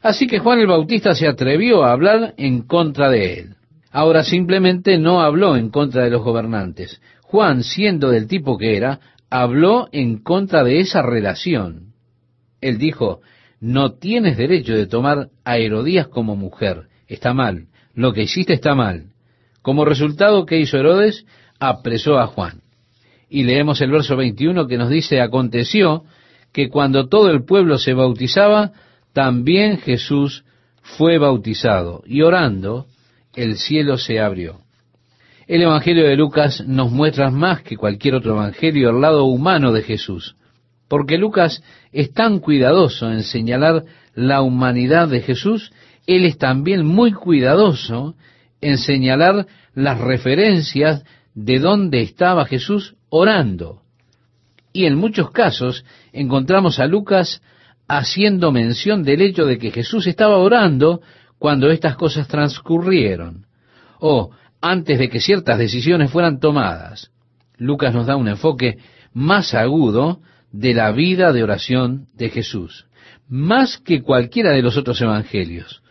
Así 0.00 0.26
que 0.26 0.38
Juan 0.38 0.58
el 0.58 0.66
Bautista 0.66 1.14
se 1.14 1.28
atrevió 1.28 1.84
a 1.84 1.92
hablar 1.92 2.34
en 2.36 2.62
contra 2.62 3.10
de 3.10 3.34
él. 3.34 3.54
Ahora 3.90 4.24
simplemente 4.24 4.98
no 4.98 5.20
habló 5.20 5.56
en 5.56 5.68
contra 5.70 6.04
de 6.04 6.10
los 6.10 6.22
gobernantes. 6.22 7.00
Juan, 7.22 7.62
siendo 7.62 8.10
del 8.10 8.26
tipo 8.26 8.56
que 8.56 8.76
era, 8.76 9.00
habló 9.30 9.88
en 9.92 10.18
contra 10.18 10.64
de 10.64 10.80
esa 10.80 11.02
relación. 11.02 11.92
Él 12.60 12.78
dijo, 12.78 13.20
no 13.60 13.92
tienes 13.92 14.36
derecho 14.36 14.74
de 14.74 14.86
tomar 14.86 15.28
a 15.44 15.58
Herodías 15.58 16.08
como 16.08 16.36
mujer. 16.36 16.88
Está 17.06 17.34
mal. 17.34 17.66
Lo 17.94 18.12
que 18.12 18.22
hiciste 18.22 18.54
está 18.54 18.74
mal. 18.74 19.12
Como 19.60 19.84
resultado, 19.84 20.46
¿qué 20.46 20.58
hizo 20.58 20.78
Herodes? 20.78 21.26
Apresó 21.64 22.18
a 22.18 22.26
Juan. 22.26 22.60
Y 23.30 23.44
leemos 23.44 23.80
el 23.80 23.92
verso 23.92 24.16
21 24.16 24.66
que 24.66 24.76
nos 24.76 24.90
dice, 24.90 25.20
aconteció 25.20 26.02
que 26.52 26.68
cuando 26.68 27.06
todo 27.06 27.30
el 27.30 27.44
pueblo 27.44 27.78
se 27.78 27.94
bautizaba, 27.94 28.72
también 29.12 29.78
Jesús 29.78 30.44
fue 30.82 31.18
bautizado. 31.18 32.02
Y 32.04 32.22
orando, 32.22 32.86
el 33.36 33.58
cielo 33.58 33.96
se 33.96 34.18
abrió. 34.18 34.58
El 35.46 35.62
Evangelio 35.62 36.04
de 36.04 36.16
Lucas 36.16 36.64
nos 36.66 36.90
muestra 36.90 37.30
más 37.30 37.62
que 37.62 37.76
cualquier 37.76 38.16
otro 38.16 38.32
Evangelio 38.32 38.90
el 38.90 39.00
lado 39.00 39.26
humano 39.26 39.70
de 39.70 39.82
Jesús, 39.82 40.34
porque 40.88 41.16
Lucas 41.16 41.62
es 41.92 42.12
tan 42.12 42.40
cuidadoso 42.40 43.08
en 43.08 43.22
señalar 43.22 43.84
la 44.16 44.42
humanidad 44.42 45.06
de 45.06 45.20
Jesús, 45.20 45.72
él 46.08 46.24
es 46.24 46.38
también 46.38 46.84
muy 46.84 47.12
cuidadoso 47.12 48.16
en 48.60 48.78
señalar 48.78 49.46
las 49.74 50.00
referencias 50.00 51.04
de 51.34 51.58
dónde 51.58 52.02
estaba 52.02 52.46
Jesús 52.46 52.96
orando. 53.08 53.82
Y 54.72 54.86
en 54.86 54.96
muchos 54.96 55.30
casos 55.30 55.84
encontramos 56.12 56.78
a 56.78 56.86
Lucas 56.86 57.42
haciendo 57.88 58.52
mención 58.52 59.02
del 59.02 59.20
hecho 59.20 59.44
de 59.44 59.58
que 59.58 59.70
Jesús 59.70 60.06
estaba 60.06 60.38
orando 60.38 61.02
cuando 61.38 61.70
estas 61.70 61.96
cosas 61.96 62.28
transcurrieron, 62.28 63.46
o 63.98 64.30
antes 64.60 64.98
de 64.98 65.08
que 65.08 65.20
ciertas 65.20 65.58
decisiones 65.58 66.10
fueran 66.10 66.38
tomadas. 66.38 67.10
Lucas 67.58 67.92
nos 67.92 68.06
da 68.06 68.16
un 68.16 68.28
enfoque 68.28 68.78
más 69.12 69.52
agudo 69.52 70.20
de 70.52 70.74
la 70.74 70.92
vida 70.92 71.32
de 71.32 71.42
oración 71.42 72.06
de 72.14 72.30
Jesús, 72.30 72.86
más 73.28 73.78
que 73.78 74.02
cualquiera 74.02 74.52
de 74.52 74.62
los 74.62 74.76
otros 74.76 75.00
evangelios, 75.00 75.82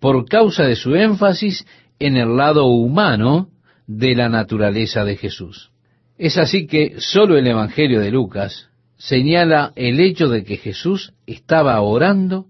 por 0.00 0.26
causa 0.28 0.64
de 0.64 0.76
su 0.76 0.94
énfasis 0.94 1.66
en 1.98 2.16
el 2.16 2.36
lado 2.36 2.66
humano 2.66 3.48
de 3.86 4.14
la 4.14 4.28
naturaleza 4.28 5.04
de 5.04 5.16
Jesús. 5.16 5.70
Es 6.18 6.38
así 6.38 6.66
que 6.66 6.94
solo 6.98 7.36
el 7.36 7.46
Evangelio 7.46 8.00
de 8.00 8.10
Lucas 8.10 8.68
señala 8.96 9.72
el 9.76 10.00
hecho 10.00 10.28
de 10.28 10.44
que 10.44 10.56
Jesús 10.56 11.12
estaba 11.26 11.80
orando 11.80 12.46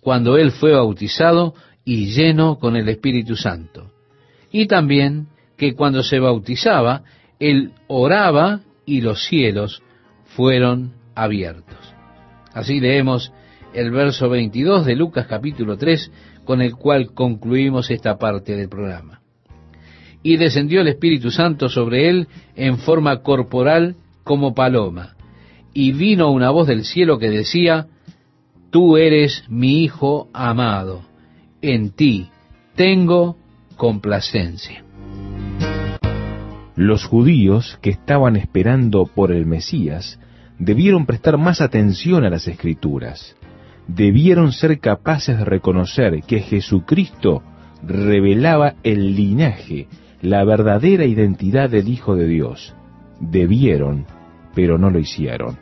cuando 0.00 0.38
él 0.38 0.50
fue 0.52 0.72
bautizado 0.72 1.54
y 1.84 2.06
lleno 2.06 2.58
con 2.58 2.76
el 2.76 2.88
Espíritu 2.88 3.36
Santo. 3.36 3.92
Y 4.50 4.66
también 4.66 5.28
que 5.56 5.74
cuando 5.74 6.02
se 6.02 6.18
bautizaba, 6.18 7.02
él 7.38 7.72
oraba 7.86 8.60
y 8.86 9.02
los 9.02 9.24
cielos 9.24 9.82
fueron 10.24 10.94
abiertos. 11.14 11.94
Así 12.52 12.80
leemos 12.80 13.32
el 13.74 13.90
verso 13.90 14.28
22 14.28 14.86
de 14.86 14.96
Lucas 14.96 15.26
capítulo 15.26 15.76
3, 15.76 16.10
con 16.44 16.62
el 16.62 16.74
cual 16.74 17.12
concluimos 17.12 17.90
esta 17.90 18.18
parte 18.18 18.56
del 18.56 18.68
programa. 18.68 19.19
Y 20.22 20.36
descendió 20.36 20.80
el 20.80 20.88
Espíritu 20.88 21.30
Santo 21.30 21.68
sobre 21.68 22.08
él 22.08 22.28
en 22.56 22.78
forma 22.78 23.22
corporal 23.22 23.96
como 24.24 24.54
paloma, 24.54 25.14
y 25.72 25.92
vino 25.92 26.30
una 26.30 26.50
voz 26.50 26.66
del 26.66 26.84
cielo 26.84 27.18
que 27.18 27.30
decía, 27.30 27.86
Tú 28.70 28.96
eres 28.96 29.44
mi 29.48 29.82
Hijo 29.82 30.28
amado, 30.32 31.02
en 31.62 31.90
ti 31.90 32.28
tengo 32.76 33.36
complacencia. 33.76 34.84
Los 36.76 37.04
judíos 37.04 37.78
que 37.82 37.90
estaban 37.90 38.36
esperando 38.36 39.04
por 39.06 39.32
el 39.32 39.44
Mesías 39.44 40.18
debieron 40.58 41.06
prestar 41.06 41.36
más 41.36 41.60
atención 41.60 42.24
a 42.24 42.30
las 42.30 42.46
escrituras. 42.46 43.36
Debieron 43.88 44.52
ser 44.52 44.78
capaces 44.78 45.36
de 45.38 45.44
reconocer 45.44 46.22
que 46.22 46.40
Jesucristo 46.40 47.42
revelaba 47.82 48.76
el 48.82 49.16
linaje, 49.16 49.88
la 50.22 50.44
verdadera 50.44 51.04
identidad 51.04 51.70
del 51.70 51.88
Hijo 51.88 52.16
de 52.16 52.26
Dios. 52.26 52.74
Debieron, 53.20 54.06
pero 54.54 54.78
no 54.78 54.90
lo 54.90 54.98
hicieron. 54.98 55.58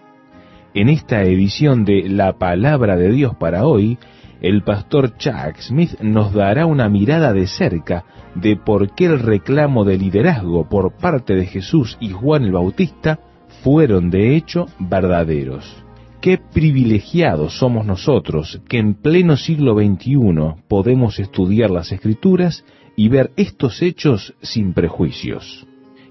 En 0.74 0.88
esta 0.88 1.22
edición 1.22 1.84
de 1.84 2.08
La 2.08 2.38
Palabra 2.38 2.96
de 2.96 3.10
Dios 3.10 3.34
para 3.36 3.66
hoy, 3.66 3.98
el 4.40 4.62
pastor 4.62 5.16
Chuck 5.16 5.58
Smith 5.58 5.98
nos 6.00 6.32
dará 6.32 6.66
una 6.66 6.88
mirada 6.88 7.32
de 7.32 7.46
cerca 7.46 8.04
de 8.34 8.56
por 8.56 8.94
qué 8.94 9.06
el 9.06 9.18
reclamo 9.18 9.84
de 9.84 9.98
liderazgo 9.98 10.68
por 10.68 10.96
parte 10.96 11.34
de 11.34 11.46
Jesús 11.46 11.96
y 12.00 12.10
Juan 12.10 12.44
el 12.44 12.52
Bautista 12.52 13.18
fueron 13.62 14.10
de 14.10 14.36
hecho 14.36 14.66
verdaderos. 14.78 15.84
Qué 16.20 16.38
privilegiados 16.38 17.58
somos 17.58 17.86
nosotros 17.86 18.60
que 18.68 18.78
en 18.78 18.94
pleno 18.94 19.36
siglo 19.36 19.74
XXI 19.74 20.62
podemos 20.68 21.18
estudiar 21.18 21.70
las 21.70 21.92
escrituras 21.92 22.64
y 22.98 23.08
ver 23.08 23.30
estos 23.36 23.80
hechos 23.80 24.34
sin 24.42 24.72
prejuicios. 24.72 25.64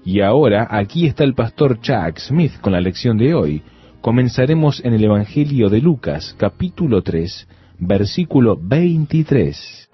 Y 0.06 0.22
ahora 0.22 0.66
aquí 0.70 1.04
está 1.04 1.22
el 1.22 1.34
pastor 1.34 1.82
Chuck 1.82 2.16
Smith 2.16 2.58
con 2.62 2.72
la 2.72 2.80
lección 2.80 3.18
de 3.18 3.34
hoy. 3.34 3.62
Comenzaremos 4.00 4.82
en 4.82 4.94
el 4.94 5.04
Evangelio 5.04 5.68
de 5.68 5.82
Lucas, 5.82 6.34
capítulo 6.38 7.02
3, 7.02 7.46
versículo 7.78 8.58
23. 8.58 9.90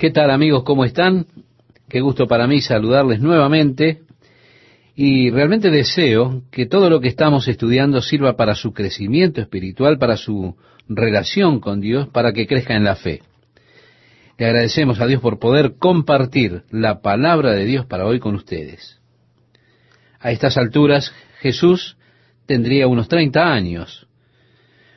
¿Qué 0.00 0.10
tal 0.10 0.32
amigos? 0.32 0.64
¿Cómo 0.64 0.84
están? 0.84 1.26
Qué 1.94 2.00
gusto 2.00 2.26
para 2.26 2.48
mí 2.48 2.60
saludarles 2.60 3.20
nuevamente 3.20 4.00
y 4.96 5.30
realmente 5.30 5.70
deseo 5.70 6.42
que 6.50 6.66
todo 6.66 6.90
lo 6.90 7.00
que 7.00 7.06
estamos 7.06 7.46
estudiando 7.46 8.02
sirva 8.02 8.36
para 8.36 8.56
su 8.56 8.72
crecimiento 8.72 9.40
espiritual, 9.40 9.96
para 9.96 10.16
su 10.16 10.56
relación 10.88 11.60
con 11.60 11.80
Dios, 11.80 12.08
para 12.08 12.32
que 12.32 12.48
crezca 12.48 12.74
en 12.74 12.82
la 12.82 12.96
fe. 12.96 13.22
Le 14.38 14.46
agradecemos 14.46 15.00
a 15.00 15.06
Dios 15.06 15.22
por 15.22 15.38
poder 15.38 15.76
compartir 15.78 16.64
la 16.72 17.00
palabra 17.00 17.52
de 17.52 17.64
Dios 17.64 17.86
para 17.86 18.06
hoy 18.06 18.18
con 18.18 18.34
ustedes. 18.34 19.00
A 20.18 20.32
estas 20.32 20.56
alturas 20.56 21.14
Jesús 21.38 21.96
tendría 22.46 22.88
unos 22.88 23.06
30 23.06 23.40
años. 23.40 24.08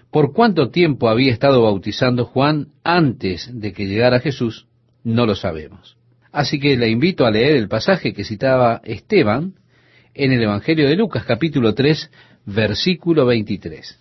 ¿Por 0.10 0.34
cuánto 0.34 0.72
tiempo 0.72 1.10
había 1.10 1.32
estado 1.32 1.62
bautizando 1.62 2.26
Juan 2.26 2.70
antes 2.84 3.52
de 3.54 3.72
que 3.72 3.86
llegara 3.86 4.20
Jesús? 4.20 4.66
No 5.04 5.28
lo 5.28 5.36
sabemos. 5.36 5.95
Así 6.32 6.59
que 6.59 6.78
le 6.78 6.89
invito 6.89 7.25
a 7.25 7.32
leer 7.32 7.55
el 7.55 7.67
pasaje 7.67 8.13
que 8.13 8.23
citaba 8.23 8.82
Esteban 8.84 9.53
en 10.13 10.32
el 10.32 10.41
Evangelio 10.43 10.88
de 10.88 10.95
Lucas 10.95 11.23
capítulo 11.25 11.73
3 11.73 12.11
versículo 12.45 13.25
23. 13.25 13.99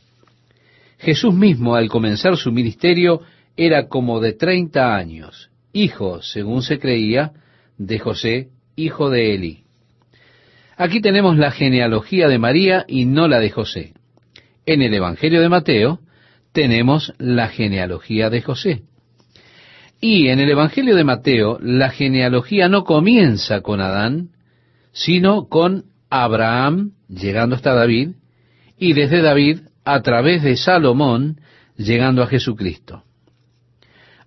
Jesús 0.99 1.35
mismo 1.35 1.74
al 1.74 1.89
comenzar 1.89 2.37
su 2.37 2.53
ministerio 2.53 3.22
era 3.57 3.89
como 3.89 4.20
de 4.20 4.33
30 4.33 4.97
años, 4.97 5.51
hijo, 5.72 6.22
según 6.22 6.62
se 6.62 6.79
creía, 6.79 7.33
de 7.79 7.99
José, 7.99 8.49
hijo 8.77 9.11
de 9.11 9.35
Eli. 9.35 9.64
Aquí 10.77 11.01
tenemos 11.01 11.39
la 11.39 11.51
genealogía 11.51 12.29
de 12.29 12.39
María 12.39 12.85
y 12.87 13.07
no 13.07 13.29
la 13.29 13.41
de 13.41 13.51
José. 13.51 13.95
En 14.66 14.83
el 14.83 14.93
Evangelio 14.93 15.41
de 15.41 15.49
Mateo 15.49 16.01
tenemos 16.53 17.14
la 17.18 17.49
genealogía 17.49 18.31
de 18.31 18.43
José. 18.43 18.83
Y 20.01 20.29
en 20.29 20.41
el 20.41 20.51
Evangelio 20.51 20.95
de 20.95 21.05
Mateo, 21.05 21.59
la 21.61 21.91
genealogía 21.91 22.69
no 22.69 22.85
comienza 22.85 23.63
con 23.63 23.81
Adán, 23.81 24.31
sino 24.93 25.49
con 25.49 25.85
Abraham, 26.11 26.93
llegando 27.09 27.57
hasta 27.57 27.75
David, 27.75 28.11
y 28.79 28.93
desde 28.93 29.23
David, 29.23 29.61
a 29.85 30.03
través 30.03 30.43
de 30.43 30.57
Salomón, 30.57 31.41
llegando 31.77 32.23
a 32.23 32.27
Jesucristo. 32.27 33.05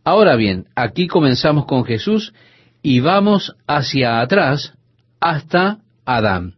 Ahora 0.04 0.36
bien, 0.36 0.66
aquí 0.76 1.08
comenzamos 1.08 1.66
con 1.66 1.86
Jesús 1.86 2.34
y 2.82 3.00
vamos 3.00 3.56
hacia 3.68 4.22
atrás 4.22 4.74
hasta 5.20 5.80
Adán. 6.06 6.56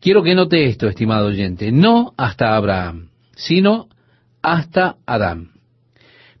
Quiero 0.00 0.22
que 0.22 0.34
note 0.34 0.66
esto, 0.66 0.88
estimado 0.88 1.28
oyente, 1.28 1.72
no 1.72 2.12
hasta 2.16 2.54
Abraham, 2.54 3.08
sino 3.34 3.88
hasta 4.42 4.96
Adán. 5.06 5.52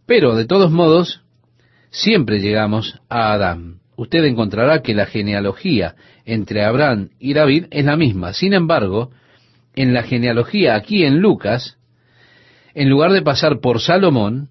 Pero, 0.06 0.36
de 0.36 0.46
todos 0.46 0.70
modos, 0.70 1.22
siempre 1.96 2.40
llegamos 2.40 3.00
a 3.08 3.32
Adán. 3.32 3.80
Usted 3.96 4.24
encontrará 4.24 4.82
que 4.82 4.94
la 4.94 5.06
genealogía 5.06 5.94
entre 6.24 6.64
Abraham 6.64 7.10
y 7.18 7.32
David 7.32 7.66
es 7.70 7.84
la 7.84 7.96
misma. 7.96 8.34
Sin 8.34 8.52
embargo, 8.52 9.10
en 9.74 9.94
la 9.94 10.02
genealogía 10.02 10.74
aquí 10.74 11.04
en 11.04 11.20
Lucas, 11.20 11.78
en 12.74 12.90
lugar 12.90 13.12
de 13.12 13.22
pasar 13.22 13.60
por 13.60 13.80
Salomón, 13.80 14.50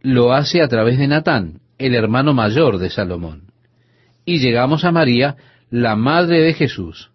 lo 0.00 0.32
hace 0.32 0.62
a 0.62 0.68
través 0.68 0.98
de 0.98 1.08
Natán, 1.08 1.60
el 1.78 1.94
hermano 1.94 2.32
mayor 2.32 2.78
de 2.78 2.88
Salomón. 2.88 3.52
Y 4.24 4.38
llegamos 4.38 4.84
a 4.84 4.92
María, 4.92 5.36
la 5.70 5.96
madre 5.96 6.40
de 6.40 6.54
Jesús, 6.54 7.10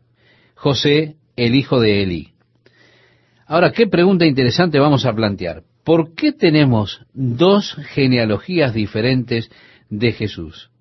José, 0.53 1.15
el 1.36 1.55
hijo 1.55 1.79
de 1.79 2.03
Elí. 2.03 2.29
Ahora, 3.47 3.71
¿qué 3.71 3.88
pregunta 3.88 4.25
interesante 4.25 4.79
vamos 4.79 5.05
a 5.05 5.13
plantear? 5.13 5.63
¿Por 5.84 6.13
qué 6.13 6.32
tenemos 6.32 7.01
dos 7.13 7.75
genealogías 7.93 8.73
diferentes 8.73 9.49
de 9.92 10.12
Jesús? 10.14 10.72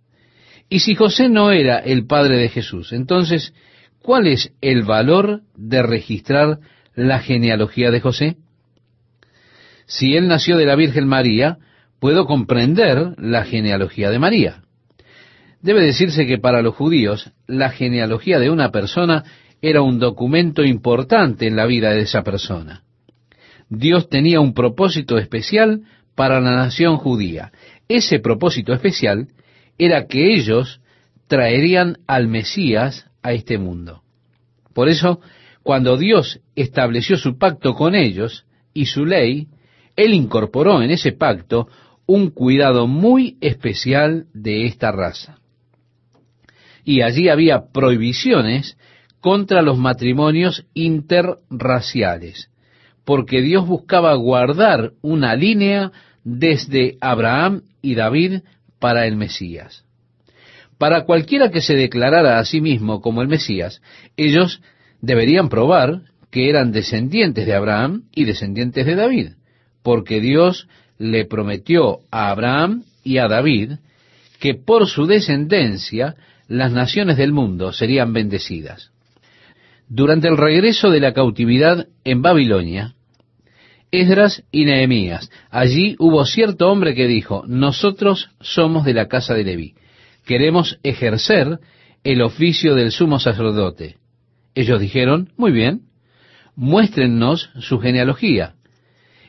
Y 0.70 0.80
si 0.80 0.94
José 0.94 1.28
no 1.28 1.50
era 1.50 1.78
el 1.78 2.06
padre 2.06 2.38
de 2.38 2.48
Jesús, 2.48 2.94
entonces, 2.94 3.52
¿cuál 4.00 4.26
es 4.26 4.54
el 4.62 4.84
valor 4.84 5.42
de 5.54 5.82
registrar 5.82 6.60
la 6.94 7.18
genealogía 7.18 7.90
de 7.90 8.00
José? 8.00 8.36
Si 9.86 10.14
él 10.16 10.28
nació 10.28 10.56
de 10.56 10.66
la 10.66 10.76
Virgen 10.76 11.06
María, 11.06 11.58
puedo 11.98 12.24
comprender 12.24 13.14
la 13.18 13.44
genealogía 13.44 14.10
de 14.10 14.18
María. 14.18 14.62
Debe 15.60 15.82
decirse 15.82 16.26
que 16.26 16.38
para 16.38 16.62
los 16.62 16.74
judíos 16.74 17.32
la 17.46 17.70
genealogía 17.70 18.38
de 18.38 18.48
una 18.48 18.70
persona 18.70 19.24
era 19.60 19.82
un 19.82 19.98
documento 19.98 20.64
importante 20.64 21.46
en 21.46 21.56
la 21.56 21.66
vida 21.66 21.90
de 21.90 22.02
esa 22.02 22.22
persona. 22.22 22.82
Dios 23.68 24.08
tenía 24.08 24.40
un 24.40 24.54
propósito 24.54 25.18
especial 25.18 25.82
para 26.14 26.40
la 26.40 26.52
nación 26.52 26.96
judía. 26.96 27.52
Ese 27.90 28.20
propósito 28.20 28.72
especial 28.72 29.26
era 29.76 30.06
que 30.06 30.32
ellos 30.32 30.80
traerían 31.26 31.98
al 32.06 32.28
Mesías 32.28 33.10
a 33.20 33.32
este 33.32 33.58
mundo. 33.58 34.04
Por 34.72 34.88
eso, 34.88 35.20
cuando 35.64 35.96
Dios 35.96 36.38
estableció 36.54 37.16
su 37.16 37.36
pacto 37.36 37.74
con 37.74 37.96
ellos 37.96 38.46
y 38.72 38.86
su 38.86 39.04
ley, 39.04 39.48
Él 39.96 40.14
incorporó 40.14 40.80
en 40.82 40.92
ese 40.92 41.10
pacto 41.10 41.66
un 42.06 42.30
cuidado 42.30 42.86
muy 42.86 43.36
especial 43.40 44.26
de 44.34 44.66
esta 44.66 44.92
raza. 44.92 45.40
Y 46.84 47.02
allí 47.02 47.28
había 47.28 47.72
prohibiciones 47.72 48.78
contra 49.20 49.62
los 49.62 49.78
matrimonios 49.78 50.64
interraciales 50.74 52.50
porque 53.04 53.42
Dios 53.42 53.66
buscaba 53.66 54.14
guardar 54.14 54.92
una 55.02 55.34
línea 55.34 55.90
desde 56.22 56.96
Abraham 57.00 57.62
y 57.82 57.94
David 57.94 58.40
para 58.78 59.06
el 59.06 59.16
Mesías. 59.16 59.84
Para 60.78 61.04
cualquiera 61.04 61.50
que 61.50 61.60
se 61.60 61.74
declarara 61.74 62.38
a 62.38 62.44
sí 62.44 62.60
mismo 62.60 63.00
como 63.00 63.22
el 63.22 63.28
Mesías, 63.28 63.82
ellos 64.16 64.62
deberían 65.00 65.48
probar 65.48 66.02
que 66.30 66.48
eran 66.48 66.72
descendientes 66.72 67.46
de 67.46 67.54
Abraham 67.54 68.04
y 68.14 68.24
descendientes 68.24 68.86
de 68.86 68.94
David, 68.94 69.28
porque 69.82 70.20
Dios 70.20 70.68
le 70.98 71.24
prometió 71.24 72.00
a 72.10 72.30
Abraham 72.30 72.84
y 73.04 73.18
a 73.18 73.28
David 73.28 73.72
que 74.38 74.54
por 74.54 74.86
su 74.86 75.06
descendencia 75.06 76.16
las 76.48 76.72
naciones 76.72 77.16
del 77.16 77.32
mundo 77.32 77.72
serían 77.72 78.12
bendecidas. 78.12 78.90
Durante 79.88 80.28
el 80.28 80.36
regreso 80.36 80.90
de 80.90 81.00
la 81.00 81.12
cautividad 81.12 81.88
en 82.04 82.22
Babilonia, 82.22 82.94
Esdras 83.92 84.44
y 84.52 84.64
Nehemías, 84.64 85.30
allí 85.50 85.96
hubo 85.98 86.24
cierto 86.24 86.70
hombre 86.70 86.94
que 86.94 87.06
dijo, 87.06 87.44
nosotros 87.46 88.30
somos 88.40 88.84
de 88.84 88.94
la 88.94 89.08
casa 89.08 89.34
de 89.34 89.44
Leví, 89.44 89.74
queremos 90.24 90.78
ejercer 90.82 91.58
el 92.04 92.22
oficio 92.22 92.74
del 92.74 92.92
sumo 92.92 93.18
sacerdote. 93.18 93.96
Ellos 94.54 94.80
dijeron, 94.80 95.32
muy 95.36 95.50
bien, 95.50 95.82
muéstrennos 96.54 97.50
su 97.58 97.78
genealogía. 97.80 98.54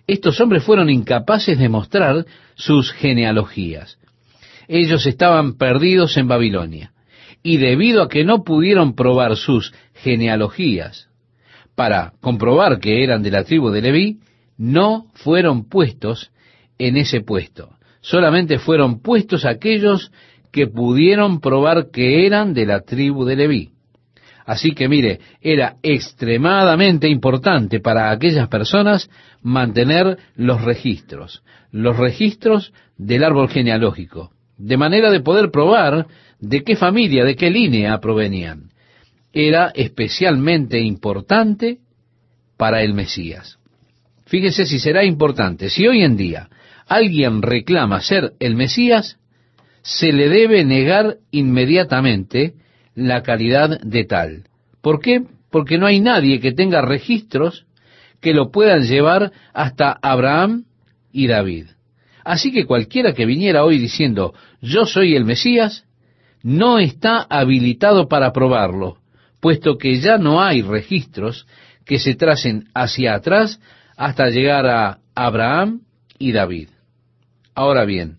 Estos 0.07 0.39
hombres 0.39 0.63
fueron 0.63 0.89
incapaces 0.89 1.57
de 1.57 1.69
mostrar 1.69 2.25
sus 2.55 2.91
genealogías. 2.91 3.97
Ellos 4.67 5.05
estaban 5.05 5.57
perdidos 5.57 6.17
en 6.17 6.27
Babilonia, 6.27 6.91
y 7.43 7.57
debido 7.57 8.03
a 8.03 8.09
que 8.09 8.23
no 8.23 8.43
pudieron 8.43 8.95
probar 8.95 9.35
sus 9.35 9.73
genealogías 9.95 11.07
para 11.75 12.13
comprobar 12.21 12.79
que 12.79 13.03
eran 13.03 13.23
de 13.23 13.31
la 13.31 13.43
tribu 13.43 13.71
de 13.71 13.81
Leví, 13.81 14.19
no 14.61 15.07
fueron 15.15 15.67
puestos 15.67 16.31
en 16.77 16.95
ese 16.95 17.21
puesto. 17.21 17.69
Solamente 18.01 18.59
fueron 18.59 19.01
puestos 19.01 19.43
aquellos 19.43 20.11
que 20.51 20.67
pudieron 20.67 21.39
probar 21.41 21.89
que 21.89 22.27
eran 22.27 22.53
de 22.53 22.67
la 22.67 22.81
tribu 22.81 23.25
de 23.25 23.35
Leví. 23.35 23.69
Así 24.45 24.73
que 24.73 24.87
mire, 24.87 25.19
era 25.41 25.77
extremadamente 25.81 27.09
importante 27.09 27.79
para 27.79 28.11
aquellas 28.11 28.49
personas 28.49 29.09
mantener 29.41 30.19
los 30.35 30.61
registros, 30.61 31.41
los 31.71 31.97
registros 31.97 32.71
del 32.97 33.23
árbol 33.23 33.49
genealógico, 33.49 34.29
de 34.59 34.77
manera 34.77 35.09
de 35.09 35.21
poder 35.21 35.49
probar 35.49 36.05
de 36.39 36.63
qué 36.63 36.75
familia, 36.75 37.25
de 37.25 37.35
qué 37.35 37.49
línea 37.49 37.99
provenían. 37.99 38.69
Era 39.33 39.71
especialmente 39.73 40.79
importante 40.79 41.79
para 42.57 42.83
el 42.83 42.93
Mesías. 42.93 43.57
Fíjese 44.31 44.65
si 44.65 44.79
será 44.79 45.03
importante. 45.03 45.69
Si 45.69 45.85
hoy 45.85 46.03
en 46.03 46.15
día 46.15 46.47
alguien 46.87 47.41
reclama 47.41 47.99
ser 47.99 48.31
el 48.39 48.55
Mesías, 48.55 49.17
se 49.81 50.13
le 50.13 50.29
debe 50.29 50.63
negar 50.63 51.17
inmediatamente 51.31 52.53
la 52.95 53.23
calidad 53.23 53.81
de 53.81 54.05
tal. 54.05 54.43
¿Por 54.81 55.01
qué? 55.01 55.23
Porque 55.51 55.77
no 55.77 55.85
hay 55.85 55.99
nadie 55.99 56.39
que 56.39 56.53
tenga 56.53 56.81
registros 56.81 57.65
que 58.21 58.33
lo 58.33 58.51
puedan 58.51 58.83
llevar 58.83 59.33
hasta 59.53 59.99
Abraham 60.01 60.63
y 61.11 61.27
David. 61.27 61.65
Así 62.23 62.53
que 62.53 62.65
cualquiera 62.65 63.11
que 63.11 63.25
viniera 63.25 63.65
hoy 63.65 63.79
diciendo, 63.79 64.33
yo 64.61 64.85
soy 64.85 65.13
el 65.17 65.25
Mesías, 65.25 65.83
no 66.41 66.79
está 66.79 67.27
habilitado 67.29 68.07
para 68.07 68.31
probarlo, 68.31 68.95
puesto 69.41 69.77
que 69.77 69.99
ya 69.99 70.17
no 70.17 70.41
hay 70.41 70.61
registros 70.61 71.47
que 71.83 71.99
se 71.99 72.15
tracen 72.15 72.69
hacia 72.73 73.15
atrás 73.15 73.59
hasta 73.97 74.29
llegar 74.29 74.65
a 74.67 74.99
Abraham 75.15 75.81
y 76.17 76.31
David. 76.31 76.69
Ahora 77.53 77.85
bien, 77.85 78.17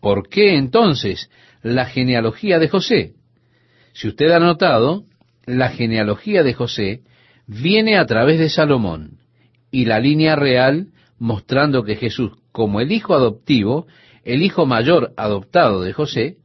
¿por 0.00 0.28
qué 0.28 0.56
entonces 0.56 1.30
la 1.62 1.86
genealogía 1.86 2.58
de 2.58 2.68
José? 2.68 3.12
Si 3.92 4.08
usted 4.08 4.30
ha 4.30 4.38
notado, 4.38 5.04
la 5.44 5.68
genealogía 5.68 6.42
de 6.42 6.54
José 6.54 7.02
viene 7.46 7.98
a 7.98 8.06
través 8.06 8.38
de 8.38 8.48
Salomón 8.48 9.18
y 9.70 9.84
la 9.84 10.00
línea 10.00 10.36
real 10.36 10.88
mostrando 11.18 11.84
que 11.84 11.96
Jesús, 11.96 12.32
como 12.50 12.80
el 12.80 12.92
hijo 12.92 13.14
adoptivo, 13.14 13.86
el 14.24 14.42
hijo 14.42 14.66
mayor 14.66 15.12
adoptado 15.16 15.82
de 15.82 15.92
José, 15.92 16.36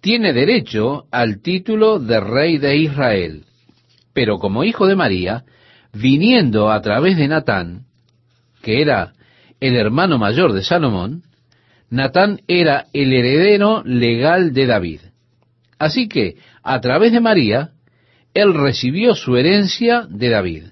tiene 0.00 0.32
derecho 0.32 1.06
al 1.10 1.40
título 1.42 1.98
de 1.98 2.20
rey 2.20 2.58
de 2.58 2.76
Israel. 2.76 3.44
Pero 4.12 4.38
como 4.38 4.64
hijo 4.64 4.86
de 4.86 4.96
María, 4.96 5.44
viniendo 5.92 6.70
a 6.70 6.80
través 6.80 7.16
de 7.16 7.28
Natán, 7.28 7.86
que 8.62 8.82
era 8.82 9.12
el 9.60 9.76
hermano 9.76 10.18
mayor 10.18 10.52
de 10.52 10.62
Salomón, 10.62 11.22
Natán 11.90 12.40
era 12.46 12.86
el 12.92 13.12
heredero 13.12 13.82
legal 13.84 14.52
de 14.52 14.66
David. 14.66 15.00
Así 15.78 16.08
que, 16.08 16.36
a 16.62 16.80
través 16.80 17.12
de 17.12 17.20
María, 17.20 17.70
él 18.32 18.54
recibió 18.54 19.14
su 19.14 19.36
herencia 19.36 20.06
de 20.08 20.28
David. 20.28 20.64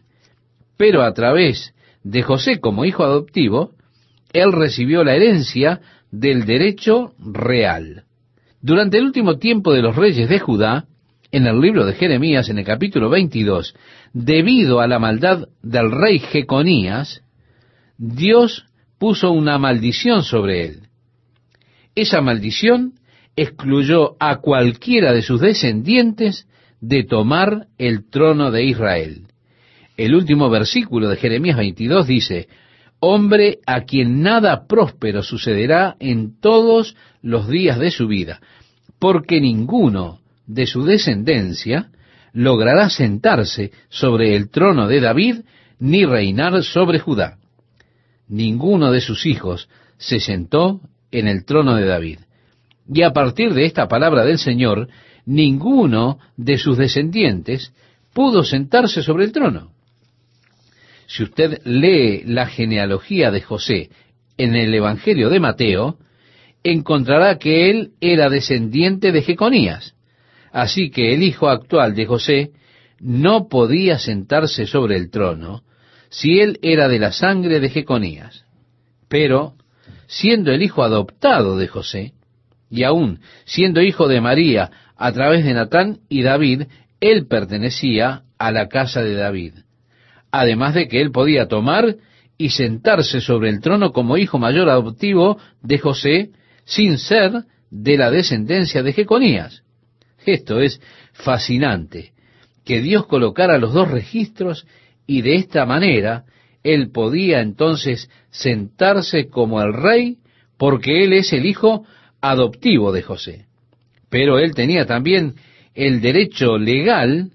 Pero 0.77 1.03
a 1.03 1.13
través 1.13 1.75
de 2.05 2.23
José 2.23 2.61
como 2.61 2.85
hijo 2.85 3.03
adoptivo, 3.03 3.73
él 4.33 4.53
recibió 4.53 5.03
la 5.03 5.17
herencia 5.17 5.81
del 6.11 6.47
derecho 6.47 7.15
real. 7.19 8.05
Durante 8.61 8.99
el 8.99 9.05
último 9.05 9.39
tiempo 9.39 9.73
de 9.73 9.83
los 9.83 9.97
reyes 9.97 10.29
de 10.29 10.39
Judá, 10.39 10.87
en 11.31 11.47
el 11.47 11.61
libro 11.61 11.85
de 11.85 11.95
Jeremías, 11.95 12.49
en 12.49 12.59
el 12.59 12.65
capítulo 12.65 13.11
22, 13.11 13.75
debido 14.13 14.81
a 14.81 14.87
la 14.87 14.99
maldad 14.99 15.49
del 15.63 15.91
rey 15.91 16.19
Jeconías, 16.19 17.23
Dios 17.99 18.65
puso 18.99 19.33
una 19.33 19.59
maldición 19.59 20.23
sobre 20.23 20.65
él. 20.65 20.83
Esa 21.97 22.21
maldición 22.21 22.95
excluyó 23.35 24.17
a 24.21 24.37
cualquiera 24.37 25.13
de 25.13 25.23
sus 25.23 25.41
descendientes 25.41 26.47
de 26.81 27.03
tomar 27.03 27.67
el 27.77 28.09
trono 28.09 28.53
de 28.53 28.65
Israel. 28.65 29.27
El 29.97 30.15
último 30.15 30.49
versículo 30.49 31.09
de 31.09 31.17
Jeremías 31.17 31.57
22 31.57 32.07
dice, 32.07 32.49
hombre 33.01 33.59
a 33.67 33.83
quien 33.83 34.23
nada 34.23 34.67
próspero 34.69 35.25
sucederá 35.25 35.97
en 35.99 36.41
todos 36.41 36.97
los 37.21 37.49
días 37.49 37.81
de 37.81 37.91
su 37.91 38.07
vida, 38.07 38.41
porque 39.01 39.41
ninguno 39.41 40.21
de 40.47 40.67
su 40.67 40.85
descendencia 40.85 41.91
logrará 42.33 42.91
sentarse 42.91 43.73
sobre 43.89 44.37
el 44.37 44.51
trono 44.51 44.87
de 44.87 45.01
David 45.01 45.37
ni 45.81 46.05
reinar 46.05 46.63
sobre 46.63 47.01
Judá. 47.01 47.39
Ninguno 48.29 48.93
de 48.93 49.01
sus 49.01 49.27
hijos 49.27 49.69
se 49.97 50.21
sentó 50.21 50.81
en 51.11 51.29
el 51.29 51.45
trono 51.45 51.75
de 51.75 51.87
David. 51.87 52.19
Y 52.93 53.03
a 53.03 53.13
partir 53.13 53.55
de 53.55 53.65
esta 53.65 53.89
palabra 53.89 54.25
del 54.25 54.39
Señor, 54.39 54.89
ninguno 55.27 56.19
de 56.37 56.59
sus 56.59 56.79
descendientes 56.79 57.73
pudo 58.13 58.45
sentarse 58.45 59.03
sobre 59.03 59.25
el 59.25 59.33
trono. 59.33 59.73
Si 61.07 61.23
usted 61.23 61.63
lee 61.65 62.23
la 62.25 62.47
genealogía 62.47 63.31
de 63.31 63.41
José 63.41 63.91
en 64.37 64.55
el 64.55 64.75
Evangelio 64.75 65.31
de 65.31 65.41
Mateo, 65.41 65.99
encontrará 66.63 67.39
que 67.39 67.71
él 67.71 67.93
era 68.01 68.29
descendiente 68.29 69.11
de 69.13 69.23
Jeconías. 69.23 69.95
Así 70.53 70.91
que 70.91 71.15
el 71.15 71.23
hijo 71.23 71.49
actual 71.49 71.95
de 71.95 72.07
José 72.07 72.51
no 73.01 73.49
podía 73.49 73.99
sentarse 73.99 74.67
sobre 74.67 74.97
el 74.97 75.11
trono 75.11 75.63
si 76.11 76.41
él 76.41 76.59
era 76.63 76.89
de 76.89 76.99
la 76.99 77.13
sangre 77.13 77.61
de 77.61 77.71
Jeconías. 77.71 78.45
Pero, 79.09 79.55
siendo 80.07 80.53
el 80.53 80.63
hijo 80.63 80.83
adoptado 80.83 81.57
de 81.57 81.69
José, 81.69 82.13
y 82.71 82.83
aún 82.83 83.21
siendo 83.45 83.81
hijo 83.81 84.09
de 84.09 84.21
María 84.21 84.71
a 84.97 85.13
través 85.13 85.45
de 85.45 85.55
Natán 85.55 86.01
y 86.09 86.23
David, 86.23 86.65
él 87.01 87.27
pertenecía 87.27 88.23
a 88.39 88.51
la 88.51 88.69
casa 88.69 89.03
de 89.03 89.15
David. 89.15 89.55
Además 90.31 90.75
de 90.75 90.89
que 90.89 91.01
él 91.01 91.11
podía 91.11 91.47
tomar 91.47 91.97
y 92.37 92.51
sentarse 92.51 93.21
sobre 93.21 93.51
el 93.51 93.61
trono 93.61 93.93
como 93.93 94.17
hijo 94.17 94.39
mayor 94.39 94.69
adoptivo 94.69 95.39
de 95.63 95.79
José, 95.79 96.31
sin 96.65 96.99
ser 96.99 97.45
de 97.71 97.97
la 97.97 98.11
descendencia 98.11 98.83
de 98.83 98.93
Jeconías. 98.93 99.63
Esto 100.25 100.61
es 100.61 100.81
fascinante, 101.13 102.13
que 102.65 102.81
Dios 102.81 103.07
colocara 103.07 103.59
los 103.59 103.73
dos 103.73 103.91
registros 103.91 104.67
y 105.09 105.23
de 105.23 105.37
esta 105.37 105.67
manera 105.67 106.25
él 106.63 106.93
podía 106.93 107.41
entonces 107.41 108.11
sentarse 108.31 109.29
como 109.29 109.61
el 109.63 109.73
rey 109.73 110.19
porque 110.57 111.03
él 111.03 111.15
es 111.15 111.33
el 111.33 111.47
hijo 111.47 111.85
adoptivo 112.21 112.93
de 112.93 113.03
José. 113.03 113.47
Pero 114.11 114.39
él 114.39 114.55
tenía 114.55 114.85
también 114.85 115.35
el 115.75 116.01
derecho 116.01 116.59
legal 116.59 117.31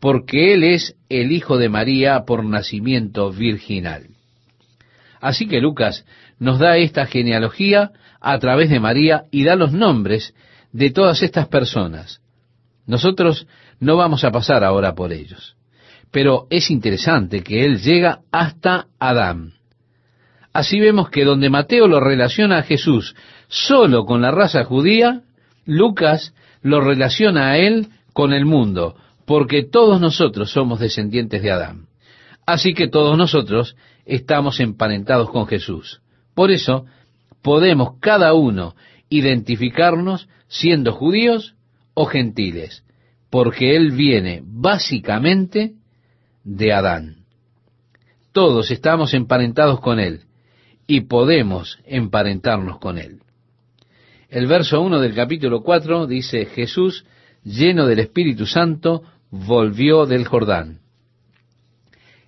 porque 0.00 0.52
él 0.52 0.64
es 0.64 0.96
el 1.08 1.30
hijo 1.30 1.58
de 1.58 1.68
María 1.68 2.24
por 2.26 2.44
nacimiento 2.44 3.30
virginal. 3.30 4.08
Así 5.20 5.46
que 5.46 5.60
Lucas 5.60 6.04
nos 6.40 6.58
da 6.58 6.76
esta 6.76 7.06
genealogía 7.06 7.92
a 8.20 8.36
través 8.40 8.68
de 8.68 8.80
María 8.80 9.24
y 9.30 9.44
da 9.44 9.54
los 9.54 9.72
nombres 9.72 10.34
de 10.72 10.90
todas 10.90 11.22
estas 11.22 11.46
personas. 11.46 12.20
Nosotros 12.84 13.46
no 13.78 13.96
vamos 13.96 14.24
a 14.24 14.32
pasar 14.32 14.64
ahora 14.64 14.96
por 14.96 15.12
ellos, 15.12 15.54
pero 16.12 16.46
es 16.50 16.70
interesante 16.70 17.42
que 17.42 17.64
él 17.64 17.80
llega 17.80 18.20
hasta 18.30 18.86
Adán. 19.00 19.54
Así 20.52 20.78
vemos 20.78 21.08
que 21.08 21.24
donde 21.24 21.48
Mateo 21.48 21.88
lo 21.88 21.98
relaciona 21.98 22.58
a 22.58 22.62
Jesús 22.62 23.16
solo 23.48 24.04
con 24.04 24.20
la 24.20 24.30
raza 24.30 24.64
judía, 24.64 25.22
Lucas 25.64 26.34
lo 26.60 26.80
relaciona 26.80 27.50
a 27.50 27.58
él 27.58 27.88
con 28.12 28.34
el 28.34 28.44
mundo, 28.44 28.94
porque 29.24 29.64
todos 29.64 30.00
nosotros 30.00 30.52
somos 30.52 30.78
descendientes 30.78 31.42
de 31.42 31.50
Adán. 31.50 31.86
Así 32.46 32.74
que 32.74 32.88
todos 32.88 33.16
nosotros 33.16 33.76
estamos 34.04 34.60
emparentados 34.60 35.30
con 35.30 35.46
Jesús. 35.46 36.02
Por 36.34 36.50
eso 36.50 36.84
podemos 37.40 37.98
cada 38.00 38.34
uno 38.34 38.74
identificarnos 39.08 40.28
siendo 40.48 40.92
judíos 40.92 41.54
o 41.94 42.04
gentiles, 42.04 42.84
porque 43.30 43.76
Él 43.76 43.92
viene 43.92 44.42
básicamente 44.44 45.72
de 46.44 46.72
Adán. 46.72 47.24
Todos 48.32 48.70
estamos 48.70 49.14
emparentados 49.14 49.80
con 49.80 50.00
Él 50.00 50.22
y 50.86 51.02
podemos 51.02 51.78
emparentarnos 51.84 52.78
con 52.78 52.98
Él. 52.98 53.20
El 54.28 54.46
verso 54.46 54.80
1 54.80 55.00
del 55.00 55.14
capítulo 55.14 55.62
4 55.62 56.06
dice, 56.06 56.46
Jesús, 56.46 57.04
lleno 57.44 57.86
del 57.86 57.98
Espíritu 57.98 58.46
Santo, 58.46 59.02
volvió 59.30 60.06
del 60.06 60.26
Jordán. 60.26 60.80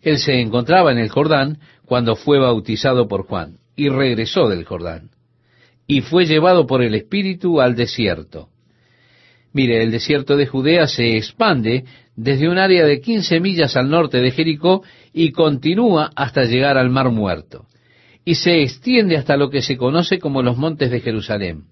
Él 0.03 0.19
se 0.19 0.41
encontraba 0.41 0.93
en 0.93 0.99
el 0.99 1.09
Jordán 1.09 1.59
cuando 1.87 2.15
fue 2.15 2.39
bautizado 2.39 3.09
por 3.09 3.27
Juan 3.27 3.59
y 3.75 3.89
regresó 3.89 4.49
del 4.49 4.65
Jordán 4.65 5.11
y 5.87 6.01
fue 6.01 6.27
llevado 6.27 6.67
por 6.67 6.83
el 6.83 6.95
Espíritu 6.95 7.61
al 7.61 7.75
desierto. 7.75 8.49
Mire, 9.53 9.83
el 9.83 9.91
desierto 9.91 10.37
de 10.37 10.47
Judea 10.47 10.87
se 10.87 11.17
expande 11.17 11.85
desde 12.17 12.49
un 12.49 12.59
área 12.59 12.87
de 12.87 13.01
15 13.01 13.41
millas 13.41 13.77
al 13.77 13.91
norte 13.91 14.19
de 14.19 14.31
Jericó 14.31 14.83
y 15.13 15.33
continúa 15.33 16.11
hasta 16.15 16.45
llegar 16.45 16.79
al 16.79 16.91
Mar 16.91 17.11
Muerto. 17.11 17.67
Y 18.25 18.37
se 18.37 18.63
extiende 18.63 19.17
hasta 19.17 19.37
lo 19.37 19.51
que 19.51 19.63
se 19.63 19.77
conoce 19.77 20.19
como 20.19 20.43
los 20.43 20.57
montes 20.57 20.91
de 20.91 21.01
Jerusalén. 21.01 21.65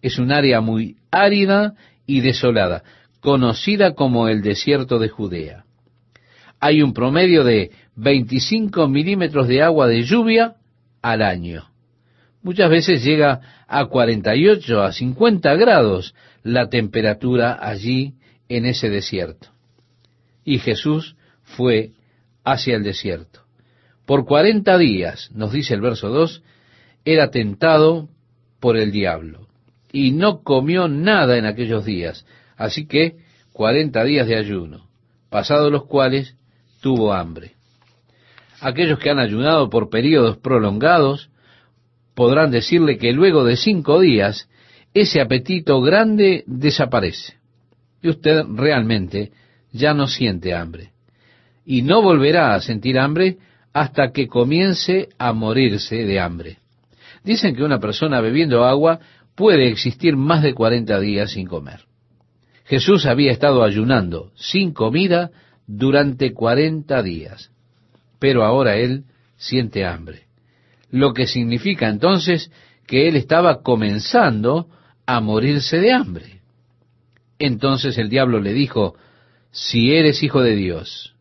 Es 0.00 0.18
un 0.18 0.30
área 0.30 0.60
muy 0.60 0.96
árida 1.10 1.74
y 2.06 2.20
desolada, 2.20 2.84
conocida 3.20 3.94
como 3.94 4.28
el 4.28 4.42
desierto 4.42 4.98
de 4.98 5.08
Judea. 5.08 5.64
Hay 6.60 6.82
un 6.82 6.92
promedio 6.92 7.42
de 7.44 7.70
25 7.96 8.88
milímetros 8.88 9.48
de 9.48 9.62
agua 9.62 9.88
de 9.88 10.02
lluvia 10.02 10.54
al 11.02 11.22
año. 11.22 11.64
Muchas 12.42 12.70
veces 12.70 13.04
llega 13.04 13.64
a 13.66 13.86
48 13.86 14.82
a 14.82 14.92
50 14.92 15.54
grados 15.56 16.14
la 16.42 16.68
temperatura 16.68 17.58
allí 17.60 18.14
en 18.48 18.66
ese 18.66 18.88
desierto. 18.88 19.48
Y 20.48 20.60
Jesús 20.60 21.14
fue 21.42 21.90
hacia 22.42 22.76
el 22.76 22.82
desierto. 22.82 23.40
Por 24.06 24.24
40 24.24 24.78
días, 24.78 25.30
nos 25.34 25.52
dice 25.52 25.74
el 25.74 25.82
verso 25.82 26.08
2, 26.08 26.42
era 27.04 27.30
tentado 27.30 28.08
por 28.58 28.78
el 28.78 28.90
diablo 28.90 29.46
y 29.92 30.12
no 30.12 30.42
comió 30.42 30.88
nada 30.88 31.36
en 31.36 31.44
aquellos 31.44 31.84
días. 31.84 32.24
Así 32.56 32.86
que 32.86 33.18
40 33.52 34.02
días 34.04 34.26
de 34.26 34.36
ayuno, 34.36 34.88
pasados 35.28 35.70
los 35.70 35.84
cuales 35.84 36.34
tuvo 36.80 37.12
hambre. 37.12 37.52
Aquellos 38.62 38.98
que 39.00 39.10
han 39.10 39.18
ayunado 39.18 39.68
por 39.68 39.90
periodos 39.90 40.38
prolongados 40.38 41.28
podrán 42.14 42.50
decirle 42.50 42.96
que 42.96 43.12
luego 43.12 43.44
de 43.44 43.58
cinco 43.58 44.00
días 44.00 44.48
ese 44.94 45.20
apetito 45.20 45.82
grande 45.82 46.42
desaparece 46.46 47.34
y 48.00 48.08
usted 48.08 48.44
realmente 48.48 49.30
ya 49.72 49.94
no 49.94 50.06
siente 50.06 50.54
hambre 50.54 50.92
y 51.64 51.82
no 51.82 52.02
volverá 52.02 52.54
a 52.54 52.60
sentir 52.60 52.98
hambre 52.98 53.38
hasta 53.72 54.12
que 54.12 54.26
comience 54.26 55.08
a 55.18 55.32
morirse 55.32 56.04
de 56.04 56.18
hambre. 56.18 56.58
Dicen 57.22 57.54
que 57.54 57.62
una 57.62 57.78
persona 57.78 58.20
bebiendo 58.20 58.64
agua 58.64 59.00
puede 59.34 59.68
existir 59.68 60.16
más 60.16 60.42
de 60.42 60.54
40 60.54 60.98
días 61.00 61.32
sin 61.32 61.46
comer. 61.46 61.80
Jesús 62.64 63.06
había 63.06 63.32
estado 63.32 63.62
ayunando 63.62 64.32
sin 64.34 64.72
comida 64.72 65.30
durante 65.66 66.32
40 66.32 67.02
días, 67.02 67.50
pero 68.18 68.44
ahora 68.44 68.76
él 68.76 69.04
siente 69.36 69.84
hambre 69.84 70.28
lo 70.90 71.12
que 71.12 71.26
significa 71.26 71.88
entonces 71.88 72.50
que 72.86 73.08
él 73.08 73.16
estaba 73.16 73.62
comenzando 73.62 74.68
a 75.06 75.20
morirse 75.20 75.78
de 75.78 75.92
hambre. 75.92 76.40
Entonces 77.38 77.98
el 77.98 78.08
diablo 78.08 78.40
le 78.40 78.52
dijo, 78.52 78.94
si 79.50 79.94
eres 79.94 80.22
hijo 80.22 80.42
de 80.42 80.54
Dios, 80.54 81.14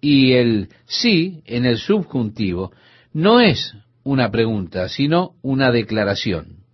y 0.00 0.32
el 0.32 0.68
sí 0.86 1.42
en 1.46 1.64
el 1.64 1.78
subjuntivo 1.78 2.72
no 3.12 3.40
es 3.40 3.74
una 4.02 4.30
pregunta, 4.30 4.88
sino 4.88 5.36
una 5.42 5.70
declaración. 5.70 6.64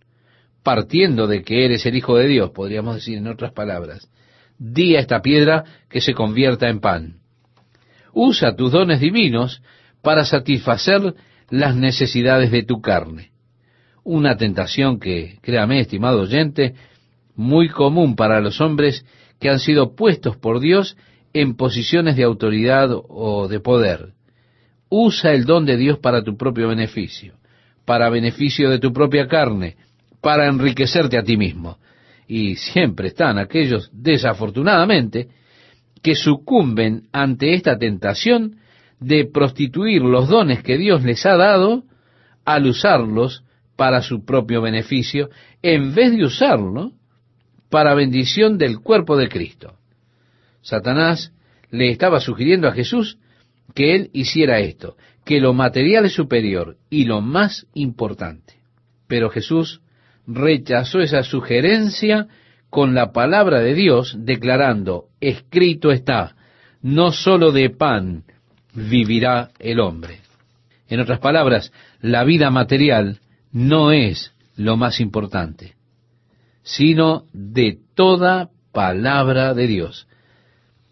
Partiendo 0.62 1.26
de 1.26 1.42
que 1.42 1.64
eres 1.64 1.84
el 1.86 1.96
hijo 1.96 2.16
de 2.16 2.26
Dios, 2.26 2.50
podríamos 2.50 2.96
decir 2.96 3.18
en 3.18 3.26
otras 3.26 3.52
palabras, 3.52 4.10
di 4.58 4.96
a 4.96 5.00
esta 5.00 5.20
piedra 5.20 5.64
que 5.88 6.00
se 6.00 6.14
convierta 6.14 6.68
en 6.68 6.80
pan. 6.80 7.16
Usa 8.12 8.56
tus 8.56 8.72
dones 8.72 9.00
divinos 9.00 9.62
para 10.02 10.24
satisfacer 10.24 11.14
las 11.50 11.76
necesidades 11.76 12.50
de 12.50 12.62
tu 12.62 12.80
carne. 12.80 13.30
Una 14.04 14.36
tentación 14.36 14.98
que, 14.98 15.38
créame, 15.42 15.80
estimado 15.80 16.22
oyente, 16.22 16.74
muy 17.34 17.68
común 17.68 18.16
para 18.16 18.40
los 18.40 18.60
hombres 18.60 19.04
que 19.38 19.48
han 19.48 19.58
sido 19.58 19.94
puestos 19.94 20.36
por 20.36 20.60
Dios 20.60 20.96
en 21.32 21.56
posiciones 21.56 22.16
de 22.16 22.24
autoridad 22.24 22.90
o 22.92 23.48
de 23.48 23.60
poder. 23.60 24.12
Usa 24.88 25.32
el 25.32 25.44
don 25.44 25.66
de 25.66 25.76
Dios 25.76 25.98
para 25.98 26.22
tu 26.22 26.36
propio 26.36 26.68
beneficio, 26.68 27.34
para 27.84 28.10
beneficio 28.10 28.70
de 28.70 28.78
tu 28.78 28.92
propia 28.92 29.28
carne, 29.28 29.76
para 30.20 30.46
enriquecerte 30.46 31.18
a 31.18 31.22
ti 31.22 31.36
mismo. 31.36 31.78
Y 32.26 32.56
siempre 32.56 33.08
están 33.08 33.38
aquellos, 33.38 33.90
desafortunadamente, 33.92 35.28
que 36.02 36.14
sucumben 36.14 37.08
ante 37.12 37.54
esta 37.54 37.78
tentación 37.78 38.56
de 39.00 39.26
prostituir 39.26 40.02
los 40.02 40.28
dones 40.28 40.62
que 40.62 40.76
Dios 40.76 41.04
les 41.04 41.24
ha 41.26 41.36
dado 41.36 41.84
al 42.44 42.66
usarlos 42.66 43.44
para 43.76 44.02
su 44.02 44.24
propio 44.24 44.60
beneficio, 44.60 45.30
en 45.62 45.94
vez 45.94 46.16
de 46.16 46.24
usarlo 46.24 46.92
para 47.70 47.94
bendición 47.94 48.58
del 48.58 48.80
cuerpo 48.80 49.16
de 49.16 49.28
Cristo. 49.28 49.74
Satanás 50.62 51.32
le 51.70 51.90
estaba 51.90 52.20
sugiriendo 52.20 52.68
a 52.68 52.72
Jesús 52.72 53.18
que 53.74 53.94
él 53.94 54.10
hiciera 54.12 54.60
esto, 54.60 54.96
que 55.24 55.40
lo 55.40 55.52
material 55.52 56.06
es 56.06 56.14
superior 56.14 56.76
y 56.88 57.04
lo 57.04 57.20
más 57.20 57.66
importante. 57.74 58.54
Pero 59.06 59.30
Jesús 59.30 59.80
rechazó 60.26 61.00
esa 61.00 61.22
sugerencia 61.22 62.28
con 62.70 62.94
la 62.94 63.12
palabra 63.12 63.60
de 63.60 63.74
Dios, 63.74 64.16
declarando, 64.18 65.06
escrito 65.20 65.90
está, 65.90 66.36
no 66.82 67.12
sólo 67.12 67.50
de 67.52 67.70
pan 67.70 68.24
vivirá 68.74 69.50
el 69.58 69.80
hombre. 69.80 70.20
En 70.88 71.00
otras 71.00 71.18
palabras, 71.18 71.72
la 72.00 72.24
vida 72.24 72.50
material 72.50 73.20
no 73.52 73.92
es 73.92 74.32
lo 74.56 74.76
más 74.76 75.00
importante, 75.00 75.74
sino 76.68 77.24
de 77.32 77.78
toda 77.94 78.50
palabra 78.72 79.54
de 79.54 79.66
Dios. 79.66 80.06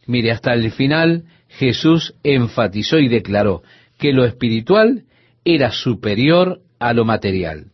Mire, 0.07 0.31
hasta 0.31 0.55
el 0.55 0.71
final 0.73 1.25
Jesús 1.49 2.15
enfatizó 2.23 2.99
y 2.99 3.09
declaró 3.09 3.63
que 3.99 4.15
lo 4.15 4.25
espiritual 4.25 5.05
era 5.45 5.71
superior 5.73 6.61
a 6.79 6.95
lo 6.95 7.05
material. 7.05 7.67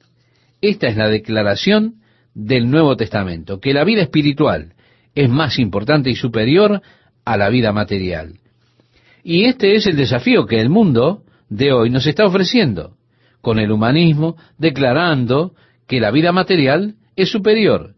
Esta 0.60 0.88
es 0.88 0.96
la 0.96 1.08
declaración 1.08 2.02
del 2.34 2.68
Nuevo 2.68 2.96
Testamento, 2.96 3.60
que 3.60 3.72
la 3.72 3.84
vida 3.84 4.02
espiritual 4.02 4.74
es 5.14 5.28
más 5.30 5.60
importante 5.60 6.10
y 6.10 6.16
superior 6.16 6.82
a 7.24 7.36
la 7.36 7.50
vida 7.50 7.72
material. 7.72 8.34
Y 9.22 9.44
este 9.44 9.76
es 9.76 9.86
el 9.86 9.96
desafío 9.96 10.46
que 10.46 10.60
el 10.60 10.70
mundo 10.70 11.22
de 11.48 11.72
hoy 11.72 11.88
nos 11.88 12.08
está 12.08 12.26
ofreciendo, 12.26 12.96
con 13.40 13.60
el 13.60 13.70
humanismo 13.70 14.36
declarando 14.58 15.54
que 15.86 16.00
la 16.00 16.10
vida 16.10 16.32
material 16.32 16.96
es 17.16 17.30
superior. 17.30 17.94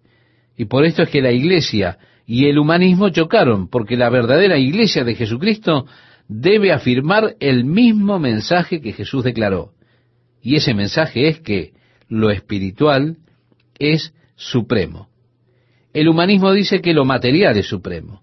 Y 0.57 0.67
por 0.67 0.85
esto 0.85 1.03
es 1.03 1.11
que 1.11 1.23
la 1.23 1.33
iglesia 1.33 1.99
y 2.27 2.47
el 2.47 2.59
humanismo 2.59 3.11
chocaron, 3.11 3.69
porque 3.69 3.97
la 3.97 4.09
verdadera 4.09 4.59
iglesia 4.59 5.05
de 5.05 5.15
Jesucristo 5.15 5.87
debe 6.29 6.73
afirmar 6.73 7.35
el 7.41 7.65
mismo 7.65 8.19
mensaje 8.19 8.81
que 8.81 8.93
Jesús 8.93 9.25
declaró. 9.25 9.73
Y 10.41 10.57
ese 10.57 10.75
mensaje 10.75 11.29
es 11.29 11.41
que 11.41 11.73
lo 12.09 12.31
espiritual 12.31 13.19
es 13.79 14.15
supremo. 14.37 15.09
El 15.93 16.09
humanismo 16.09 16.53
dice 16.53 16.81
que 16.81 16.93
lo 16.93 17.05
material 17.05 17.57
es 17.57 17.67
supremo. 17.67 18.23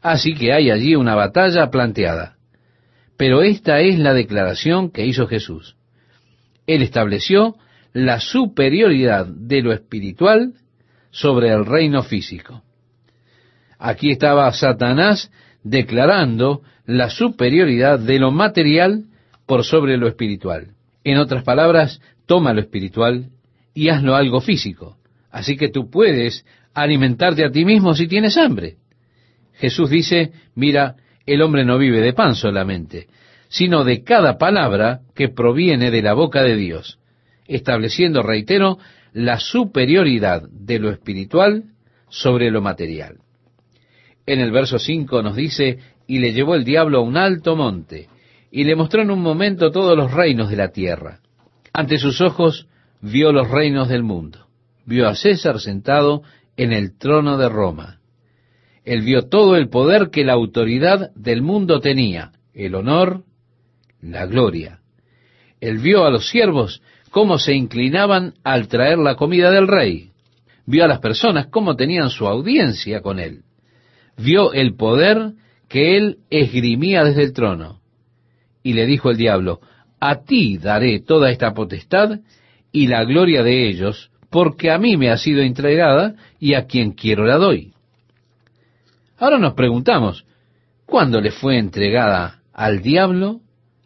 Así 0.00 0.34
que 0.34 0.52
hay 0.52 0.70
allí 0.70 0.94
una 0.94 1.14
batalla 1.14 1.70
planteada. 1.70 2.36
Pero 3.16 3.42
esta 3.42 3.80
es 3.80 3.98
la 3.98 4.14
declaración 4.14 4.90
que 4.90 5.04
hizo 5.04 5.26
Jesús. 5.26 5.76
Él 6.66 6.82
estableció 6.82 7.56
la 7.98 8.20
superioridad 8.20 9.26
de 9.26 9.60
lo 9.60 9.72
espiritual 9.72 10.52
sobre 11.10 11.48
el 11.48 11.66
reino 11.66 12.04
físico. 12.04 12.62
Aquí 13.76 14.12
estaba 14.12 14.52
Satanás 14.52 15.32
declarando 15.64 16.62
la 16.86 17.10
superioridad 17.10 17.98
de 17.98 18.20
lo 18.20 18.30
material 18.30 19.06
por 19.46 19.64
sobre 19.64 19.96
lo 19.96 20.06
espiritual. 20.06 20.68
En 21.02 21.18
otras 21.18 21.42
palabras, 21.42 22.00
toma 22.26 22.52
lo 22.52 22.60
espiritual 22.60 23.30
y 23.74 23.88
hazlo 23.88 24.14
algo 24.14 24.40
físico. 24.40 24.96
Así 25.32 25.56
que 25.56 25.68
tú 25.68 25.90
puedes 25.90 26.46
alimentarte 26.74 27.44
a 27.44 27.50
ti 27.50 27.64
mismo 27.64 27.94
si 27.94 28.06
tienes 28.06 28.36
hambre. 28.36 28.76
Jesús 29.54 29.90
dice, 29.90 30.30
mira, 30.54 30.94
el 31.26 31.42
hombre 31.42 31.64
no 31.64 31.78
vive 31.78 32.00
de 32.00 32.12
pan 32.12 32.36
solamente, 32.36 33.08
sino 33.48 33.82
de 33.82 34.04
cada 34.04 34.38
palabra 34.38 35.00
que 35.16 35.28
proviene 35.28 35.90
de 35.90 36.02
la 36.02 36.14
boca 36.14 36.42
de 36.42 36.54
Dios, 36.54 36.97
estableciendo, 37.48 38.22
reitero, 38.22 38.78
la 39.12 39.40
superioridad 39.40 40.42
de 40.48 40.78
lo 40.78 40.90
espiritual 40.90 41.64
sobre 42.08 42.50
lo 42.50 42.60
material. 42.62 43.16
En 44.26 44.40
el 44.40 44.52
verso 44.52 44.78
5 44.78 45.22
nos 45.22 45.34
dice, 45.34 45.78
y 46.06 46.18
le 46.18 46.32
llevó 46.32 46.54
el 46.54 46.64
diablo 46.64 46.98
a 46.98 47.02
un 47.02 47.16
alto 47.16 47.56
monte, 47.56 48.08
y 48.50 48.64
le 48.64 48.76
mostró 48.76 49.02
en 49.02 49.10
un 49.10 49.20
momento 49.20 49.70
todos 49.70 49.96
los 49.96 50.12
reinos 50.12 50.50
de 50.50 50.56
la 50.56 50.68
tierra. 50.68 51.20
Ante 51.72 51.98
sus 51.98 52.20
ojos 52.20 52.66
vio 53.00 53.32
los 53.32 53.50
reinos 53.50 53.88
del 53.88 54.02
mundo. 54.02 54.46
Vio 54.84 55.06
a 55.06 55.14
César 55.14 55.60
sentado 55.60 56.22
en 56.56 56.72
el 56.72 56.96
trono 56.96 57.36
de 57.36 57.48
Roma. 57.48 58.00
Él 58.84 59.02
vio 59.02 59.28
todo 59.28 59.56
el 59.56 59.68
poder 59.68 60.08
que 60.10 60.24
la 60.24 60.32
autoridad 60.32 61.10
del 61.14 61.42
mundo 61.42 61.80
tenía, 61.80 62.32
el 62.54 62.74
honor, 62.74 63.24
la 64.00 64.24
gloria. 64.26 64.80
Él 65.60 65.78
vio 65.78 66.04
a 66.04 66.10
los 66.10 66.28
siervos 66.28 66.82
cómo 67.10 67.38
se 67.38 67.54
inclinaban 67.54 68.34
al 68.44 68.68
traer 68.68 68.98
la 68.98 69.16
comida 69.16 69.50
del 69.50 69.68
rey. 69.68 70.10
Vio 70.66 70.84
a 70.84 70.88
las 70.88 71.00
personas 71.00 71.46
cómo 71.46 71.76
tenían 71.76 72.10
su 72.10 72.26
audiencia 72.26 73.00
con 73.00 73.18
él. 73.18 73.42
Vio 74.16 74.52
el 74.52 74.74
poder 74.74 75.32
que 75.68 75.96
él 75.96 76.18
esgrimía 76.30 77.04
desde 77.04 77.22
el 77.22 77.32
trono. 77.32 77.80
Y 78.62 78.72
le 78.72 78.86
dijo 78.86 79.10
el 79.10 79.16
diablo, 79.16 79.60
a 80.00 80.22
ti 80.22 80.58
daré 80.58 81.00
toda 81.00 81.30
esta 81.30 81.54
potestad 81.54 82.20
y 82.72 82.86
la 82.86 83.04
gloria 83.04 83.42
de 83.42 83.68
ellos, 83.68 84.10
porque 84.30 84.70
a 84.70 84.78
mí 84.78 84.96
me 84.96 85.10
ha 85.10 85.16
sido 85.16 85.42
entregada 85.42 86.14
y 86.38 86.54
a 86.54 86.66
quien 86.66 86.92
quiero 86.92 87.24
la 87.24 87.36
doy. 87.36 87.72
Ahora 89.18 89.38
nos 89.38 89.54
preguntamos, 89.54 90.24
¿cuándo 90.86 91.20
le 91.20 91.30
fue 91.30 91.58
entregada 91.58 92.42
al 92.52 92.82
diablo 92.82 93.40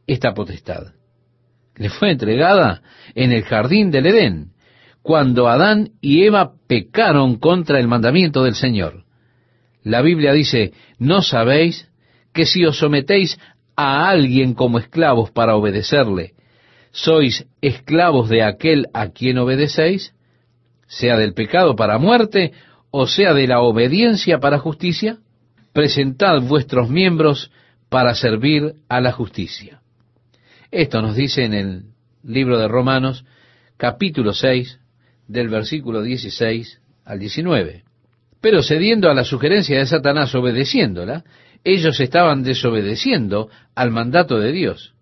esta 0.07 0.35
potestad? 0.35 0.93
Le 1.77 1.89
fue 1.89 2.11
entregada 2.11 2.83
en 3.15 3.33
el 3.33 3.45
jardín 3.45 3.91
del 3.91 4.07
Edén, 4.07 4.53
cuando 5.03 5.49
Adán 5.49 5.91
y 6.01 6.25
Eva 6.25 6.53
pecaron 6.69 7.37
contra 7.37 7.79
el 7.81 7.89
mandamiento 7.89 8.45
del 8.45 8.55
Señor. 8.55 9.05
La 9.83 10.01
Biblia 10.01 10.33
dice, 10.33 10.73
¿no 10.99 11.23
sabéis 11.23 11.89
que 12.33 12.47
si 12.47 12.65
os 12.65 12.79
sometéis 12.79 13.39
a 13.77 14.09
alguien 14.09 14.55
como 14.55 14.79
esclavos 14.79 15.31
para 15.31 15.57
obedecerle, 15.57 16.35
sois 16.93 17.47
esclavos 17.61 18.29
de 18.29 18.43
aquel 18.43 18.87
a 18.95 19.09
quien 19.09 19.39
obedecéis, 19.39 20.15
sea 20.87 21.17
del 21.17 21.35
pecado 21.35 21.75
para 21.75 21.99
muerte 21.99 22.53
o 22.91 23.07
sea 23.07 23.33
de 23.33 23.47
la 23.47 23.61
obediencia 23.61 24.39
para 24.39 24.59
justicia? 24.59 25.19
Presentad 25.73 26.43
vuestros 26.43 26.91
miembros 26.91 27.51
para 27.89 28.15
servir 28.15 28.75
a 28.89 29.01
la 29.01 29.13
justicia. 29.13 29.82
Esto 30.73 31.03
nos 31.03 31.15
dice 31.15 31.45
en 31.45 31.53
el 31.53 31.83
libro 32.25 32.59
de 32.59 32.67
Romanos, 32.67 33.27
capítulo 33.77 34.33
6, 34.33 34.81
del 35.29 35.51
versículo 35.51 36.01
16 36.01 36.81
al 37.05 37.19
19. 37.19 37.85
Pero 38.41 38.63
cediendo 38.63 39.11
a 39.11 39.15
la 39.15 39.25
sugerencia 39.25 39.79
de 39.79 39.85
Satanás, 39.85 40.35
obedeciéndola, 40.35 41.25
ellos 41.63 42.01
estaban 42.01 42.43
desobedeciendo 42.43 43.51
al 43.75 43.91
mandato 43.91 44.39
de 44.39 44.51
Dios 44.51 44.95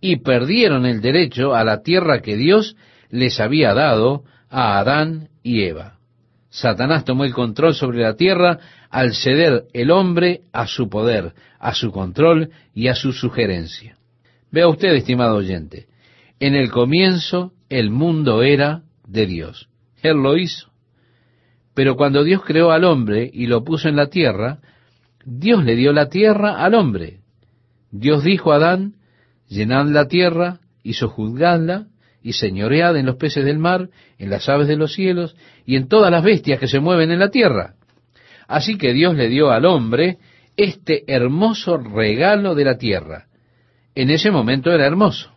y 0.00 0.18
perdieron 0.18 0.86
el 0.86 1.00
derecho 1.00 1.56
a 1.56 1.64
la 1.64 1.82
tierra 1.82 2.22
que 2.22 2.36
Dios 2.36 2.76
les 3.10 3.40
había 3.40 3.74
dado 3.74 4.22
a 4.48 4.78
Adán 4.78 5.28
y 5.42 5.62
Eva. 5.62 5.98
Satanás 6.50 7.04
tomó 7.04 7.24
el 7.24 7.34
control 7.34 7.74
sobre 7.74 7.98
la 7.98 8.14
tierra 8.14 8.60
al 8.90 9.12
ceder 9.12 9.64
el 9.72 9.90
hombre 9.90 10.42
a 10.52 10.68
su 10.68 10.88
poder, 10.88 11.32
a 11.58 11.74
su 11.74 11.90
control 11.90 12.50
y 12.72 12.86
a 12.86 12.94
su 12.94 13.12
sugerencia. 13.12 13.95
Vea 14.50 14.68
usted, 14.68 14.94
estimado 14.94 15.36
oyente, 15.36 15.86
en 16.38 16.54
el 16.54 16.70
comienzo 16.70 17.52
el 17.68 17.90
mundo 17.90 18.42
era 18.42 18.82
de 19.06 19.26
Dios. 19.26 19.68
Él 20.02 20.22
lo 20.22 20.36
hizo. 20.36 20.70
Pero 21.74 21.96
cuando 21.96 22.24
Dios 22.24 22.42
creó 22.44 22.70
al 22.70 22.84
hombre 22.84 23.28
y 23.32 23.46
lo 23.46 23.64
puso 23.64 23.88
en 23.88 23.96
la 23.96 24.08
tierra, 24.08 24.60
Dios 25.24 25.64
le 25.64 25.76
dio 25.76 25.92
la 25.92 26.08
tierra 26.08 26.64
al 26.64 26.74
hombre. 26.74 27.20
Dios 27.90 28.24
dijo 28.24 28.52
a 28.52 28.56
Adán, 28.56 28.94
llenad 29.48 29.86
la 29.86 30.08
tierra 30.08 30.60
y 30.82 30.94
sojuzgadla 30.94 31.88
y 32.22 32.32
señoread 32.32 32.96
en 32.96 33.06
los 33.06 33.16
peces 33.16 33.44
del 33.44 33.58
mar, 33.58 33.90
en 34.18 34.30
las 34.30 34.48
aves 34.48 34.68
de 34.68 34.76
los 34.76 34.94
cielos 34.94 35.36
y 35.64 35.76
en 35.76 35.88
todas 35.88 36.10
las 36.10 36.24
bestias 36.24 36.58
que 36.58 36.68
se 36.68 36.80
mueven 36.80 37.10
en 37.10 37.18
la 37.18 37.30
tierra. 37.30 37.74
Así 38.48 38.78
que 38.78 38.92
Dios 38.92 39.14
le 39.14 39.28
dio 39.28 39.50
al 39.50 39.64
hombre 39.64 40.18
este 40.56 41.04
hermoso 41.12 41.76
regalo 41.76 42.54
de 42.54 42.64
la 42.64 42.78
tierra. 42.78 43.25
En 43.96 44.10
ese 44.10 44.30
momento 44.30 44.70
era 44.70 44.86
hermoso, 44.86 45.32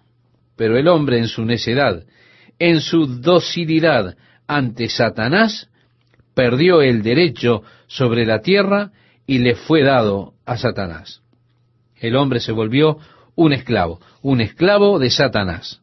pero 0.58 0.78
el 0.78 0.90
hombre 0.90 1.18
en 1.18 1.30
su 1.30 1.46
necedad, 1.46 2.04
en 2.60 2.82
su 2.82 3.08
docilidad 3.22 4.18
ante 4.48 4.90
Satanás, 4.90 5.70
perdió 6.36 6.82
el 6.82 7.02
derecho 7.02 7.64
sobre 7.88 8.26
la 8.26 8.42
tierra 8.42 8.92
y 9.26 9.40
le 9.40 9.56
fue 9.56 9.82
dado 9.84 10.34
a 10.46 10.58
Satanás. 10.58 11.22
El 11.96 12.18
hombre 12.18 12.42
se 12.42 12.52
volvió 12.52 12.98
un 13.36 13.54
esclavo, 13.54 14.02
un 14.22 14.42
esclavo 14.42 15.00
de 15.00 15.10
Satanás. 15.10 15.82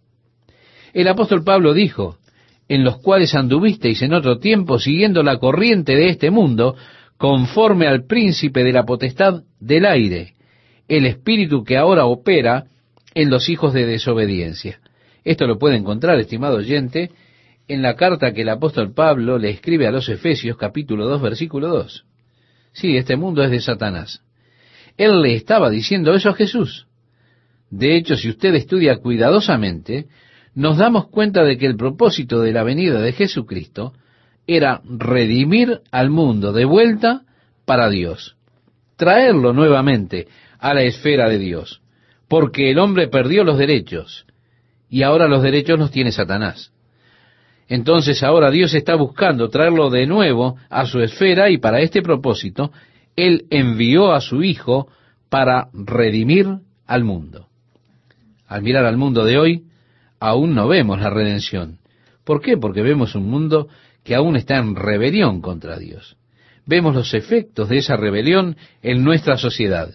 El 0.92 1.08
apóstol 1.08 1.44
Pablo 1.44 1.72
dijo, 1.72 2.18
en 2.68 2.84
los 2.84 2.98
cuales 2.98 3.34
anduvisteis 3.34 4.02
en 4.02 4.12
otro 4.12 4.38
tiempo 4.38 4.78
siguiendo 4.78 5.22
la 5.22 5.38
corriente 5.38 5.96
de 5.96 6.10
este 6.10 6.30
mundo, 6.30 6.76
conforme 7.16 7.86
al 7.86 8.04
príncipe 8.04 8.64
de 8.64 8.72
la 8.72 8.84
potestad 8.84 9.44
del 9.60 9.86
aire, 9.86 10.36
el 10.89 11.07
espíritu 11.07 11.64
que 11.64 11.76
ahora 11.76 12.07
opera 12.07 12.66
en 13.14 13.30
los 13.30 13.49
hijos 13.49 13.72
de 13.72 13.87
desobediencia. 13.87 14.80
Esto 15.24 15.47
lo 15.47 15.59
puede 15.59 15.76
encontrar, 15.76 16.18
estimado 16.18 16.57
oyente, 16.57 17.11
en 17.68 17.82
la 17.82 17.97
carta 17.97 18.32
que 18.32 18.43
el 18.43 18.49
apóstol 18.49 18.93
Pablo 18.95 19.39
le 19.39 19.51
escribe 19.51 19.87
a 19.87 19.91
los 19.91 20.09
Efesios 20.09 20.57
capítulo 20.57 21.07
2 21.07 21.20
versículo 21.20 21.68
2. 21.68 22.05
Sí, 22.72 22.97
este 22.97 23.16
mundo 23.16 23.43
es 23.43 23.51
de 23.51 23.61
Satanás. 23.61 24.22
Él 24.97 25.20
le 25.22 25.34
estaba 25.34 25.68
diciendo 25.70 26.14
eso 26.14 26.30
a 26.30 26.34
Jesús. 26.34 26.87
De 27.70 27.97
hecho, 27.97 28.16
si 28.16 28.28
usted 28.28 28.55
estudia 28.55 28.99
cuidadosamente, 28.99 30.07
nos 30.55 30.78
damos 30.78 31.09
cuenta 31.09 31.43
de 31.43 31.59
que 31.59 31.66
el 31.66 31.76
propósito 31.76 32.41
de 32.41 32.53
la 32.53 32.62
venida 32.62 33.01
de 33.01 33.12
Jesucristo 33.12 33.93
era 34.47 34.80
redimir 34.84 35.80
al 35.91 36.11
mundo 36.11 36.53
de 36.53 36.64
vuelta 36.64 37.22
para 37.64 37.91
Dios, 37.91 38.37
traerlo 38.97 39.53
nuevamente 39.53 40.28
a 40.59 40.74
la 40.74 40.82
esfera 40.82 41.28
de 41.28 41.38
Dios, 41.38 41.80
porque 42.28 42.70
el 42.70 42.78
hombre 42.78 43.09
perdió 43.09 43.44
los 43.44 43.59
derechos 43.59 44.26
y 44.88 45.02
ahora 45.02 45.28
los 45.28 45.42
derechos 45.42 45.78
los 45.78 45.90
tiene 45.90 46.12
Satanás. 46.12 46.72
Entonces 47.68 48.22
ahora 48.22 48.50
Dios 48.50 48.74
está 48.74 48.94
buscando 48.94 49.48
traerlo 49.48 49.90
de 49.90 50.07
nuevo 50.07 50.57
a 50.70 50.86
su 50.86 51.00
esfera 51.00 51.50
y 51.50 51.59
para 51.59 51.80
este 51.80 52.00
propósito 52.02 52.72
Él 53.16 53.46
envió 53.50 54.12
a 54.12 54.20
su 54.20 54.42
Hijo 54.42 54.88
para 55.28 55.68
redimir 55.72 56.46
al 56.86 57.02
mundo. 57.02 57.48
Al 58.46 58.62
mirar 58.62 58.84
al 58.84 58.96
mundo 58.96 59.24
de 59.24 59.38
hoy, 59.38 59.64
aún 60.20 60.54
no 60.54 60.68
vemos 60.68 61.00
la 61.00 61.11
redención. 61.11 61.78
¿Por 62.24 62.40
qué? 62.40 62.57
Porque 62.57 62.82
vemos 62.82 63.14
un 63.16 63.28
mundo 63.28 63.68
que 64.04 64.14
aún 64.14 64.36
está 64.36 64.57
en 64.59 64.76
rebelión 64.76 65.40
contra 65.40 65.78
Dios. 65.78 66.16
Vemos 66.64 66.94
los 66.94 67.14
efectos 67.14 67.68
de 67.68 67.78
esa 67.78 67.96
rebelión 67.96 68.57
en 68.82 69.02
nuestra 69.02 69.36
sociedad. 69.36 69.90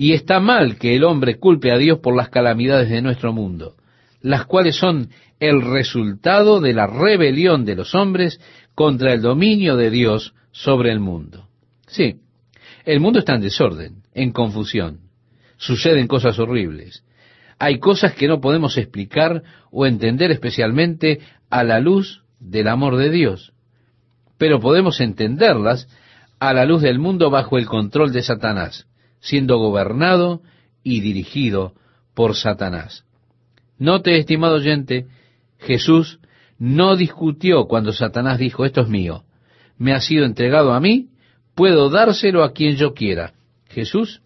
Y 0.00 0.12
está 0.12 0.38
mal 0.38 0.78
que 0.78 0.94
el 0.94 1.02
hombre 1.02 1.40
culpe 1.40 1.72
a 1.72 1.76
Dios 1.76 1.98
por 1.98 2.16
las 2.16 2.28
calamidades 2.28 2.88
de 2.88 3.02
nuestro 3.02 3.32
mundo, 3.32 3.74
las 4.22 4.46
cuales 4.46 4.76
son 4.76 5.10
el 5.40 5.60
resultado 5.60 6.60
de 6.60 6.72
la 6.72 6.86
rebelión 6.86 7.64
de 7.64 7.74
los 7.74 7.96
hombres 7.96 8.40
contra 8.76 9.12
el 9.12 9.22
dominio 9.22 9.76
de 9.76 9.90
Dios 9.90 10.34
sobre 10.52 10.92
el 10.92 11.00
mundo. 11.00 11.48
Sí, 11.88 12.20
el 12.84 13.00
mundo 13.00 13.18
está 13.18 13.34
en 13.34 13.40
desorden, 13.40 14.02
en 14.14 14.30
confusión. 14.30 15.00
Suceden 15.56 16.06
cosas 16.06 16.38
horribles. 16.38 17.02
Hay 17.58 17.80
cosas 17.80 18.14
que 18.14 18.28
no 18.28 18.40
podemos 18.40 18.78
explicar 18.78 19.42
o 19.72 19.84
entender 19.84 20.30
especialmente 20.30 21.18
a 21.50 21.64
la 21.64 21.80
luz 21.80 22.22
del 22.38 22.68
amor 22.68 22.98
de 22.98 23.10
Dios. 23.10 23.52
Pero 24.38 24.60
podemos 24.60 25.00
entenderlas 25.00 25.88
a 26.38 26.52
la 26.52 26.64
luz 26.64 26.82
del 26.82 27.00
mundo 27.00 27.30
bajo 27.30 27.58
el 27.58 27.66
control 27.66 28.12
de 28.12 28.22
Satanás, 28.22 28.87
siendo 29.20 29.58
gobernado 29.58 30.42
y 30.82 31.00
dirigido 31.00 31.74
por 32.14 32.34
Satanás. 32.34 33.04
Note, 33.78 34.18
estimado 34.18 34.56
oyente, 34.56 35.06
Jesús 35.58 36.18
no 36.58 36.96
discutió 36.96 37.66
cuando 37.66 37.92
Satanás 37.92 38.38
dijo, 38.38 38.64
esto 38.64 38.80
es 38.82 38.88
mío, 38.88 39.24
me 39.76 39.92
ha 39.92 40.00
sido 40.00 40.24
entregado 40.24 40.72
a 40.72 40.80
mí, 40.80 41.08
puedo 41.54 41.88
dárselo 41.90 42.42
a 42.42 42.52
quien 42.52 42.76
yo 42.76 42.94
quiera. 42.94 43.34
Jesús 43.68 44.22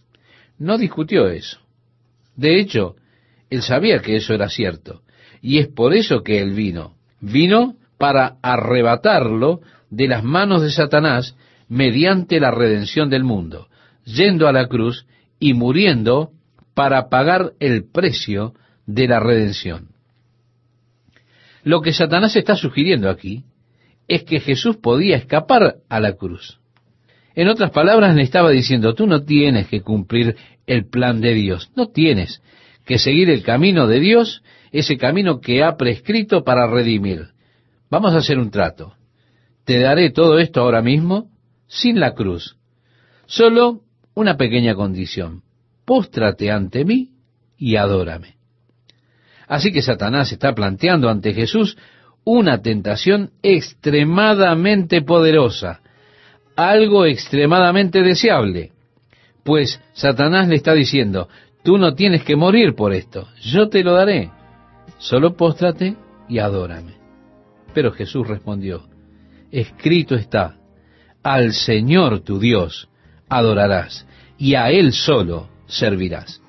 no 0.59 0.79
discutió 0.79 1.29
eso. 1.29 1.59
De 2.37 2.59
hecho, 2.59 2.97
él 3.51 3.63
sabía 3.63 4.01
que 4.01 4.17
eso 4.17 4.33
era 4.33 4.49
cierto, 4.49 5.03
y 5.43 5.59
es 5.59 5.69
por 5.69 5.93
eso 5.93 6.23
que 6.23 6.41
él 6.41 6.53
vino. 6.53 6.95
Vino 7.21 7.77
para 7.99 8.37
arrebatarlo 8.43 9.61
de 9.91 10.09
las 10.09 10.25
manos 10.25 10.63
de 10.63 10.71
Satanás 10.71 11.37
mediante 11.69 12.41
la 12.41 12.51
redención 12.51 13.11
del 13.11 13.25
mundo, 13.25 13.69
yendo 14.05 14.49
a 14.49 14.53
la 14.53 14.67
cruz 14.67 15.07
y 15.39 15.55
muriendo 15.55 16.31
para 16.75 17.09
pagar 17.09 17.53
el 17.61 17.85
precio 17.91 18.55
de 18.87 19.09
la 19.09 19.21
redención. 19.21 19.89
Lo 21.65 21.81
que 21.81 21.93
Satanás 21.93 22.35
está 22.37 22.57
sugiriendo 22.57 23.09
aquí 23.09 23.45
es 24.09 24.25
que 24.25 24.41
Jesús 24.41 24.77
podía 24.77 25.17
escapar 25.17 25.77
a 25.89 26.01
la 26.01 26.15
cruz. 26.15 26.59
En 27.35 27.49
otras 27.49 27.71
palabras, 27.71 28.15
le 28.15 28.23
estaba 28.23 28.51
diciendo, 28.51 28.95
tú 28.95 29.07
no 29.07 29.23
tienes 29.25 29.69
que 29.69 29.81
cumplir 29.81 30.37
el 30.67 30.89
plan 30.89 31.21
de 31.21 31.35
Dios, 31.35 31.71
no 31.77 31.89
tienes 31.89 32.43
que 32.85 32.99
seguir 32.99 33.31
el 33.31 33.43
camino 33.43 33.87
de 33.87 34.01
Dios, 34.01 34.43
ese 34.71 34.97
camino 34.97 35.41
que 35.41 35.63
ha 35.63 35.77
prescrito 35.77 36.45
para 36.45 36.67
redimir. 36.67 37.29
Vamos 37.91 38.15
a 38.15 38.19
hacer 38.19 38.39
un 38.39 38.51
trato. 38.51 38.95
Te 39.65 39.79
daré 39.79 40.11
todo 40.11 40.39
esto 40.39 40.61
ahora 40.61 40.83
mismo 40.83 41.31
sin 41.67 42.01
la 42.01 42.15
cruz. 42.15 42.57
Solo 43.27 43.83
una 44.15 44.37
pequeña 44.37 44.75
condición. 44.75 45.43
Póstrate 45.85 46.51
ante 46.51 46.85
mí 46.85 47.11
y 47.57 47.77
adórame. 47.77 48.37
Así 49.49 49.73
que 49.73 49.83
Satanás 49.83 50.33
está 50.33 50.55
planteando 50.55 51.09
ante 51.09 51.35
Jesús 51.35 51.77
una 52.25 52.63
tentación 52.63 53.31
extremadamente 53.43 55.03
poderosa, 55.03 55.81
algo 56.57 57.05
extremadamente 57.05 58.03
deseable. 58.03 58.73
Pues 59.45 59.81
Satanás 59.93 60.49
le 60.49 60.57
está 60.57 60.73
diciendo, 60.73 61.29
tú 61.65 61.79
no 61.79 61.95
tienes 61.95 62.23
que 62.23 62.37
morir 62.37 62.75
por 62.75 62.93
esto, 62.93 63.29
yo 63.43 63.69
te 63.69 63.83
lo 63.83 63.95
daré, 63.95 64.31
solo 64.99 65.37
póstrate 65.37 65.97
y 66.29 66.39
adórame. 66.39 66.95
Pero 67.75 67.93
Jesús 67.93 68.29
respondió, 68.29 68.85
escrito 69.51 70.15
está, 70.15 70.57
al 71.23 71.53
Señor 71.53 72.21
tu 72.21 72.39
Dios 72.39 72.89
adorarás 73.33 74.07
y 74.39 74.55
a 74.55 74.71
Él 74.71 74.93
solo 74.93 75.49
servirás. 75.67 76.41